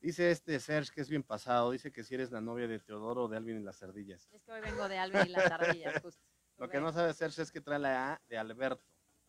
Dice 0.02 0.32
este 0.32 0.60
Serge 0.60 0.92
que 0.94 1.02
es 1.02 1.10
bien 1.10 1.22
pasado, 1.24 1.72
dice 1.72 1.92
que 1.92 2.04
si 2.04 2.16
eres 2.16 2.32
la 2.32 2.42
novia 2.42 2.68
de 2.68 2.80
Teodoro 2.80 3.26
o 3.26 3.28
de 3.28 3.38
Alvin 3.38 3.60
y 3.60 3.64
las 3.64 3.84
ardillas. 3.84 4.28
Es 4.32 4.42
que 4.44 4.52
hoy 4.52 4.62
vengo 4.62 4.90
de 4.90 4.98
Alvin 4.98 5.28
y 5.28 5.30
las 5.30 5.52
ardillas, 5.52 6.02
justo. 6.02 6.24
Lo 6.58 6.70
que 6.70 6.80
no 6.80 6.92
sabe 6.92 7.14
Serge 7.14 7.42
es 7.44 7.52
que 7.52 7.62
trae 7.62 7.80
la 7.80 8.14
A 8.14 8.22
de 8.28 8.38
Alberto. 8.38 8.84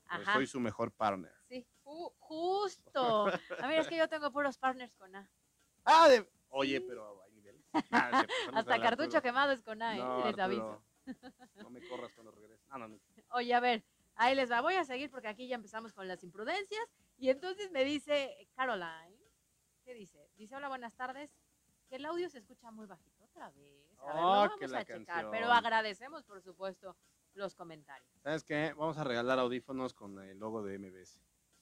Ajá. 0.07 0.35
soy 0.35 0.47
su 0.47 0.61
mejor 0.61 0.93
partner. 0.93 1.33
Sí, 1.49 1.67
ju- 1.85 2.13
justo. 2.19 3.27
A 3.29 3.67
ver, 3.67 3.81
es 3.81 3.89
que 3.89 3.97
yo 3.97 4.09
tengo 4.09 4.31
puros 4.31 4.59
partners 4.59 4.95
con 4.97 5.15
A. 5.17 5.27
Ah, 5.85 6.09
de... 6.09 6.29
Oye, 6.49 6.81
pero 6.83 7.23
hay 7.25 7.33
niveles. 7.33 7.63
Ah, 7.73 8.11
es 8.13 8.17
cierto, 8.19 8.35
saludos 8.45 8.59
Hasta 8.61 8.81
cartucho 8.83 9.05
Arturo. 9.17 9.23
quemado 9.23 9.53
es 9.53 9.63
con 9.63 9.81
A, 9.83 9.97
¿eh? 9.97 9.99
No, 10.01 10.27
Les 10.27 10.39
aviso. 10.39 10.85
No 11.55 11.71
me 11.71 11.87
corras 11.89 12.13
cuando 12.15 12.31
regreses. 12.33 12.67
Ah, 12.69 12.79
no, 12.79 12.89
no. 12.89 12.99
Oye, 13.31 13.55
a 13.55 13.61
ver, 13.61 13.85
ahí 14.17 14.35
les 14.35 14.51
va. 14.51 14.61
Voy 14.61 14.75
a 14.75 14.85
seguir 14.85 15.11
porque 15.11 15.29
aquí 15.29 15.49
ya 15.49 15.55
empezamos 15.57 15.95
con 15.95 16.07
las 16.09 16.23
imprudencias. 16.23 16.85
Y 17.17 17.31
entonces 17.31 17.71
me 17.71 17.85
dice 17.85 18.49
Caroline, 18.55 19.17
¿qué 19.85 19.95
dice? 19.95 20.31
Dice, 20.37 20.57
hola, 20.57 20.69
buenas 20.69 20.95
tardes. 20.97 21.31
Que 21.89 21.97
el 21.97 22.07
audio 22.07 22.29
se 22.31 22.39
escucha 22.39 22.71
muy 22.71 22.87
bajito 22.87 23.25
otra 23.25 23.51
vez. 23.51 23.87
A 23.99 24.07
ver, 24.07 24.15
lo 24.17 24.21
Oh, 24.29 24.31
vamos 24.33 24.57
que 24.59 24.65
a 24.65 24.69
checar. 24.69 25.05
canción. 25.05 25.31
Pero 25.31 25.53
agradecemos, 25.53 26.25
por 26.25 26.41
supuesto, 26.43 26.97
los 27.35 27.55
comentarios. 27.55 28.11
¿Sabes 28.23 28.45
qué? 28.45 28.73
Vamos 28.77 28.97
a 28.99 29.05
regalar 29.05 29.39
audífonos 29.39 29.93
con 29.95 30.19
el 30.21 30.39
logo 30.39 30.63
de 30.63 30.79
MBS. 30.79 31.21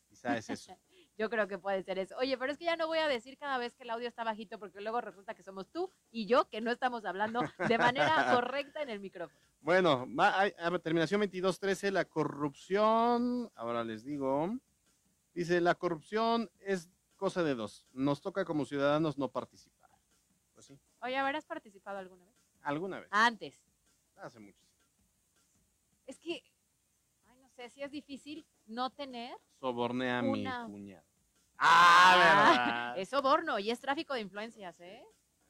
Quizá 0.09 0.37
es 0.37 0.48
eso. 0.50 0.76
Yo 1.18 1.28
creo 1.28 1.46
que 1.48 1.59
puede 1.59 1.83
ser 1.83 1.98
eso. 1.98 2.16
Oye, 2.16 2.38
pero 2.38 2.50
es 2.52 2.59
que 2.59 2.64
ya 2.64 2.76
no 2.76 2.87
voy 2.87 2.98
a 2.98 3.06
decir 3.09 3.37
cada 3.37 3.59
vez 3.59 3.74
que 3.74 3.83
el 3.83 3.90
audio 3.90 4.09
está 4.09 4.24
bajito 4.24 4.59
porque 4.59 4.80
luego 4.80 5.00
resulta 5.02 5.35
que 5.35 5.42
somos 5.42 5.68
tú 5.70 5.90
y 6.11 6.26
yo 6.26 6.48
que 6.48 6.62
no 6.62 6.70
estamos 6.70 7.04
hablando 7.04 7.40
de 7.68 7.76
manera 7.78 8.06
correcta 8.42 8.80
en 8.83 8.88
el 8.88 9.00
micrófono. 9.00 9.38
Bueno, 9.61 10.06
va- 10.18 10.40
hay- 10.40 10.54
a 10.59 10.70
ver, 10.70 10.80
terminación 10.80 11.20
2213, 11.20 11.90
la 11.90 12.06
corrupción, 12.06 13.50
ahora 13.54 13.85
les 13.85 14.02
digo, 14.04 14.56
dice, 15.35 15.61
la 15.61 15.74
corrupción 15.74 16.50
es 16.61 16.88
cosa 17.20 17.42
de 17.44 17.54
dos, 17.54 17.87
nos 17.92 18.22
toca 18.22 18.46
como 18.46 18.64
ciudadanos 18.64 19.18
no 19.18 19.28
participar. 19.30 19.90
Pues 20.54 20.64
sí, 20.66 20.80
Oye, 21.02 21.16
a 21.18 21.22
ver, 21.22 21.37
¿has 21.37 21.44
participado 21.44 21.98
alguna 21.98 22.24
vez? 22.24 22.35
alguna 22.62 22.98
vez, 22.98 23.09
Antes. 23.12 23.62
hace 24.16 24.40
mucho. 24.40 24.64
Es 26.06 26.18
que, 26.18 26.42
ay, 27.26 27.37
no 27.40 27.48
sé, 27.50 27.68
si 27.68 27.83
es 27.83 27.90
difícil 27.90 28.46
no 28.66 28.88
tener 28.90 29.37
Soborné 29.61 30.11
a 30.11 30.22
Una- 30.22 30.64
mi 30.66 30.72
cuñado. 30.72 31.06
Ah, 31.59 32.16
¿verdad? 32.18 32.96
Es 32.98 33.11
soborno 33.11 33.59
y 33.59 33.70
es 33.70 33.78
tráfico 33.80 34.14
de 34.14 34.20
influencias, 34.22 34.80
¿eh? 34.80 35.04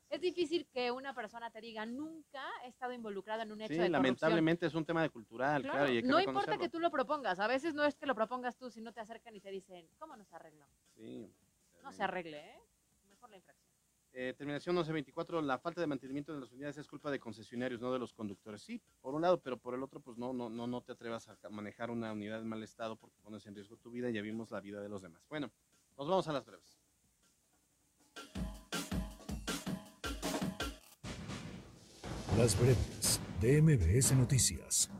Es 0.08 0.20
difícil 0.20 0.66
que 0.66 0.90
una 0.90 1.14
persona 1.14 1.52
te 1.52 1.60
diga, 1.60 1.86
nunca 1.86 2.42
he 2.64 2.68
estado 2.68 2.92
involucrado 2.92 3.42
en 3.42 3.52
un 3.52 3.60
hecho 3.60 3.68
Sí, 3.68 3.74
de 3.74 3.78
corrupción. 3.78 3.92
lamentablemente 4.02 4.66
es 4.66 4.74
un 4.74 4.84
tema 4.84 5.02
de 5.02 5.10
cultural, 5.10 5.62
claro, 5.62 5.78
Claro, 5.78 5.92
y 5.92 5.96
hay 5.98 6.02
que 6.02 6.08
no 6.08 6.20
importa 6.20 6.58
que 6.58 6.68
tú 6.68 6.80
lo 6.80 6.90
propongas, 6.90 7.38
a 7.38 7.46
veces 7.46 7.74
no 7.74 7.84
es 7.84 7.94
que 7.96 8.06
lo 8.06 8.16
propongas 8.16 8.56
tú, 8.56 8.70
sino 8.70 8.92
te 8.92 8.98
acercan 8.98 9.36
y 9.36 9.40
te 9.40 9.50
dicen, 9.52 9.88
¿cómo 10.00 10.16
nos 10.16 10.32
arreglamos? 10.32 10.76
Sí. 10.96 11.32
No 11.82 11.92
se 11.92 12.02
arregle, 12.02 12.38
¿eh? 12.38 12.60
Mejor 13.08 13.30
la 13.30 13.36
infracción. 13.36 13.70
Eh, 14.12 14.34
terminación 14.36 14.74
1124, 14.74 15.40
la 15.40 15.58
falta 15.58 15.80
de 15.80 15.86
mantenimiento 15.86 16.34
de 16.34 16.40
las 16.40 16.50
unidades 16.50 16.78
es 16.78 16.88
culpa 16.88 17.12
de 17.12 17.20
concesionarios, 17.20 17.80
no 17.80 17.92
de 17.92 17.98
los 17.98 18.12
conductores. 18.12 18.60
Sí, 18.60 18.82
por 19.00 19.14
un 19.14 19.22
lado, 19.22 19.40
pero 19.40 19.56
por 19.56 19.74
el 19.74 19.82
otro, 19.82 20.00
pues 20.00 20.18
no, 20.18 20.32
no, 20.32 20.50
no, 20.50 20.66
no 20.66 20.82
te 20.82 20.92
atrevas 20.92 21.28
a 21.28 21.36
manejar 21.48 21.90
una 21.90 22.12
unidad 22.12 22.40
en 22.40 22.48
mal 22.48 22.62
estado 22.62 22.96
porque 22.96 23.20
pones 23.22 23.46
en 23.46 23.54
riesgo 23.54 23.76
tu 23.76 23.90
vida 23.90 24.10
y 24.10 24.14
ya 24.14 24.22
vimos 24.22 24.50
la 24.50 24.60
vida 24.60 24.80
de 24.80 24.88
los 24.88 25.02
demás. 25.02 25.22
Bueno, 25.28 25.50
nos 25.96 26.08
vamos 26.08 26.26
a 26.26 26.32
las 26.32 26.44
breves. 26.44 26.80
Las 32.36 32.58
breves 32.60 33.20
de 33.40 33.62
MBS 33.62 34.16
Noticias. 34.16 34.90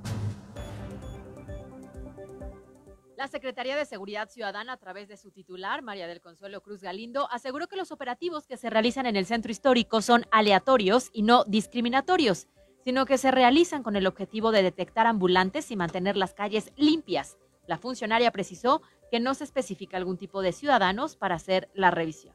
La 3.20 3.28
Secretaría 3.28 3.76
de 3.76 3.85
Seguridad 3.85 4.30
Ciudadana, 4.30 4.72
a 4.72 4.76
través 4.78 5.07
de 5.07 5.18
su 5.18 5.30
titular, 5.30 5.82
María 5.82 6.07
del 6.07 6.22
Consuelo 6.22 6.62
Cruz 6.62 6.80
Galindo, 6.80 7.30
aseguró 7.30 7.66
que 7.66 7.76
los 7.76 7.92
operativos 7.92 8.47
que 8.47 8.57
se 8.57 8.70
realizan 8.70 9.05
en 9.05 9.14
el 9.14 9.26
centro 9.26 9.53
histórico 9.53 10.01
son 10.01 10.24
aleatorios 10.30 11.11
y 11.12 11.20
no 11.20 11.44
discriminatorios, 11.44 12.47
sino 12.82 13.05
que 13.05 13.18
se 13.18 13.30
realizan 13.30 13.82
con 13.82 13.94
el 13.94 14.07
objetivo 14.07 14.53
de 14.53 14.62
detectar 14.62 15.07
ambulantes 15.07 15.70
y 15.70 15.76
mantener 15.76 16.16
las 16.16 16.32
calles 16.32 16.72
limpias. 16.78 17.36
La 17.66 17.76
funcionaria 17.76 18.30
precisó 18.30 18.80
que 19.11 19.20
no 19.20 19.34
se 19.34 19.44
especifica 19.44 19.99
algún 19.99 20.16
tipo 20.16 20.40
de 20.40 20.53
ciudadanos 20.53 21.16
para 21.16 21.34
hacer 21.34 21.68
la 21.74 21.90
revisión. 21.90 22.34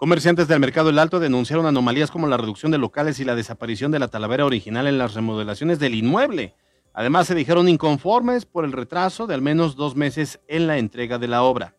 Comerciantes 0.00 0.48
del 0.48 0.58
mercado 0.58 0.90
El 0.90 0.98
Alto 0.98 1.20
denunciaron 1.20 1.66
anomalías 1.66 2.10
como 2.10 2.26
la 2.26 2.36
reducción 2.36 2.72
de 2.72 2.78
locales 2.78 3.20
y 3.20 3.24
la 3.24 3.36
desaparición 3.36 3.92
de 3.92 4.00
la 4.00 4.08
talavera 4.08 4.44
original 4.44 4.88
en 4.88 4.98
las 4.98 5.14
remodelaciones 5.14 5.78
del 5.78 5.94
inmueble. 5.94 6.56
Además, 6.96 7.26
se 7.26 7.34
dijeron 7.34 7.68
inconformes 7.68 8.46
por 8.46 8.64
el 8.64 8.72
retraso 8.72 9.26
de 9.26 9.34
al 9.34 9.42
menos 9.42 9.76
dos 9.76 9.96
meses 9.96 10.40
en 10.48 10.66
la 10.66 10.78
entrega 10.78 11.18
de 11.18 11.28
la 11.28 11.42
obra. 11.42 11.76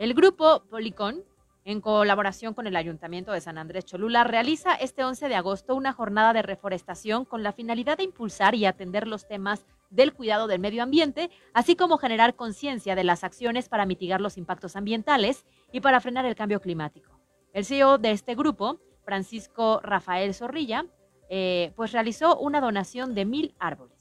El 0.00 0.14
grupo 0.14 0.64
Policón, 0.68 1.22
en 1.64 1.80
colaboración 1.80 2.52
con 2.52 2.66
el 2.66 2.74
Ayuntamiento 2.74 3.30
de 3.30 3.40
San 3.40 3.56
Andrés 3.56 3.84
Cholula, 3.84 4.24
realiza 4.24 4.74
este 4.74 5.04
11 5.04 5.28
de 5.28 5.36
agosto 5.36 5.76
una 5.76 5.92
jornada 5.92 6.32
de 6.32 6.42
reforestación 6.42 7.24
con 7.24 7.44
la 7.44 7.52
finalidad 7.52 7.98
de 7.98 8.02
impulsar 8.02 8.56
y 8.56 8.66
atender 8.66 9.06
los 9.06 9.28
temas 9.28 9.64
del 9.90 10.12
cuidado 10.12 10.48
del 10.48 10.58
medio 10.58 10.82
ambiente, 10.82 11.30
así 11.54 11.76
como 11.76 11.96
generar 11.96 12.34
conciencia 12.34 12.96
de 12.96 13.04
las 13.04 13.22
acciones 13.22 13.68
para 13.68 13.86
mitigar 13.86 14.20
los 14.20 14.38
impactos 14.38 14.74
ambientales 14.74 15.46
y 15.70 15.82
para 15.82 16.00
frenar 16.00 16.26
el 16.26 16.34
cambio 16.34 16.60
climático. 16.60 17.12
El 17.52 17.64
CEO 17.64 17.96
de 17.98 18.10
este 18.10 18.34
grupo, 18.34 18.80
Francisco 19.04 19.80
Rafael 19.84 20.34
Zorrilla, 20.34 20.84
eh, 21.28 21.72
pues 21.76 21.92
realizó 21.92 22.36
una 22.40 22.60
donación 22.60 23.14
de 23.14 23.24
mil 23.24 23.54
árboles. 23.60 23.99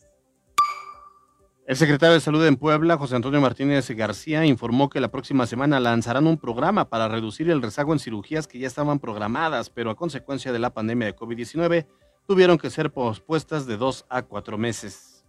El 1.69 1.75
secretario 1.75 2.15
de 2.15 2.19
Salud 2.19 2.43
en 2.47 2.55
Puebla, 2.55 2.97
José 2.97 3.15
Antonio 3.15 3.39
Martínez 3.39 3.87
García, 3.91 4.43
informó 4.43 4.89
que 4.89 4.99
la 4.99 5.11
próxima 5.11 5.45
semana 5.45 5.79
lanzarán 5.79 6.25
un 6.25 6.39
programa 6.39 6.89
para 6.89 7.07
reducir 7.07 7.47
el 7.51 7.61
rezago 7.61 7.93
en 7.93 7.99
cirugías 7.99 8.47
que 8.47 8.57
ya 8.57 8.65
estaban 8.65 8.97
programadas, 8.97 9.69
pero 9.69 9.91
a 9.91 9.95
consecuencia 9.95 10.51
de 10.51 10.57
la 10.57 10.73
pandemia 10.73 11.05
de 11.05 11.15
COVID-19 11.15 11.85
tuvieron 12.25 12.57
que 12.57 12.71
ser 12.71 12.91
pospuestas 12.91 13.67
de 13.67 13.77
dos 13.77 14.07
a 14.09 14.23
cuatro 14.23 14.57
meses. 14.57 15.23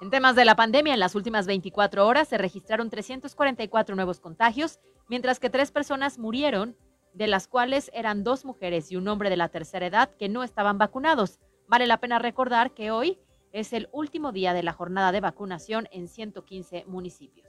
En 0.00 0.10
temas 0.10 0.34
de 0.34 0.44
la 0.44 0.56
pandemia, 0.56 0.92
en 0.92 0.98
las 0.98 1.14
últimas 1.14 1.46
24 1.46 2.04
horas 2.04 2.26
se 2.26 2.36
registraron 2.36 2.90
344 2.90 3.94
nuevos 3.94 4.18
contagios, 4.18 4.80
mientras 5.08 5.38
que 5.38 5.50
tres 5.50 5.70
personas 5.70 6.18
murieron, 6.18 6.76
de 7.14 7.28
las 7.28 7.46
cuales 7.46 7.92
eran 7.94 8.24
dos 8.24 8.44
mujeres 8.44 8.90
y 8.90 8.96
un 8.96 9.06
hombre 9.06 9.30
de 9.30 9.36
la 9.36 9.50
tercera 9.50 9.86
edad 9.86 10.10
que 10.18 10.28
no 10.28 10.42
estaban 10.42 10.78
vacunados. 10.78 11.38
Vale 11.68 11.86
la 11.86 12.00
pena 12.00 12.18
recordar 12.18 12.74
que 12.74 12.90
hoy 12.90 13.20
es 13.56 13.72
el 13.72 13.88
último 13.90 14.32
día 14.32 14.52
de 14.52 14.62
la 14.62 14.74
jornada 14.74 15.12
de 15.12 15.22
vacunación 15.22 15.88
en 15.90 16.08
115 16.08 16.84
municipios. 16.86 17.48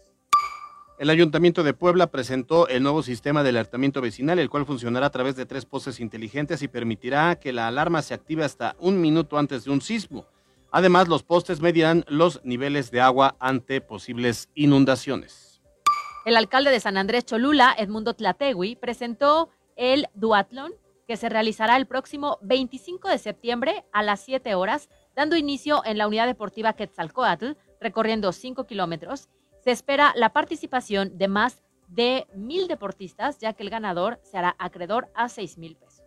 El 0.97 1.09
Ayuntamiento 1.09 1.63
de 1.63 1.73
Puebla 1.73 2.07
presentó 2.07 2.69
el 2.69 2.81
nuevo 2.81 3.03
sistema 3.03 3.43
de 3.43 3.49
alertamiento 3.49 3.99
vecinal, 3.99 4.39
el 4.39 4.49
cual 4.49 4.65
funcionará 4.65 5.07
a 5.07 5.11
través 5.11 5.35
de 5.35 5.45
tres 5.45 5.65
postes 5.65 5.99
inteligentes 5.99 6.61
y 6.63 6.69
permitirá 6.69 7.37
que 7.37 7.51
la 7.51 7.67
alarma 7.67 8.01
se 8.01 8.13
active 8.13 8.45
hasta 8.45 8.77
un 8.79 9.01
minuto 9.01 9.37
antes 9.37 9.65
de 9.65 9.71
un 9.71 9.81
sismo. 9.81 10.25
Además, 10.71 11.09
los 11.09 11.23
postes 11.23 11.59
medirán 11.59 12.05
los 12.07 12.39
niveles 12.45 12.89
de 12.89 13.01
agua 13.01 13.35
ante 13.39 13.81
posibles 13.81 14.49
inundaciones. 14.55 15.61
El 16.25 16.37
alcalde 16.37 16.71
de 16.71 16.79
San 16.79 16.95
Andrés 16.95 17.25
Cholula, 17.25 17.75
Edmundo 17.77 18.13
Tlategui, 18.13 18.77
presentó 18.77 19.49
el 19.75 20.07
duatlón 20.13 20.71
que 21.05 21.17
se 21.17 21.27
realizará 21.27 21.75
el 21.75 21.85
próximo 21.85 22.37
25 22.43 23.09
de 23.09 23.17
septiembre 23.17 23.85
a 23.91 24.03
las 24.03 24.21
7 24.21 24.55
horas 24.55 24.89
dando 25.17 25.35
inicio 25.35 25.81
en 25.83 25.97
la 25.97 26.07
unidad 26.07 26.27
deportiva 26.27 26.73
Quetzalcoatl, 26.73 27.53
recorriendo 27.81 28.31
5 28.31 28.67
kilómetros. 28.67 29.29
Se 29.63 29.71
espera 29.71 30.13
la 30.15 30.31
participación 30.31 31.17
de 31.17 31.27
más 31.27 31.63
de 31.87 32.27
mil 32.35 32.67
deportistas, 32.67 33.39
ya 33.39 33.53
que 33.53 33.63
el 33.63 33.71
ganador 33.71 34.19
se 34.21 34.37
hará 34.37 34.55
acreedor 34.59 35.09
a 35.15 35.27
6 35.27 35.57
mil 35.57 35.75
pesos. 35.75 36.03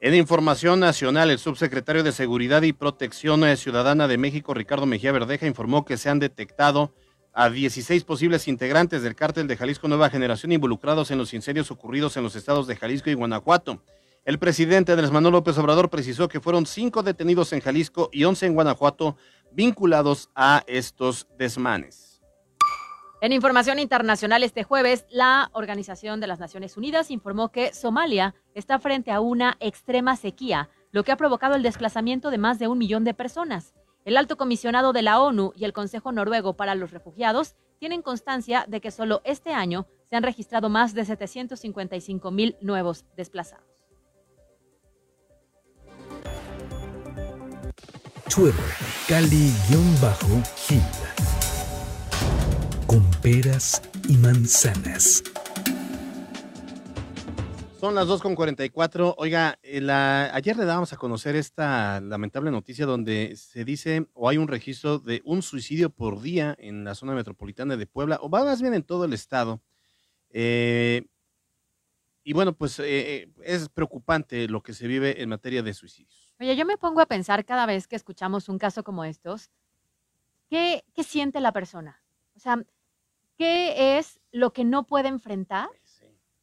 En 0.00 0.14
información 0.14 0.80
nacional, 0.80 1.30
el 1.30 1.38
subsecretario 1.38 2.02
de 2.02 2.10
Seguridad 2.10 2.62
y 2.62 2.72
Protección 2.72 3.44
Ciudadana 3.56 4.08
de 4.08 4.18
México, 4.18 4.52
Ricardo 4.52 4.86
Mejía 4.86 5.12
Verdeja, 5.12 5.46
informó 5.46 5.84
que 5.84 5.96
se 5.96 6.10
han 6.10 6.18
detectado 6.18 6.92
a 7.32 7.50
16 7.50 8.02
posibles 8.02 8.48
integrantes 8.48 9.02
del 9.02 9.14
cártel 9.14 9.46
de 9.46 9.56
Jalisco 9.56 9.86
Nueva 9.86 10.10
Generación 10.10 10.50
involucrados 10.50 11.12
en 11.12 11.18
los 11.18 11.32
incendios 11.34 11.70
ocurridos 11.70 12.16
en 12.16 12.24
los 12.24 12.34
estados 12.34 12.66
de 12.66 12.74
Jalisco 12.74 13.10
y 13.10 13.14
Guanajuato. 13.14 13.80
El 14.28 14.38
presidente 14.38 14.92
Andrés 14.92 15.10
Manuel 15.10 15.32
López 15.32 15.56
Obrador 15.56 15.88
precisó 15.88 16.28
que 16.28 16.38
fueron 16.38 16.66
cinco 16.66 17.02
detenidos 17.02 17.54
en 17.54 17.62
Jalisco 17.62 18.10
y 18.12 18.24
once 18.24 18.44
en 18.44 18.52
Guanajuato 18.52 19.16
vinculados 19.52 20.28
a 20.34 20.64
estos 20.66 21.26
desmanes. 21.38 22.20
En 23.22 23.32
información 23.32 23.78
internacional, 23.78 24.42
este 24.42 24.64
jueves, 24.64 25.06
la 25.08 25.48
Organización 25.54 26.20
de 26.20 26.26
las 26.26 26.40
Naciones 26.40 26.76
Unidas 26.76 27.10
informó 27.10 27.50
que 27.50 27.72
Somalia 27.72 28.34
está 28.52 28.78
frente 28.78 29.12
a 29.12 29.20
una 29.20 29.56
extrema 29.60 30.14
sequía, 30.14 30.68
lo 30.92 31.04
que 31.04 31.12
ha 31.12 31.16
provocado 31.16 31.54
el 31.54 31.62
desplazamiento 31.62 32.30
de 32.30 32.36
más 32.36 32.58
de 32.58 32.68
un 32.68 32.76
millón 32.76 33.04
de 33.04 33.14
personas. 33.14 33.72
El 34.04 34.18
alto 34.18 34.36
comisionado 34.36 34.92
de 34.92 35.00
la 35.00 35.22
ONU 35.22 35.54
y 35.56 35.64
el 35.64 35.72
Consejo 35.72 36.12
Noruego 36.12 36.52
para 36.52 36.74
los 36.74 36.90
Refugiados 36.90 37.56
tienen 37.78 38.02
constancia 38.02 38.66
de 38.68 38.82
que 38.82 38.90
solo 38.90 39.22
este 39.24 39.54
año 39.54 39.86
se 40.10 40.16
han 40.16 40.22
registrado 40.22 40.68
más 40.68 40.92
de 40.92 41.06
755 41.06 42.30
mil 42.30 42.58
nuevos 42.60 43.06
desplazados. 43.16 43.77
Twitter, 48.28 48.54
Cali-Gil. 49.08 50.80
Con 52.86 53.10
peras 53.22 53.80
y 54.06 54.16
manzanas. 54.18 55.22
Son 57.80 57.94
las 57.94 58.06
2.44. 58.06 59.14
Oiga, 59.16 59.58
eh, 59.62 59.80
ayer 60.32 60.56
le 60.56 60.64
dábamos 60.64 60.92
a 60.92 60.96
conocer 60.96 61.36
esta 61.36 62.00
lamentable 62.00 62.50
noticia 62.50 62.84
donde 62.84 63.34
se 63.36 63.64
dice 63.64 64.06
o 64.12 64.28
hay 64.28 64.36
un 64.36 64.48
registro 64.48 64.98
de 64.98 65.22
un 65.24 65.42
suicidio 65.42 65.88
por 65.88 66.20
día 66.20 66.54
en 66.58 66.84
la 66.84 66.94
zona 66.94 67.14
metropolitana 67.14 67.76
de 67.76 67.86
Puebla, 67.86 68.18
o 68.20 68.28
más 68.28 68.60
bien 68.60 68.74
en 68.74 68.82
todo 68.82 69.04
el 69.04 69.14
estado. 69.14 69.62
Eh, 70.30 71.06
y 72.24 72.34
bueno, 72.34 72.52
pues 72.52 72.78
eh, 72.80 73.30
es 73.42 73.68
preocupante 73.70 74.48
lo 74.48 74.62
que 74.62 74.74
se 74.74 74.86
vive 74.86 75.22
en 75.22 75.30
materia 75.30 75.62
de 75.62 75.72
suicidios. 75.72 76.27
Oye, 76.40 76.54
yo 76.54 76.64
me 76.64 76.78
pongo 76.78 77.00
a 77.00 77.06
pensar 77.06 77.44
cada 77.44 77.66
vez 77.66 77.88
que 77.88 77.96
escuchamos 77.96 78.48
un 78.48 78.58
caso 78.58 78.84
como 78.84 79.04
estos, 79.04 79.50
¿qué, 80.48 80.84
qué 80.94 81.02
siente 81.02 81.40
la 81.40 81.52
persona? 81.52 82.00
O 82.36 82.38
sea, 82.38 82.64
¿qué 83.36 83.98
es 83.98 84.20
lo 84.30 84.52
que 84.52 84.64
no 84.64 84.86
puede 84.86 85.08
enfrentar 85.08 85.68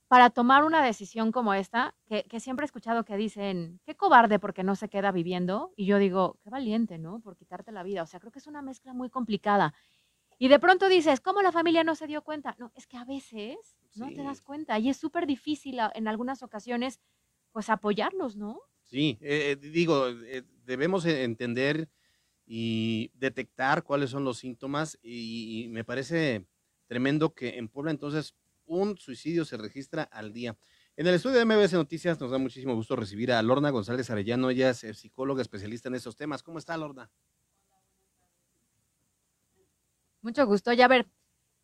para 0.09 0.29
tomar 0.29 0.65
una 0.65 0.83
decisión 0.83 1.31
como 1.31 1.53
esta? 1.53 1.95
Que, 2.07 2.23
que, 2.23 2.41
siempre 2.41 2.65
he 2.65 2.67
escuchado 2.67 3.05
que 3.05 3.15
dicen, 3.15 3.79
qué 3.85 3.95
cobarde 3.95 4.37
porque 4.37 4.63
no 4.63 4.75
se 4.75 4.89
queda 4.89 5.13
viviendo. 5.13 5.71
Y 5.77 5.85
yo 5.85 5.97
digo, 5.97 6.39
qué 6.43 6.49
valiente, 6.49 6.97
¿no? 6.97 7.21
Por 7.21 7.37
quitarte 7.37 7.71
la 7.71 7.83
vida. 7.83 8.03
O 8.03 8.05
sea, 8.05 8.19
creo 8.19 8.33
que 8.33 8.39
es 8.39 8.47
una 8.47 8.61
mezcla 8.61 8.93
muy 8.93 9.09
complicada. 9.09 9.73
Y 10.37 10.49
de 10.49 10.59
pronto 10.59 10.89
dices, 10.89 11.21
¿cómo 11.21 11.41
la 11.41 11.53
familia 11.53 11.85
no 11.85 11.95
se 11.95 12.07
dio 12.07 12.21
cuenta? 12.21 12.55
No, 12.59 12.69
es 12.75 12.85
que 12.85 12.97
a 12.97 13.05
veces 13.05 13.77
no 13.95 14.09
te 14.09 14.23
das 14.23 14.41
cuenta 14.41 14.77
y 14.77 14.89
es 14.89 14.97
súper 14.97 15.25
difícil 15.25 15.79
en 15.93 16.09
algunas 16.09 16.43
ocasiones, 16.43 16.99
pues 17.53 17.69
apoyarlos, 17.69 18.35
¿no? 18.35 18.59
Sí, 18.85 19.17
eh, 19.21 19.51
eh, 19.51 19.55
digo, 19.55 20.07
eh, 20.09 20.43
debemos 20.63 21.05
entender 21.05 21.89
y 22.45 23.11
detectar 23.15 23.83
cuáles 23.83 24.11
son 24.11 24.23
los 24.23 24.37
síntomas 24.37 24.99
y, 25.01 25.67
me 25.71 25.83
parece 25.83 26.45
tremendo 26.85 27.33
que 27.33 27.57
en 27.57 27.67
Puebla 27.67 27.89
entonces 27.89 28.35
un 28.67 28.95
suicidio 28.97 29.43
se 29.43 29.57
registra 29.57 30.03
al 30.03 30.31
día. 30.31 30.55
En 30.97 31.07
el 31.07 31.15
estudio 31.15 31.39
de 31.39 31.45
MBS 31.45 31.73
Noticias 31.73 32.19
nos 32.19 32.29
da 32.29 32.37
muchísimo 32.37 32.75
gusto 32.75 32.95
recibir 32.95 33.31
a 33.31 33.41
Lorna 33.41 33.71
González 33.71 34.09
Arellano, 34.11 34.51
ella 34.51 34.69
es 34.69 34.77
psicóloga 34.99 35.41
especialista 35.41 35.89
en 35.89 35.95
estos 35.95 36.15
temas. 36.15 36.43
¿Cómo 36.43 36.59
está 36.59 36.77
Lorna? 36.77 37.09
Mucho 40.21 40.45
gusto. 40.45 40.71
Ya 40.73 40.87
ver, 40.87 41.07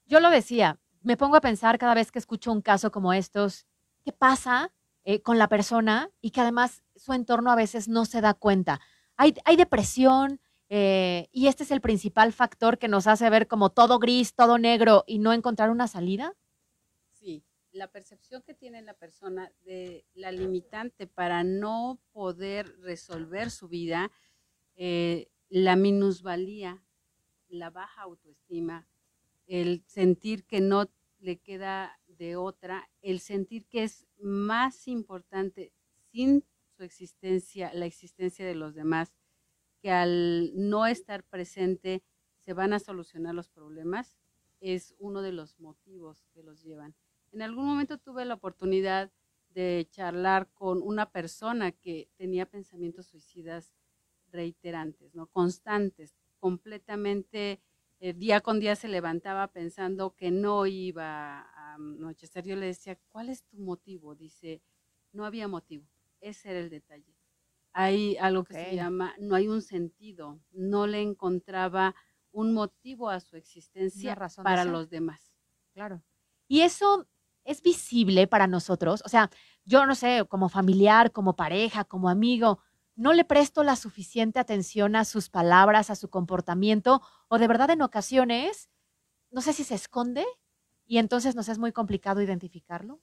yo 0.08 0.20
lo 0.20 0.32
decía, 0.32 0.80
me 1.04 1.18
pongo 1.18 1.36
a 1.36 1.42
pensar 1.42 1.78
cada 1.78 1.94
vez 1.94 2.12
que 2.12 2.20
escucho 2.20 2.52
un 2.52 2.62
caso 2.62 2.92
como 2.92 3.14
estos, 3.14 3.68
¿qué 4.04 4.12
pasa 4.12 4.74
con 5.24 5.40
la 5.40 5.48
persona 5.48 6.12
y 6.22 6.30
que 6.30 6.42
además 6.42 6.84
su 7.02 7.14
entorno 7.14 7.52
a 7.52 7.56
veces 7.56 7.88
no 7.88 8.06
se 8.06 8.22
da 8.22 8.36
cuenta. 8.36 8.80
Hay, 9.18 9.34
hay 9.44 9.56
depresión 9.56 10.40
eh, 10.70 11.28
y 11.32 11.48
este 11.48 11.64
es 11.64 11.72
el 11.72 11.82
principal 11.82 12.32
factor 12.32 12.78
que 12.78 12.88
nos 12.88 13.08
hace 13.08 13.30
ver 13.30 13.48
como 13.48 13.72
todo 13.72 13.98
gris, 13.98 14.36
todo 14.36 14.60
negro 14.60 15.04
y 15.08 15.18
no 15.18 15.34
encontrar 15.34 15.72
una 15.72 15.88
salida. 15.88 16.36
Sí, 17.10 17.44
la 17.72 17.88
percepción 17.88 18.44
que 18.44 18.54
tiene 18.54 18.82
la 18.84 18.94
persona 18.94 19.52
de 19.66 20.06
la 20.14 20.32
limitante 20.32 21.08
para 21.08 21.44
no 21.44 22.00
poder 22.12 22.80
resolver 22.82 23.50
su 23.50 23.68
vida, 23.68 24.12
eh, 24.76 25.30
la 25.50 25.76
minusvalía, 25.76 26.84
la 27.50 27.72
baja 27.72 28.04
autoestima, 28.04 28.88
el 29.48 29.84
sentir 29.88 30.46
que 30.46 30.62
no 30.62 30.90
le 31.20 31.40
queda 31.40 32.00
de 32.08 32.36
otra, 32.36 32.90
el 33.02 33.20
sentir 33.20 33.66
que 33.66 33.84
es 33.84 34.08
más 34.20 34.88
importante 34.88 35.74
sin 36.12 36.46
existencia, 36.84 37.74
la 37.74 37.86
existencia 37.86 38.46
de 38.46 38.56
los 38.56 38.76
demás, 38.76 39.14
que 39.82 39.92
al 39.92 40.52
no 40.56 40.86
estar 40.86 41.24
presente 41.24 42.04
se 42.38 42.54
van 42.54 42.74
a 42.74 42.80
solucionar 42.80 43.36
los 43.36 43.50
problemas, 43.50 44.18
es 44.60 44.94
uno 45.00 45.22
de 45.22 45.32
los 45.32 45.60
motivos 45.60 46.26
que 46.34 46.44
los 46.44 46.62
llevan. 46.62 46.96
En 47.32 47.42
algún 47.42 47.66
momento 47.66 47.98
tuve 47.98 48.26
la 48.26 48.36
oportunidad 48.36 49.12
de 49.50 49.88
charlar 49.90 50.50
con 50.54 50.82
una 50.82 51.12
persona 51.12 51.72
que 51.72 52.10
tenía 52.16 52.46
pensamientos 52.46 53.08
suicidas 53.08 53.74
reiterantes, 54.32 55.14
¿no? 55.14 55.28
constantes, 55.28 56.16
completamente 56.40 57.62
eh, 58.04 58.14
día 58.14 58.42
con 58.42 58.60
día 58.60 58.76
se 58.76 58.88
levantaba 58.88 59.48
pensando 59.50 60.16
que 60.16 60.32
no 60.32 60.66
iba 60.66 61.42
a 61.42 61.76
anochecer. 61.76 62.44
Yo 62.44 62.56
le 62.56 62.66
decía, 62.66 62.98
¿cuál 63.10 63.30
es 63.30 63.44
tu 63.44 63.58
motivo? 63.58 64.16
Dice, 64.16 64.64
no 65.12 65.24
había 65.24 65.48
motivo. 65.48 65.86
Ese 66.22 66.52
era 66.52 66.60
el 66.60 66.70
detalle. 66.70 67.18
Hay 67.74 68.18
algo 68.18 68.44
que 68.44 68.54
se 68.54 68.76
llama, 68.76 69.14
no 69.20 69.36
hay 69.36 69.48
un 69.48 69.62
sentido. 69.62 70.42
No 70.52 70.88
le 70.88 71.02
encontraba 71.02 71.96
un 72.32 72.54
motivo 72.54 73.10
a 73.10 73.20
su 73.20 73.36
existencia 73.36 74.16
razón 74.16 74.44
para 74.44 74.64
los 74.66 74.90
demás. 74.90 75.34
Claro. 75.74 76.02
Y 76.48 76.62
eso 76.62 77.08
es 77.44 77.62
visible 77.62 78.28
para 78.28 78.48
nosotros. 78.48 79.02
O 79.06 79.10
sea, 79.10 79.30
yo 79.66 79.86
no 79.86 79.96
sé, 79.96 80.26
como 80.28 80.50
familiar, 80.50 81.12
como 81.12 81.36
pareja, 81.36 81.84
como 81.86 82.10
amigo, 82.10 82.60
no 82.96 83.14
le 83.14 83.26
presto 83.26 83.64
la 83.64 83.76
suficiente 83.76 84.40
atención 84.40 84.96
a 84.96 85.06
sus 85.06 85.30
palabras, 85.30 85.90
a 85.90 85.96
su 85.96 86.10
comportamiento, 86.10 87.02
o 87.30 87.40
de 87.40 87.48
verdad 87.48 87.70
en 87.72 87.82
ocasiones, 87.82 88.70
no 89.32 89.42
sé 89.42 89.54
si 89.54 89.64
se 89.64 89.76
esconde 89.76 90.26
y 90.86 90.98
entonces 90.98 91.36
nos 91.36 91.48
es 91.50 91.58
muy 91.58 91.72
complicado 91.72 92.22
identificarlo. 92.22 93.02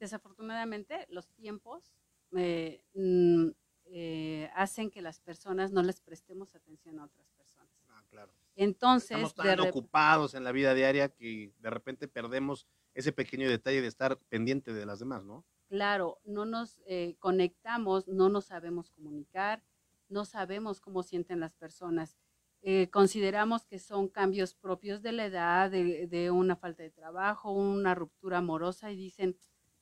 Desafortunadamente, 0.00 1.06
los 1.10 1.28
tiempos 1.32 1.94
eh, 2.36 2.82
mm, 2.94 3.48
eh, 3.86 4.50
hacen 4.54 4.90
que 4.90 5.02
las 5.02 5.20
personas 5.20 5.72
no 5.72 5.82
les 5.82 6.00
prestemos 6.00 6.54
atención 6.54 6.98
a 6.98 7.04
otras 7.04 7.28
personas. 7.30 7.70
Ah, 7.88 8.02
claro. 8.08 8.32
Entonces, 8.56 9.10
Estamos 9.10 9.34
tan 9.34 9.60
ocupados 9.60 10.34
en 10.34 10.44
la 10.44 10.52
vida 10.52 10.74
diaria 10.74 11.08
que 11.08 11.52
de 11.58 11.70
repente 11.70 12.08
perdemos 12.08 12.66
ese 12.94 13.12
pequeño 13.12 13.48
detalle 13.48 13.82
de 13.82 13.88
estar 13.88 14.18
pendiente 14.28 14.72
de 14.72 14.86
las 14.86 14.98
demás, 14.98 15.24
¿no? 15.24 15.44
claro, 15.68 16.20
no 16.24 16.44
nos 16.44 16.80
eh, 16.86 17.16
conectamos, 17.18 18.08
no 18.08 18.28
nos 18.28 18.46
sabemos 18.46 18.90
comunicar, 18.90 19.62
no 20.08 20.24
sabemos 20.24 20.80
cómo 20.80 21.02
sienten 21.02 21.40
las 21.40 21.54
personas. 21.54 22.16
Eh, 22.62 22.88
consideramos 22.90 23.64
que 23.66 23.78
son 23.78 24.08
cambios 24.08 24.54
propios 24.54 25.02
de 25.02 25.12
la 25.12 25.26
edad, 25.26 25.70
de, 25.70 26.06
de 26.06 26.30
una 26.30 26.56
falta 26.56 26.82
de 26.82 26.90
trabajo, 26.90 27.52
una 27.52 27.94
ruptura 27.94 28.38
amorosa 28.38 28.90
y 28.90 28.96
dicen, 28.96 29.36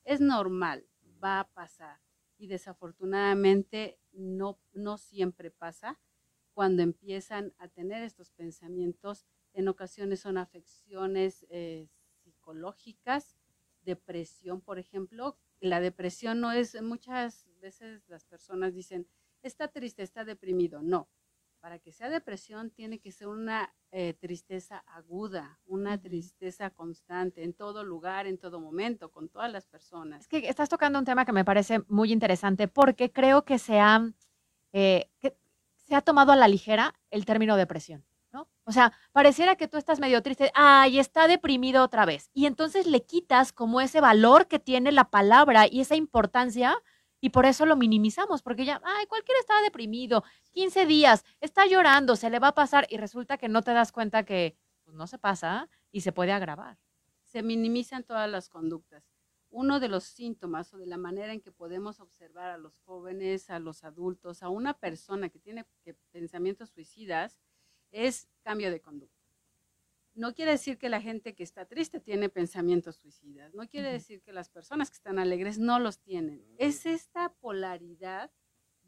es 0.04 0.20
normal, 0.20 0.86
va 1.22 1.40
a 1.40 1.48
pasar. 1.48 2.00
Y 2.36 2.48
desafortunadamente 2.48 3.98
no, 4.12 4.58
no 4.72 4.98
siempre 4.98 5.50
pasa 5.50 6.00
cuando 6.52 6.82
empiezan 6.82 7.52
a 7.58 7.68
tener 7.68 8.02
estos 8.02 8.30
pensamientos. 8.30 9.26
En 9.52 9.68
ocasiones 9.68 10.20
son 10.20 10.38
afecciones 10.38 11.46
eh, 11.50 11.88
psicológicas, 12.22 13.36
depresión, 13.82 14.60
por 14.60 14.78
ejemplo. 14.78 15.36
La 15.60 15.80
depresión 15.80 16.40
no 16.40 16.52
es, 16.52 16.80
muchas 16.82 17.48
veces 17.60 18.08
las 18.08 18.24
personas 18.24 18.74
dicen, 18.74 19.08
está 19.42 19.68
triste, 19.68 20.02
está 20.02 20.24
deprimido. 20.24 20.82
No, 20.82 21.08
para 21.64 21.78
que 21.78 21.92
sea 21.92 22.10
depresión 22.10 22.68
tiene 22.68 22.98
que 22.98 23.10
ser 23.10 23.26
una 23.26 23.72
eh, 23.90 24.12
tristeza 24.12 24.84
aguda, 24.86 25.58
una 25.64 25.98
tristeza 25.98 26.68
constante, 26.68 27.42
en 27.42 27.54
todo 27.54 27.84
lugar, 27.84 28.26
en 28.26 28.36
todo 28.36 28.60
momento, 28.60 29.10
con 29.10 29.30
todas 29.30 29.50
las 29.50 29.64
personas. 29.64 30.20
Es 30.20 30.28
que 30.28 30.46
estás 30.46 30.68
tocando 30.68 30.98
un 30.98 31.06
tema 31.06 31.24
que 31.24 31.32
me 31.32 31.42
parece 31.42 31.80
muy 31.88 32.12
interesante 32.12 32.68
porque 32.68 33.10
creo 33.10 33.46
que 33.46 33.58
se 33.58 33.80
ha, 33.80 34.12
eh, 34.74 35.08
que 35.20 35.38
se 35.86 35.94
ha 35.94 36.02
tomado 36.02 36.32
a 36.32 36.36
la 36.36 36.48
ligera 36.48 36.94
el 37.10 37.24
término 37.24 37.56
depresión, 37.56 38.04
¿no? 38.30 38.46
O 38.64 38.72
sea, 38.72 38.92
pareciera 39.12 39.56
que 39.56 39.66
tú 39.66 39.78
estás 39.78 40.00
medio 40.00 40.20
triste, 40.20 40.52
ay, 40.54 40.98
está 40.98 41.26
deprimido 41.28 41.82
otra 41.82 42.04
vez. 42.04 42.28
Y 42.34 42.44
entonces 42.44 42.86
le 42.86 43.06
quitas 43.06 43.54
como 43.54 43.80
ese 43.80 44.02
valor 44.02 44.48
que 44.48 44.58
tiene 44.58 44.92
la 44.92 45.04
palabra 45.04 45.66
y 45.66 45.80
esa 45.80 45.96
importancia 45.96 46.76
y 47.24 47.30
por 47.30 47.46
eso 47.46 47.64
lo 47.64 47.74
minimizamos, 47.74 48.42
porque 48.42 48.66
ya, 48.66 48.82
ay, 48.84 49.06
cualquiera 49.06 49.40
está 49.40 49.58
deprimido, 49.62 50.24
15 50.52 50.84
días, 50.84 51.24
está 51.40 51.64
llorando, 51.66 52.16
se 52.16 52.28
le 52.28 52.38
va 52.38 52.48
a 52.48 52.54
pasar 52.54 52.86
y 52.90 52.98
resulta 52.98 53.38
que 53.38 53.48
no 53.48 53.62
te 53.62 53.72
das 53.72 53.92
cuenta 53.92 54.26
que 54.26 54.58
pues, 54.84 54.94
no 54.94 55.06
se 55.06 55.16
pasa 55.16 55.70
y 55.90 56.02
se 56.02 56.12
puede 56.12 56.32
agravar. 56.32 56.76
se 57.22 57.42
minimizan 57.42 58.04
todas 58.04 58.30
las 58.30 58.50
conductas. 58.50 59.08
Uno 59.48 59.80
de 59.80 59.88
los 59.88 60.04
síntomas 60.04 60.74
o 60.74 60.76
de 60.76 60.84
la 60.84 60.98
manera 60.98 61.32
en 61.32 61.40
que 61.40 61.50
podemos 61.50 61.98
observar 61.98 62.50
a 62.50 62.58
los 62.58 62.76
jóvenes, 62.80 63.48
a 63.48 63.58
los 63.58 63.84
adultos, 63.84 64.42
a 64.42 64.50
una 64.50 64.74
persona 64.74 65.30
que 65.30 65.38
tiene 65.38 65.64
pensamientos 66.10 66.68
suicidas 66.68 67.40
es 67.90 68.28
cambio 68.42 68.70
de 68.70 68.82
conducta. 68.82 69.13
No 70.14 70.32
quiere 70.32 70.52
decir 70.52 70.78
que 70.78 70.88
la 70.88 71.00
gente 71.00 71.34
que 71.34 71.42
está 71.42 71.66
triste 71.66 71.98
tiene 71.98 72.28
pensamientos 72.28 72.96
suicidas. 72.96 73.52
No 73.54 73.66
quiere 73.68 73.90
decir 73.90 74.22
que 74.22 74.32
las 74.32 74.48
personas 74.48 74.90
que 74.90 74.96
están 74.96 75.18
alegres 75.18 75.58
no 75.58 75.80
los 75.80 75.98
tienen. 75.98 76.44
Es 76.58 76.86
esta 76.86 77.32
polaridad 77.40 78.30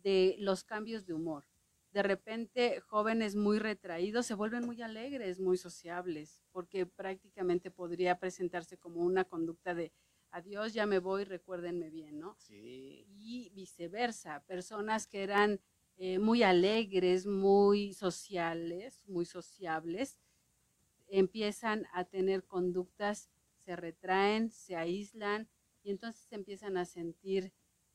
de 0.02 0.36
los 0.38 0.62
cambios 0.62 1.04
de 1.04 1.14
humor. 1.14 1.44
De 1.90 2.02
repente, 2.02 2.80
jóvenes 2.80 3.34
muy 3.34 3.58
retraídos 3.58 4.26
se 4.26 4.34
vuelven 4.34 4.66
muy 4.66 4.82
alegres, 4.82 5.40
muy 5.40 5.56
sociables, 5.56 6.42
porque 6.52 6.86
prácticamente 6.86 7.70
podría 7.70 8.18
presentarse 8.18 8.76
como 8.76 9.00
una 9.00 9.24
conducta 9.24 9.74
de 9.74 9.92
adiós, 10.30 10.74
ya 10.74 10.86
me 10.86 10.98
voy, 10.98 11.24
recuérdenme 11.24 11.90
bien, 11.90 12.20
¿no? 12.20 12.36
Sí. 12.38 13.06
Y 13.08 13.50
viceversa, 13.54 14.44
personas 14.46 15.06
que 15.06 15.22
eran 15.22 15.60
eh, 15.96 16.18
muy 16.18 16.42
alegres, 16.42 17.26
muy 17.26 17.94
sociales, 17.94 19.02
muy 19.06 19.24
sociables, 19.24 20.18
empiezan 21.08 21.86
a 21.92 22.04
tener 22.04 22.44
conductas, 22.44 23.30
se 23.64 23.76
retraen, 23.76 24.50
se 24.50 24.76
aíslan 24.76 25.48
y 25.82 25.90
entonces 25.90 26.26
se 26.28 26.34
empiezan 26.34 26.76
a 26.76 26.84
sentir 26.84 27.52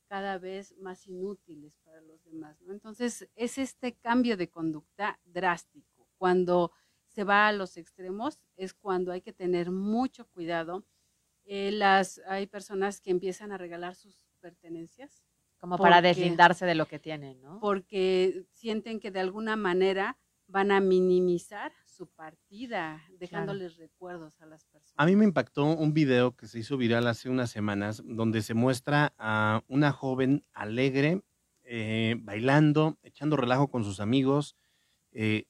cada 0.08 0.38
vez 0.38 0.76
más 0.78 1.08
inútiles 1.08 1.78
para 1.84 2.02
los 2.02 2.24
demás. 2.26 2.60
¿no? 2.62 2.74
Entonces 2.74 3.30
es 3.36 3.58
este 3.58 3.96
cambio 3.96 4.36
de 4.36 4.50
conducta 4.50 5.20
drástico. 5.24 6.10
Cuando 6.18 6.74
se 7.08 7.24
va 7.24 7.48
a 7.48 7.54
los 7.54 7.78
extremos 7.78 8.40
es 8.58 8.74
cuando 8.74 9.12
hay 9.12 9.22
que 9.22 9.34
tener 9.34 9.72
mucho 9.72 10.28
cuidado. 10.28 10.86
Eh, 11.46 11.72
las, 11.72 12.22
hay 12.28 12.48
personas 12.48 13.02
que 13.02 13.12
empiezan 13.12 13.52
a 13.52 13.58
regalar 13.58 13.96
sus 13.96 14.22
pertenencias. 14.40 15.24
Como 15.60 15.78
para 15.78 16.02
deslindarse 16.02 16.66
de 16.66 16.76
lo 16.76 16.88
que 16.88 17.00
tienen, 17.00 17.42
¿no? 17.42 17.60
Porque 17.60 18.46
sienten 18.52 19.00
que 19.00 19.12
de 19.12 19.20
alguna 19.20 19.56
manera 19.56 20.18
van 20.48 20.72
a 20.72 20.80
minimizar 20.82 21.72
su 22.02 22.08
partida, 22.08 23.00
dejándoles 23.20 23.78
recuerdos 23.78 24.34
a 24.42 24.48
las 24.48 24.66
personas. 24.66 24.96
A 24.98 25.06
mí 25.06 25.16
me 25.16 25.24
impactó 25.24 25.66
un 25.66 25.94
video 25.94 26.36
que 26.36 26.48
se 26.48 26.58
hizo 26.58 26.76
viral 26.76 27.06
hace 27.06 27.30
unas 27.30 27.52
semanas 27.52 28.02
donde 28.04 28.42
se 28.42 28.56
muestra 28.56 29.14
a 29.20 29.62
una 29.68 29.92
joven 29.92 30.44
alegre, 30.52 31.22
eh, 31.64 32.16
bailando, 32.18 32.98
echando 33.04 33.38
relajo 33.38 33.68
con 33.70 33.84
sus 33.84 34.00
amigos, 34.00 34.56
eh, 35.12 35.44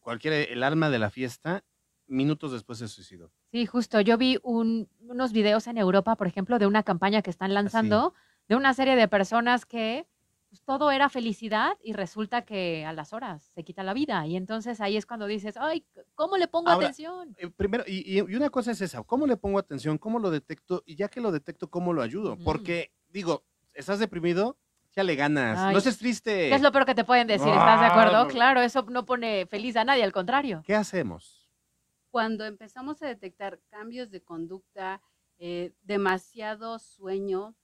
cualquiera, 0.00 0.38
el 0.38 0.64
alma 0.64 0.90
de 0.90 0.98
la 0.98 1.08
fiesta, 1.10 1.62
minutos 2.08 2.50
después 2.50 2.80
se 2.80 2.88
suicidó. 2.88 3.30
Sí, 3.52 3.64
justo. 3.66 4.00
Yo 4.00 4.18
vi 4.18 4.40
un- 4.42 4.88
unos 5.02 5.32
videos 5.32 5.68
en 5.68 5.78
Europa, 5.78 6.16
por 6.16 6.26
ejemplo, 6.26 6.58
de 6.58 6.66
una 6.66 6.82
campaña 6.82 7.22
que 7.22 7.30
están 7.30 7.54
lanzando 7.54 8.12
de 8.48 8.56
una 8.56 8.74
serie 8.74 8.96
de 8.96 9.06
personas 9.06 9.64
que 9.66 10.04
pues, 10.52 10.64
todo 10.64 10.90
era 10.90 11.08
felicidad 11.08 11.78
y 11.82 11.94
resulta 11.94 12.42
que 12.42 12.84
a 12.84 12.92
las 12.92 13.14
horas 13.14 13.50
se 13.54 13.64
quita 13.64 13.82
la 13.82 13.94
vida. 13.94 14.26
Y 14.26 14.36
entonces 14.36 14.82
ahí 14.82 14.98
es 14.98 15.06
cuando 15.06 15.24
dices, 15.24 15.56
ay, 15.56 15.86
¿cómo 16.14 16.36
le 16.36 16.46
pongo 16.46 16.68
Ahora, 16.68 16.88
atención? 16.88 17.34
Eh, 17.38 17.48
primero, 17.48 17.84
y, 17.86 18.20
una 18.20 18.50
cosa 18.50 18.72
es 18.72 18.82
esa, 18.82 19.02
¿cómo 19.02 19.26
le 19.26 19.38
pongo 19.38 19.58
atención? 19.58 19.96
¿Cómo 19.96 20.18
lo 20.18 20.30
detecto? 20.30 20.82
Y 20.84 20.96
ya 20.96 21.08
que 21.08 21.22
lo 21.22 21.32
detecto, 21.32 21.70
¿cómo 21.70 21.94
lo 21.94 22.02
ayudo? 22.02 22.34
Ujú. 22.34 22.44
Porque, 22.44 22.92
digo, 23.08 23.46
¿estás 23.72 23.98
deprimido? 23.98 24.58
Ya 24.94 25.04
le 25.04 25.16
ganas. 25.16 25.58
Ay, 25.58 25.72
no 25.72 25.78
estés 25.78 25.96
triste. 25.96 26.50
¿Qué 26.50 26.54
es 26.54 26.60
lo 26.60 26.70
peor 26.70 26.84
que 26.84 26.94
te 26.94 27.04
pueden 27.04 27.28
decir? 27.28 27.48
¿Estás 27.48 27.80
de 27.80 27.86
acuerdo? 27.86 28.28
Claro, 28.28 28.60
eso 28.60 28.82
no 28.90 29.06
pone 29.06 29.46
feliz 29.46 29.74
a 29.76 29.84
nadie, 29.84 30.04
al 30.04 30.12
contrario. 30.12 30.62
¿Qué 30.66 30.74
hacemos? 30.74 31.50
Cuando 32.10 32.44
empezamos 32.44 33.02
a 33.02 33.06
detectar 33.06 33.58
cambios 33.70 34.10
de 34.10 34.22
conducta, 34.22 35.00
eh, 35.38 35.72
demasiado 35.80 36.78
sueño, 36.78 37.54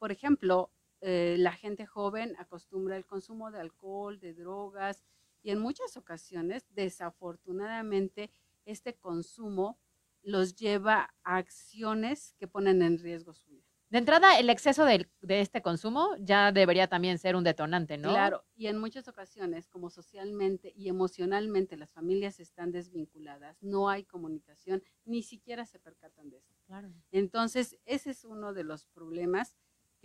por 0.00 0.10
ejemplo, 0.10 0.72
eh, 1.00 1.36
la 1.38 1.52
gente 1.52 1.86
joven 1.86 2.34
acostumbra 2.38 2.96
el 2.96 3.06
consumo 3.06 3.50
de 3.50 3.60
alcohol, 3.60 4.18
de 4.18 4.34
drogas, 4.34 5.04
y 5.42 5.50
en 5.50 5.58
muchas 5.58 5.96
ocasiones, 5.96 6.66
desafortunadamente, 6.70 8.32
este 8.64 8.94
consumo 8.96 9.78
los 10.22 10.56
lleva 10.56 11.14
a 11.22 11.36
acciones 11.36 12.34
que 12.38 12.48
ponen 12.48 12.82
en 12.82 12.98
riesgo 12.98 13.32
su 13.32 13.48
vida. 13.50 13.62
De 13.88 13.98
entrada, 13.98 14.36
el 14.40 14.50
exceso 14.50 14.84
del- 14.84 15.08
de, 15.20 15.40
este 15.40 15.62
consumo 15.62 16.16
ya 16.18 16.50
debería 16.50 16.88
también 16.88 17.18
ser 17.18 17.36
un 17.36 17.44
detonante, 17.44 17.96
¿no? 17.96 18.10
Claro, 18.10 18.44
y 18.56 18.66
en 18.66 18.78
muchas 18.78 19.06
ocasiones, 19.06 19.68
como 19.68 19.90
socialmente 19.90 20.72
y 20.74 20.88
emocionalmente 20.88 21.76
las 21.76 21.92
familias 21.92 22.40
están 22.40 22.72
desvinculadas, 22.72 23.56
no 23.62 23.88
hay 23.88 24.02
comunicación, 24.04 24.82
ni 25.04 25.22
siquiera 25.22 25.64
se 25.66 25.78
percatan 25.78 26.28
de 26.30 26.38
esto. 26.38 26.56
Claro. 26.66 26.92
Entonces, 27.12 27.78
ese 27.84 28.10
es 28.10 28.24
uno 28.24 28.52
de 28.52 28.64
los 28.64 28.86
problemas 28.86 29.56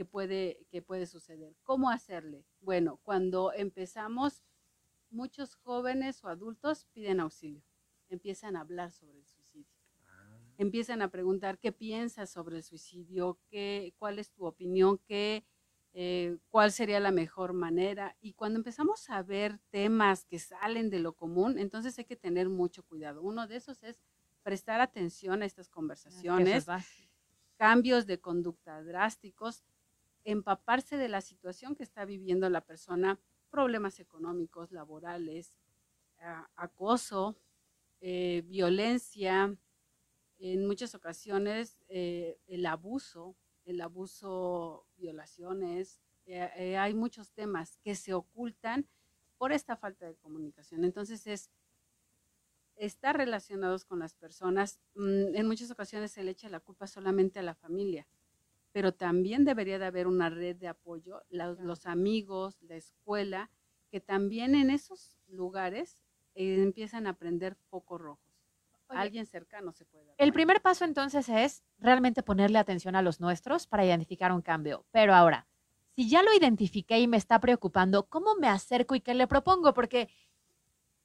que 0.02 0.06
puede, 0.06 0.66
que 0.72 0.82
puede 0.82 1.06
suceder. 1.06 1.56
¿Cómo 1.62 1.92
hacerle? 1.92 2.44
Bueno, 2.60 3.00
cuando 3.04 3.54
empezamos, 3.54 4.42
muchos 5.12 5.54
jóvenes 5.54 6.24
o 6.24 6.28
adultos 6.28 6.88
piden 6.92 7.20
auxilio, 7.20 7.62
empiezan 8.10 8.56
a 8.56 8.62
hablar 8.62 8.92
sobre 8.92 9.20
el 9.20 9.28
suicidio, 9.28 9.72
empiezan 10.58 11.04
a 11.04 11.12
preguntar 11.12 11.60
qué 11.60 11.72
piensas 11.72 12.32
sobre 12.32 12.58
el 12.58 12.64
suicidio, 12.64 13.38
qué, 13.48 13.94
cuál 14.00 14.18
es 14.18 14.32
tu 14.32 14.48
opinión, 14.48 14.98
qué, 15.06 15.46
eh, 15.94 16.40
cuál 16.50 16.72
sería 16.72 17.00
la 17.00 17.12
mejor 17.12 17.54
manera. 17.54 18.18
Y 18.22 18.34
cuando 18.34 18.58
empezamos 18.58 19.08
a 19.12 19.22
ver 19.22 19.60
temas 19.70 20.26
que 20.26 20.40
salen 20.40 20.90
de 20.90 20.98
lo 20.98 21.14
común, 21.14 21.60
entonces 21.60 21.96
hay 22.00 22.06
que 22.06 22.16
tener 22.16 22.50
mucho 22.50 22.82
cuidado. 22.82 23.22
Uno 23.22 23.46
de 23.46 23.58
esos 23.58 23.84
es 23.84 24.02
prestar 24.42 24.82
atención 24.82 25.44
a 25.44 25.46
estas 25.46 25.70
conversaciones, 25.70 26.66
cambios 27.56 28.08
de 28.08 28.20
conducta 28.20 28.82
drásticos, 28.82 29.64
empaparse 30.24 30.98
de 30.98 31.10
la 31.10 31.22
situación 31.22 31.76
que 31.76 31.84
está 31.84 32.06
viviendo 32.06 32.50
la 32.50 32.62
persona, 32.62 33.20
problemas 33.50 34.00
económicos, 34.00 34.72
laborales, 34.72 35.58
a- 36.20 36.50
acoso, 36.56 37.36
eh, 38.02 38.44
violencia, 38.46 39.58
en 40.40 40.68
muchas 40.68 40.96
ocasiones 40.96 41.78
eh, 41.90 42.40
el 42.48 42.66
abuso, 42.66 43.36
el 43.66 43.82
abuso, 43.82 44.88
violaciones, 44.98 46.02
eh, 46.26 46.78
hay 46.78 46.94
muchos 46.94 47.32
temas 47.34 47.78
que 47.78 47.96
se 47.96 48.14
ocultan 48.14 48.88
por 49.38 49.52
esta 49.52 49.76
falta 49.78 50.06
de 50.08 50.16
comunicación. 50.16 50.84
Entonces 50.86 51.28
es 51.28 51.52
estar 52.76 53.16
relacionados 53.18 53.86
con 53.86 54.00
las 54.00 54.16
personas. 54.16 54.80
mm, 54.96 55.36
En 55.36 55.48
muchas 55.48 55.72
ocasiones 55.72 56.12
se 56.12 56.24
le 56.24 56.32
echa 56.32 56.50
la 56.50 56.60
culpa 56.60 56.88
solamente 56.88 57.40
a 57.40 57.44
la 57.44 57.56
familia, 57.56 58.08
pero 58.72 58.94
también 58.94 59.46
debería 59.46 59.80
de 59.80 59.86
haber 59.86 60.08
una 60.08 60.30
red 60.30 60.56
de 60.56 60.68
apoyo, 60.68 61.22
los 61.30 61.86
amigos, 61.86 62.62
la 62.62 62.76
escuela, 62.76 63.50
que 63.90 64.00
también 64.00 64.56
en 64.56 64.70
esos 64.70 65.18
lugares 65.28 66.02
eh, 66.36 66.62
empiezan 66.62 67.08
a 67.08 67.12
aprender 67.12 67.56
focos 67.70 68.00
rojos. 68.00 68.32
Oye, 68.88 69.00
Alguien 69.00 69.26
cercano 69.26 69.72
se 69.72 69.86
puede 69.86 70.06
dar 70.06 70.16
El 70.18 70.34
primer 70.34 70.62
paso 70.62 70.86
entonces 70.86 71.28
es 71.30 71.64
realmente 71.80 72.24
ponerle 72.24 72.58
atención 72.58 72.96
a 72.96 73.02
los 73.02 73.20
nuestros 73.20 73.68
para 73.68 73.86
identificar 73.86 74.32
un 74.32 74.42
cambio. 74.42 74.86
Pero 74.92 75.14
ahora, 75.14 75.48
si 75.96 76.10
ya 76.10 76.24
lo 76.24 76.34
identifiqué 76.34 77.00
y 77.00 77.08
me 77.08 77.18
está 77.18 77.40
preocupando, 77.40 78.08
¿cómo 78.08 78.36
me 78.36 78.48
acerco 78.48 78.96
y 78.96 79.02
qué 79.02 79.14
le 79.14 79.28
propongo? 79.28 79.74
Porque 79.74 80.10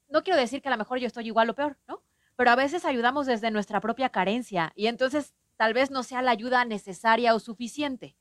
no 0.09 0.23
quiero 0.23 0.39
decir 0.39 0.63
que 0.63 0.69
a 0.69 0.73
lo 0.73 0.79
mejor 0.79 0.99
yo 0.99 1.07
estoy 1.07 1.27
igual 1.27 1.51
o 1.51 1.55
peor, 1.55 1.77
¿no? 1.89 2.03
Pero 2.37 2.51
a 2.51 2.57
veces 2.57 2.85
ayudamos 2.85 3.27
desde 3.27 3.51
nuestra 3.51 3.81
propia 3.81 4.11
carencia 4.11 4.73
y 4.77 4.87
entonces 4.87 5.35
tal 5.57 5.75
vez 5.75 5.91
no 5.91 6.03
sea 6.03 6.23
la 6.23 6.31
ayuda 6.31 6.65
necesaria 6.65 7.35
o 7.35 7.39
suficiente. 7.39 8.17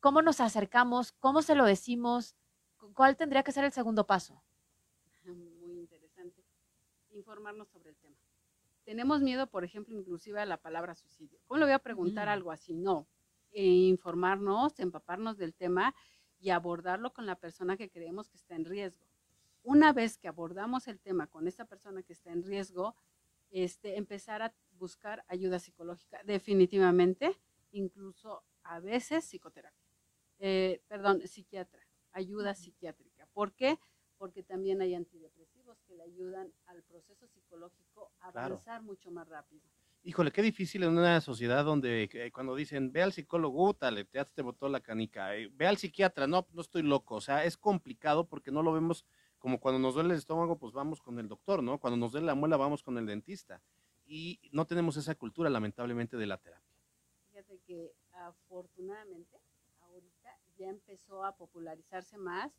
¿Cómo 0.00 0.22
nos 0.22 0.40
acercamos? 0.40 1.12
¿Cómo 1.12 1.42
se 1.42 1.54
lo 1.54 1.64
decimos? 1.64 2.36
¿Cuál 2.94 3.16
tendría 3.16 3.42
que 3.42 3.52
ser 3.52 3.64
el 3.64 3.72
segundo 3.72 4.06
paso? 4.06 4.42
Muy 5.24 5.78
interesante. 5.78 6.44
Informarnos 7.10 7.68
sobre 7.68 7.90
el 7.90 7.96
tema. 7.96 8.16
Tenemos 8.84 9.20
miedo, 9.20 9.48
por 9.48 9.64
ejemplo, 9.64 9.94
inclusive 9.94 10.40
a 10.40 10.46
la 10.46 10.56
palabra 10.56 10.94
suicidio. 10.94 11.38
¿Cómo 11.46 11.58
le 11.58 11.66
voy 11.66 11.74
a 11.74 11.78
preguntar 11.78 12.28
Ujú. 12.28 12.32
algo 12.32 12.52
así? 12.52 12.72
No. 12.74 13.06
Eh, 13.50 13.64
informarnos, 13.64 14.78
empaparnos 14.78 15.36
del 15.36 15.54
tema 15.54 15.94
y 16.38 16.50
abordarlo 16.50 17.12
con 17.12 17.26
la 17.26 17.36
persona 17.36 17.76
que 17.76 17.90
creemos 17.90 18.28
que 18.28 18.36
está 18.36 18.54
en 18.54 18.64
riesgo. 18.64 19.04
Una 19.62 19.92
vez 19.92 20.16
que 20.16 20.28
abordamos 20.28 20.86
el 20.86 21.00
tema 21.00 21.26
con 21.26 21.48
esa 21.48 21.64
persona 21.66 22.02
que 22.02 22.12
está 22.12 22.30
en 22.30 22.42
riesgo, 22.44 22.94
este, 23.50 23.96
empezar 23.96 24.40
a 24.42 24.54
buscar 24.78 25.24
ayuda 25.28 25.58
psicológica, 25.58 26.22
definitivamente, 26.24 27.36
incluso 27.72 28.44
a 28.62 28.80
veces 28.80 29.24
psicoterapia, 29.26 29.78
Eh, 30.40 30.82
perdón, 30.88 31.26
psiquiatra, 31.26 31.82
ayuda 32.12 32.54
psiquiátrica. 32.54 33.26
¿Por 33.32 33.54
qué? 33.54 33.78
Porque 34.18 34.42
también 34.42 34.80
hay 34.80 34.94
antidepresivos 34.94 35.80
que 35.82 35.94
le 35.94 36.02
ayudan 36.04 36.52
al 36.66 36.82
proceso 36.84 37.26
psicológico 37.28 38.12
a 38.20 38.30
Claro. 38.30 38.54
avanzar 38.54 38.82
mucho 38.82 39.10
más 39.10 39.28
rápido. 39.28 39.62
Híjole, 40.04 40.30
qué 40.32 40.42
difícil 40.42 40.84
en 40.84 40.90
una 40.96 41.20
sociedad 41.20 41.64
donde 41.64 42.08
eh, 42.12 42.30
cuando 42.32 42.54
dicen, 42.54 42.92
ve 42.92 43.02
al 43.02 43.12
psicólogo, 43.12 43.74
tal, 43.74 44.08
te 44.34 44.42
botó 44.42 44.68
la 44.68 44.80
canica, 44.80 45.36
eh, 45.36 45.50
ve 45.52 45.66
al 45.66 45.76
psiquiatra, 45.76 46.26
no, 46.26 46.46
no 46.52 46.60
estoy 46.62 46.82
loco, 46.82 47.16
o 47.16 47.20
sea, 47.20 47.44
es 47.44 47.56
complicado 47.56 48.26
porque 48.28 48.50
no 48.50 48.62
lo 48.62 48.72
vemos 48.72 49.04
como 49.38 49.60
cuando 49.60 49.78
nos 49.78 49.94
duele 49.94 50.14
el 50.14 50.18
estómago, 50.18 50.58
pues 50.58 50.72
vamos 50.72 51.00
con 51.00 51.18
el 51.18 51.28
doctor, 51.28 51.62
¿no? 51.62 51.78
Cuando 51.78 51.96
nos 51.96 52.12
duele 52.12 52.26
la 52.26 52.34
muela, 52.34 52.56
vamos 52.56 52.82
con 52.82 52.96
el 52.98 53.06
dentista. 53.06 53.62
Y 54.10 54.40
no 54.52 54.66
tenemos 54.66 54.96
esa 54.96 55.14
cultura, 55.14 55.50
lamentablemente, 55.50 56.16
de 56.16 56.26
la 56.26 56.38
terapia. 56.38 56.66
Fíjate 57.28 57.58
que 57.60 57.94
afortunadamente 58.12 59.38
ahorita 59.80 60.38
ya 60.56 60.68
empezó 60.68 61.24
a 61.24 61.36
popularizarse 61.36 62.16
más 62.16 62.52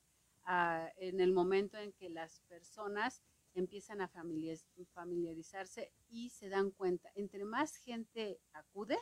ah, 0.46 0.90
en 0.98 1.20
el 1.20 1.34
momento 1.34 1.78
en 1.78 1.92
que 1.94 2.10
las 2.10 2.40
personas 2.42 3.24
empiezan 3.56 4.00
a 4.00 4.08
familiariz- 4.10 4.68
familiarizarse 4.94 5.92
y 6.08 6.30
se 6.30 6.50
dan 6.50 6.70
cuenta. 6.72 7.12
Entre 7.16 7.44
más 7.46 7.76
gente 7.78 8.40
acude, 8.54 8.98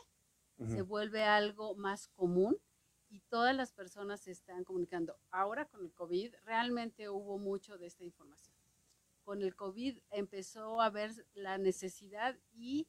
se 0.66 0.82
vuelve 0.82 1.22
algo 1.22 1.76
más 1.76 2.08
común 2.08 2.58
y 3.08 3.20
todas 3.20 3.54
las 3.54 3.72
personas 3.72 4.22
se 4.22 4.32
están 4.32 4.64
comunicando. 4.64 5.16
Ahora 5.30 5.66
con 5.66 5.84
el 5.84 5.92
COVID 5.92 6.34
realmente 6.44 7.08
hubo 7.08 7.38
mucho 7.38 7.78
de 7.78 7.86
esta 7.86 8.02
información. 8.02 8.56
Con 9.28 9.42
el 9.42 9.54
COVID 9.56 9.98
empezó 10.08 10.80
a 10.80 10.88
ver 10.88 11.12
la 11.34 11.58
necesidad 11.58 12.38
y 12.50 12.88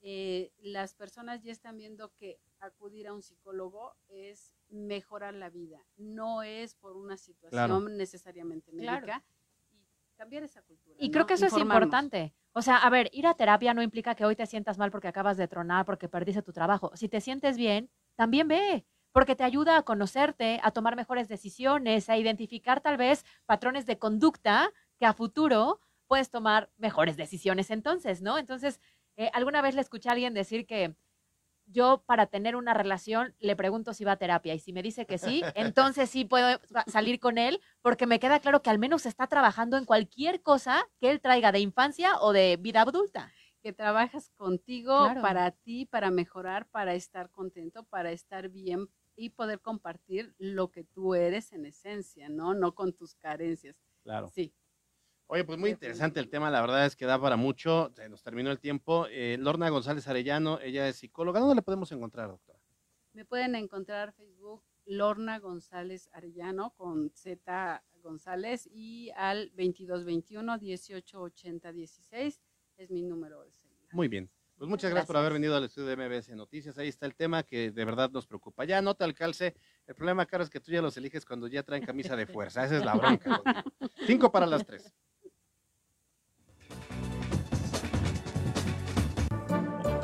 eh, 0.00 0.52
las 0.58 0.96
personas 0.96 1.44
ya 1.44 1.52
están 1.52 1.76
viendo 1.76 2.12
que 2.16 2.40
acudir 2.58 3.06
a 3.06 3.14
un 3.14 3.22
psicólogo 3.22 3.94
es 4.08 4.56
mejorar 4.68 5.34
la 5.34 5.48
vida, 5.48 5.86
no 5.96 6.42
es 6.42 6.74
por 6.74 6.96
una 6.96 7.16
situación 7.16 7.68
Claro. 7.68 7.78
necesariamente 7.78 8.72
Claro. 8.72 9.06
médica 9.06 9.24
y 9.70 9.86
cambiar 10.16 10.42
esa 10.42 10.60
cultura. 10.62 10.96
Y 10.98 11.06
¿no? 11.06 11.12
creo 11.12 11.26
que 11.26 11.34
eso 11.34 11.46
es 11.46 11.56
importante. 11.56 12.34
O 12.50 12.62
sea, 12.62 12.78
a 12.78 12.90
ver, 12.90 13.08
ir 13.12 13.28
a 13.28 13.34
terapia 13.34 13.72
no 13.72 13.80
implica 13.80 14.16
que 14.16 14.24
hoy 14.24 14.34
te 14.34 14.46
sientas 14.46 14.78
mal 14.78 14.90
porque 14.90 15.06
acabas 15.06 15.36
de 15.36 15.46
tronar, 15.46 15.84
porque 15.84 16.08
perdiste 16.08 16.42
tu 16.42 16.52
trabajo. 16.52 16.90
Si 16.96 17.08
te 17.08 17.20
sientes 17.20 17.56
bien, 17.56 17.92
también 18.16 18.48
ve, 18.48 18.84
porque 19.12 19.34
te 19.34 19.44
ayuda 19.44 19.78
a 19.78 19.82
conocerte, 19.82 20.60
a 20.62 20.72
tomar 20.72 20.94
mejores 20.94 21.28
decisiones, 21.28 22.10
a 22.10 22.18
identificar 22.18 22.80
tal 22.80 22.96
vez 22.96 23.24
patrones 23.46 23.86
de 23.86 23.98
conducta 23.98 24.72
que 24.98 25.06
a 25.06 25.12
futuro 25.14 25.80
puedes 26.06 26.30
tomar 26.30 26.70
mejores 26.76 27.16
decisiones 27.16 27.70
entonces, 27.70 28.22
¿no? 28.22 28.38
Entonces, 28.38 28.80
eh, 29.16 29.30
alguna 29.34 29.62
vez 29.62 29.74
le 29.74 29.80
escuché 29.80 30.08
a 30.08 30.12
alguien 30.12 30.34
decir 30.34 30.66
que 30.66 30.96
yo 31.68 32.04
para 32.06 32.26
tener 32.26 32.54
una 32.56 32.74
relación 32.74 33.34
le 33.40 33.56
pregunto 33.56 33.92
si 33.92 34.04
va 34.04 34.12
a 34.12 34.16
terapia 34.18 34.54
y 34.54 34.60
si 34.60 34.72
me 34.72 34.82
dice 34.82 35.06
que 35.06 35.18
sí, 35.18 35.50
entonces 35.54 36.08
sí 36.10 36.24
puedo 36.24 36.60
sa- 36.64 36.84
salir 36.86 37.18
con 37.18 37.38
él 37.38 37.60
porque 37.82 38.06
me 38.06 38.20
queda 38.20 38.38
claro 38.40 38.62
que 38.62 38.70
al 38.70 38.78
menos 38.78 39.04
está 39.06 39.26
trabajando 39.26 39.76
en 39.76 39.84
cualquier 39.84 40.42
cosa 40.42 40.84
que 41.00 41.10
él 41.10 41.20
traiga 41.20 41.52
de 41.52 41.60
infancia 41.60 42.18
o 42.20 42.32
de 42.32 42.56
vida 42.60 42.82
adulta. 42.82 43.32
que 43.62 43.72
trabajas 43.72 44.30
contigo 44.36 45.12
Claro. 45.12 45.20
para 45.22 45.50
ti, 45.50 45.86
para 45.86 46.10
mejorar, 46.10 46.68
para 46.70 46.94
estar 46.94 47.30
contento, 47.30 47.84
para 47.84 48.12
estar 48.12 48.48
bien 48.48 48.88
y 49.16 49.30
poder 49.30 49.60
compartir 49.60 50.34
lo 50.38 50.70
que 50.70 50.84
tú 50.84 51.14
eres 51.14 51.52
en 51.52 51.66
esencia, 51.66 52.28
¿no? 52.28 52.54
No 52.54 52.74
con 52.74 52.92
tus 52.92 53.14
carencias. 53.16 53.76
Claro. 54.04 54.28
Sí. 54.28 54.54
Oye, 55.28 55.44
pues 55.44 55.58
muy 55.58 55.70
interesante 55.70 56.20
el 56.20 56.28
tema, 56.28 56.50
la 56.50 56.60
verdad 56.60 56.86
es 56.86 56.94
que 56.94 57.04
da 57.04 57.20
para 57.20 57.36
mucho, 57.36 57.90
se 57.96 58.08
nos 58.08 58.22
terminó 58.22 58.52
el 58.52 58.60
tiempo. 58.60 59.06
Eh, 59.10 59.36
Lorna 59.40 59.68
González 59.70 60.06
Arellano, 60.06 60.60
ella 60.60 60.88
es 60.88 60.96
psicóloga, 60.96 61.40
¿dónde 61.40 61.56
la 61.56 61.62
podemos 61.62 61.90
encontrar, 61.90 62.28
doctora? 62.28 62.60
Me 63.12 63.24
pueden 63.24 63.56
encontrar 63.56 64.12
Facebook 64.12 64.62
Lorna 64.84 65.40
González 65.40 66.08
Arellano 66.12 66.74
con 66.76 67.10
Z 67.10 67.82
González 68.02 68.68
y 68.72 69.10
al 69.16 69.48
2221 69.56 70.58
1880 70.58 71.72
16 71.72 72.40
es 72.76 72.90
mi 72.90 73.02
número 73.02 73.42
de 73.42 73.50
celular. 73.50 73.88
Muy 73.92 74.06
bien. 74.06 74.30
Pues 74.56 74.70
muchas 74.70 74.90
gracias, 74.90 75.06
por 75.06 75.18
haber 75.18 75.34
venido 75.34 75.54
al 75.54 75.64
estudio 75.64 75.88
de 75.88 75.96
MBS 75.96 76.30
Noticias. 76.34 76.78
Ahí 76.78 76.88
está 76.88 77.04
el 77.04 77.14
tema 77.14 77.42
que 77.42 77.70
de 77.72 77.84
verdad 77.84 78.10
nos 78.10 78.26
preocupa. 78.26 78.64
Ya 78.64 78.80
no 78.80 78.94
te 78.94 79.04
alcance. 79.04 79.54
El 79.86 79.94
problema, 79.94 80.24
Caro, 80.24 80.44
es 80.44 80.50
que 80.50 80.60
tú 80.60 80.72
ya 80.72 80.80
los 80.80 80.96
eliges 80.96 81.26
cuando 81.26 81.46
ya 81.46 81.62
traen 81.62 81.84
camisa 81.84 82.16
de 82.16 82.26
fuerza. 82.26 82.64
Esa 82.64 82.78
es 82.78 82.84
la 82.84 82.94
bronca. 82.94 83.42
Cinco 84.06 84.32
para 84.32 84.46
las 84.46 84.64
tres. 84.64 84.94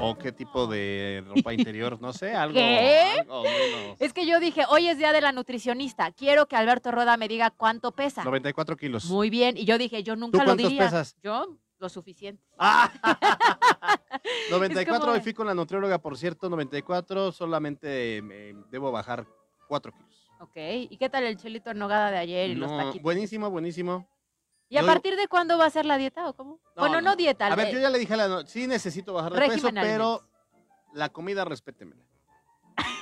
¿O 0.04 0.18
qué 0.18 0.32
tipo 0.32 0.66
de 0.66 1.22
ropa 1.28 1.52
interior? 1.54 2.00
No 2.00 2.12
sé, 2.12 2.34
algo. 2.34 2.54
¿Qué? 2.54 3.14
algo 3.20 3.42
menos. 3.44 4.00
Es 4.00 4.12
que 4.12 4.26
yo 4.26 4.40
dije, 4.40 4.64
hoy 4.68 4.88
es 4.88 4.98
día 4.98 5.12
de 5.12 5.20
la 5.20 5.30
nutricionista, 5.30 6.10
quiero 6.10 6.46
que 6.46 6.56
Alberto 6.56 6.90
Roda 6.90 7.16
me 7.16 7.28
diga 7.28 7.50
cuánto 7.50 7.92
pesa. 7.92 8.24
94 8.24 8.76
kilos. 8.76 9.04
Muy 9.06 9.30
bien, 9.30 9.56
y 9.56 9.64
yo 9.64 9.78
dije, 9.78 10.02
yo 10.02 10.16
nunca 10.16 10.38
lo 10.38 10.44
cuántos 10.44 10.68
diría. 10.68 10.84
pesas? 10.86 11.16
Yo, 11.22 11.56
lo 11.78 11.88
suficiente. 11.88 12.42
Ah. 12.58 12.90
94, 14.50 15.00
como- 15.00 15.12
hoy 15.12 15.20
fui 15.20 15.32
con 15.34 15.46
la 15.46 15.54
nutrióloga, 15.54 15.98
por 15.98 16.18
cierto, 16.18 16.48
94, 16.50 17.30
solamente 17.30 18.18
eh, 18.18 18.54
debo 18.70 18.90
bajar 18.90 19.24
4 19.68 19.92
kilos. 19.92 20.08
Ok, 20.40 20.56
¿y 20.90 20.96
qué 20.96 21.08
tal 21.08 21.22
el 21.22 21.36
chelito 21.36 21.70
en 21.70 21.78
nogada 21.78 22.10
de 22.10 22.18
ayer 22.18 22.50
y 22.50 22.54
los 22.56 22.76
taquitos? 22.76 23.02
buenísimo, 23.02 23.48
buenísimo. 23.50 24.08
¿Y 24.72 24.78
a 24.78 24.86
partir 24.86 25.16
de 25.16 25.28
cuándo 25.28 25.58
va 25.58 25.66
a 25.66 25.70
ser 25.70 25.84
la 25.84 25.98
dieta 25.98 26.28
o 26.28 26.34
cómo? 26.34 26.58
bueno, 26.76 27.00
no, 27.00 27.14
dieta. 27.14 27.46
A 27.46 27.54
ver, 27.56 27.72
yo 27.72 27.78
ya 27.80 27.90
le 27.90 27.98
dije 27.98 28.14
a 28.14 28.16
la 28.16 28.28
no- 28.28 28.46
sí 28.46 28.66
necesito 28.66 29.12
bajar 29.12 29.32
de 29.34 29.48
peso, 29.48 29.68
pero 29.74 30.22
la 30.94 31.10
comida 31.10 31.44
respétemela. 31.44 32.02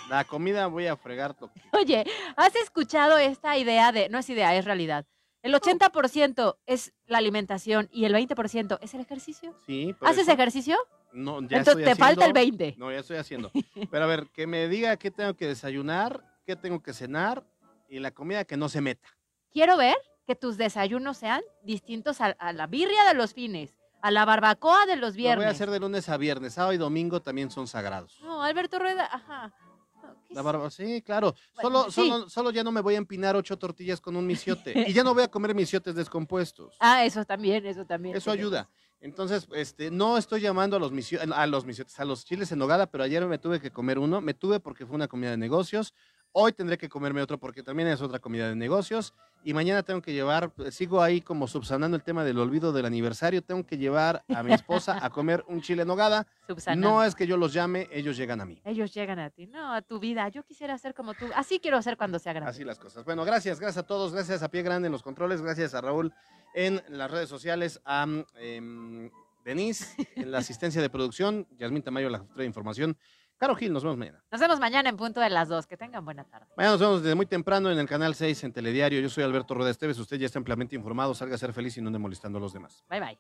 La 0.09 0.25
comida 0.25 0.67
voy 0.67 0.89
a 0.89 0.97
fregar 0.97 1.37
que- 1.37 1.47
Oye, 1.79 2.05
¿has 2.37 2.57
escuchado 2.57 3.19
esta 3.19 3.57
idea 3.57 3.93
de, 3.93 4.09
no 4.09 4.19
es 4.19 4.29
idea, 4.29 4.55
es 4.57 4.65
realidad? 4.65 5.07
El 5.43 5.55
80% 5.55 6.59
es 6.67 6.93
la 7.07 7.19
alimentación 7.19 7.89
y 7.93 8.05
el 8.05 8.13
20% 8.15 8.79
es 8.83 8.93
el 8.95 9.01
ejercicio. 9.01 9.55
Sí, 9.67 9.95
¿Haces 10.01 10.23
eso- 10.25 10.33
ejercicio? 10.33 10.77
No, 11.13 11.41
ya 11.41 11.59
Entonces 11.59 11.69
estoy 11.69 11.85
te 11.85 11.95
falta 11.97 12.25
el 12.27 12.33
haciendo- 12.33 12.59
20. 12.59 12.75
No, 12.79 12.91
ya 12.93 12.99
estoy 12.99 13.17
haciendo. 13.17 13.51
Pero 13.91 14.05
a 14.05 14.07
ver, 14.07 14.27
que 14.35 14.47
me 14.47 14.69
diga 14.69 14.97
qué 14.97 15.11
tengo 15.11 15.35
que 15.35 15.47
desayunar, 15.47 16.23
qué 16.45 16.57
tengo 16.57 16.83
que 16.83 16.93
cenar 16.93 17.45
y 17.89 18.01
la 18.01 18.11
comida 18.11 18.45
que 18.45 18.57
no 18.57 18.69
se 18.69 18.81
meta. 18.81 19.09
Quiero 19.53 19.77
ver 19.77 19.97
que 20.31 20.37
tus 20.37 20.57
desayunos 20.57 21.17
sean 21.19 21.43
distintos 21.65 22.21
a, 22.21 22.27
a 22.39 22.53
la 22.53 22.69
birria 22.69 23.03
de 23.09 23.15
los 23.15 23.35
fines, 23.35 23.75
a 24.01 24.13
la 24.13 24.25
barbacoa 24.25 24.87
de 24.87 24.95
los 24.95 25.11
Lo 25.15 25.17
viernes. 25.17 25.39
voy 25.39 25.47
a 25.47 25.51
hacer 25.51 25.71
de 25.73 25.81
lunes 25.81 26.09
a 26.09 26.17
viernes. 26.17 26.55
Sábado 26.55 26.73
y 26.73 26.77
domingo 26.79 27.21
también 27.21 27.51
son 27.51 27.67
sagrados. 27.67 28.17
No, 28.23 28.41
Alberto 28.41 28.79
Rueda, 28.79 29.09
ajá. 29.13 29.53
No, 30.01 30.15
¿qué 30.29 30.35
La 30.35 30.43
barba, 30.43 30.71
sí, 30.71 31.03
claro. 31.03 31.35
Bueno, 31.57 31.81
Solo, 31.81 31.91
sí. 31.91 32.09
solo, 32.09 32.29
solo 32.31 32.51
ya 32.53 32.63
no 32.63 32.71
me 32.71 32.81
voy 32.81 32.95
a 32.95 32.99
empinar 32.99 33.35
ocho 33.35 33.59
tortillas 33.59 34.01
con 34.01 34.15
un 34.15 34.25
misiote. 34.25 34.85
y 34.89 34.93
ya 34.93 35.03
no 35.03 35.15
voy 35.15 35.25
a 35.25 35.29
comer 35.29 35.53
misiotes 35.53 35.97
descompuestos. 35.97 36.77
Ah, 36.81 37.05
eso 37.05 37.25
también, 37.25 37.67
eso 37.67 37.85
también. 37.85 38.17
Eso 38.17 38.31
ayuda. 38.31 38.71
Entonces, 39.01 39.49
este, 39.53 39.91
no 39.91 40.17
estoy 40.17 40.43
llamando 40.43 40.77
a 40.77 40.79
los, 40.79 40.93
misio- 40.93 41.19
a 41.35 41.47
los 41.49 41.65
misiotes, 41.65 41.99
a 41.99 42.05
los 42.05 42.25
chiles 42.25 42.53
en 42.53 42.61
nogada, 42.61 42.87
pero 42.87 43.03
ayer 43.03 43.27
me 43.27 43.39
tuve 43.39 43.59
que 43.61 43.73
comer 43.73 43.99
uno. 43.99 44.21
Me 44.21 44.35
tuve 44.35 44.61
porque 44.61 44.87
fue 44.87 44.95
una 44.95 45.09
comida 45.09 45.31
de 45.33 45.39
negocios. 45.39 45.93
Hoy 46.33 46.53
tendré 46.53 46.79
que 46.79 46.89
comerme 46.89 47.23
otro 47.23 47.39
porque 47.39 47.63
también 47.63 47.89
es 47.89 48.01
otra 48.01 48.19
comida 48.19 48.49
de 48.49 48.55
negocios. 48.55 49.15
Y 49.43 49.55
mañana 49.55 49.83
tengo 49.83 50.03
que 50.03 50.13
llevar, 50.13 50.51
pues, 50.51 50.75
sigo 50.75 51.03
ahí 51.03 51.23
como 51.23 51.49
subsanando 51.49 51.97
el 51.97 52.03
tema 52.03 52.25
del 52.25 52.39
olvido 52.39 52.73
del 52.73 52.85
aniversario. 52.85 53.43
Tengo 53.43 53.65
que 53.65 53.79
llevar 53.79 54.23
a 54.29 54.43
mi 54.43 54.53
esposa 54.53 54.99
a 55.03 55.11
comer 55.11 55.45
un 55.49 55.63
chile 55.63 55.83
en 55.83 55.89
nogada. 55.89 56.27
Subsanando. 56.47 56.89
No 56.89 57.05
es 57.05 57.15
que 57.15 57.27
yo 57.27 57.37
los 57.37 57.53
llame, 57.53 57.89
ellos 57.91 58.17
llegan 58.17 58.41
a 58.41 58.45
mí. 58.45 58.61
Ellos 58.65 58.93
llegan 58.93 59.19
a 59.19 59.31
ti, 59.31 59.47
no, 59.47 59.73
a 59.73 59.83
tu 59.83 59.99
vida. 59.99 60.29
Yo 60.29 60.43
quisiera 60.43 60.77
ser 60.77 60.95
como 60.95 61.15
tú. 61.15 61.27
Así 61.35 61.59
quiero 61.59 61.81
ser 61.81 61.97
cuando 61.97 62.19
sea 62.19 62.35
grande. 62.35 62.51
Así 62.51 62.65
las 62.65 62.79
cosas. 62.79 63.05
Bueno, 63.05 63.25
gracias, 63.25 63.59
gracias 63.59 63.83
a 63.85 63.87
todos, 63.87 64.13
gracias 64.13 64.43
a 64.43 64.51
Pie 64.51 64.63
Grande 64.63 64.87
en 64.87 64.93
los 64.93 65.03
controles, 65.03 65.41
gracias 65.41 65.75
a 65.75 65.81
Raúl 65.81 66.13
en 66.55 66.83
las 66.89 67.11
redes 67.11 67.29
sociales, 67.29 67.81
a 67.85 68.07
em, 68.37 69.11
Denise 69.45 69.95
en 70.17 70.31
la 70.31 70.39
asistencia 70.39 70.83
de 70.83 70.91
producción, 70.91 71.47
Yasmín 71.59 71.83
Tamayo 71.83 72.11
la 72.11 72.25
de 72.37 72.45
información. 72.45 72.97
Caro 73.41 73.57
Gil, 73.57 73.73
nos 73.73 73.83
vemos 73.83 73.97
mañana. 73.97 74.23
Nos 74.31 74.39
vemos 74.39 74.61
mañana 74.61 74.91
en 74.91 74.99
punto 74.99 75.19
de 75.19 75.31
las 75.31 75.49
dos. 75.49 75.67
Que 75.67 75.79
tengan 75.79 76.05
buena 76.05 76.25
tarde. 76.25 76.47
Mañana 76.59 76.73
nos 76.73 76.81
vemos 76.81 77.03
desde 77.03 77.15
muy 77.15 77.25
temprano 77.25 77.71
en 77.71 77.79
el 77.79 77.89
canal 77.89 78.15
6 78.15 78.45
en 78.45 78.53
Telediario. 78.53 79.01
Yo 79.01 79.09
soy 79.09 79.25
Alberto 79.25 79.55
Rueda 79.55 79.71
Esteves, 79.71 79.99
usted 79.99 80.19
ya 80.19 80.27
está 80.27 80.39
ampliamente 80.39 80.77
informado, 80.77 81.15
salga 81.15 81.37
a 81.37 81.39
ser 81.39 81.55
feliz 81.55 81.75
y 81.79 81.81
no 81.81 81.87
ande 81.87 81.99
molestando 81.99 82.37
a 82.37 82.43
los 82.43 82.53
demás. 82.53 82.85
Bye 82.91 83.01
bye. 83.01 83.19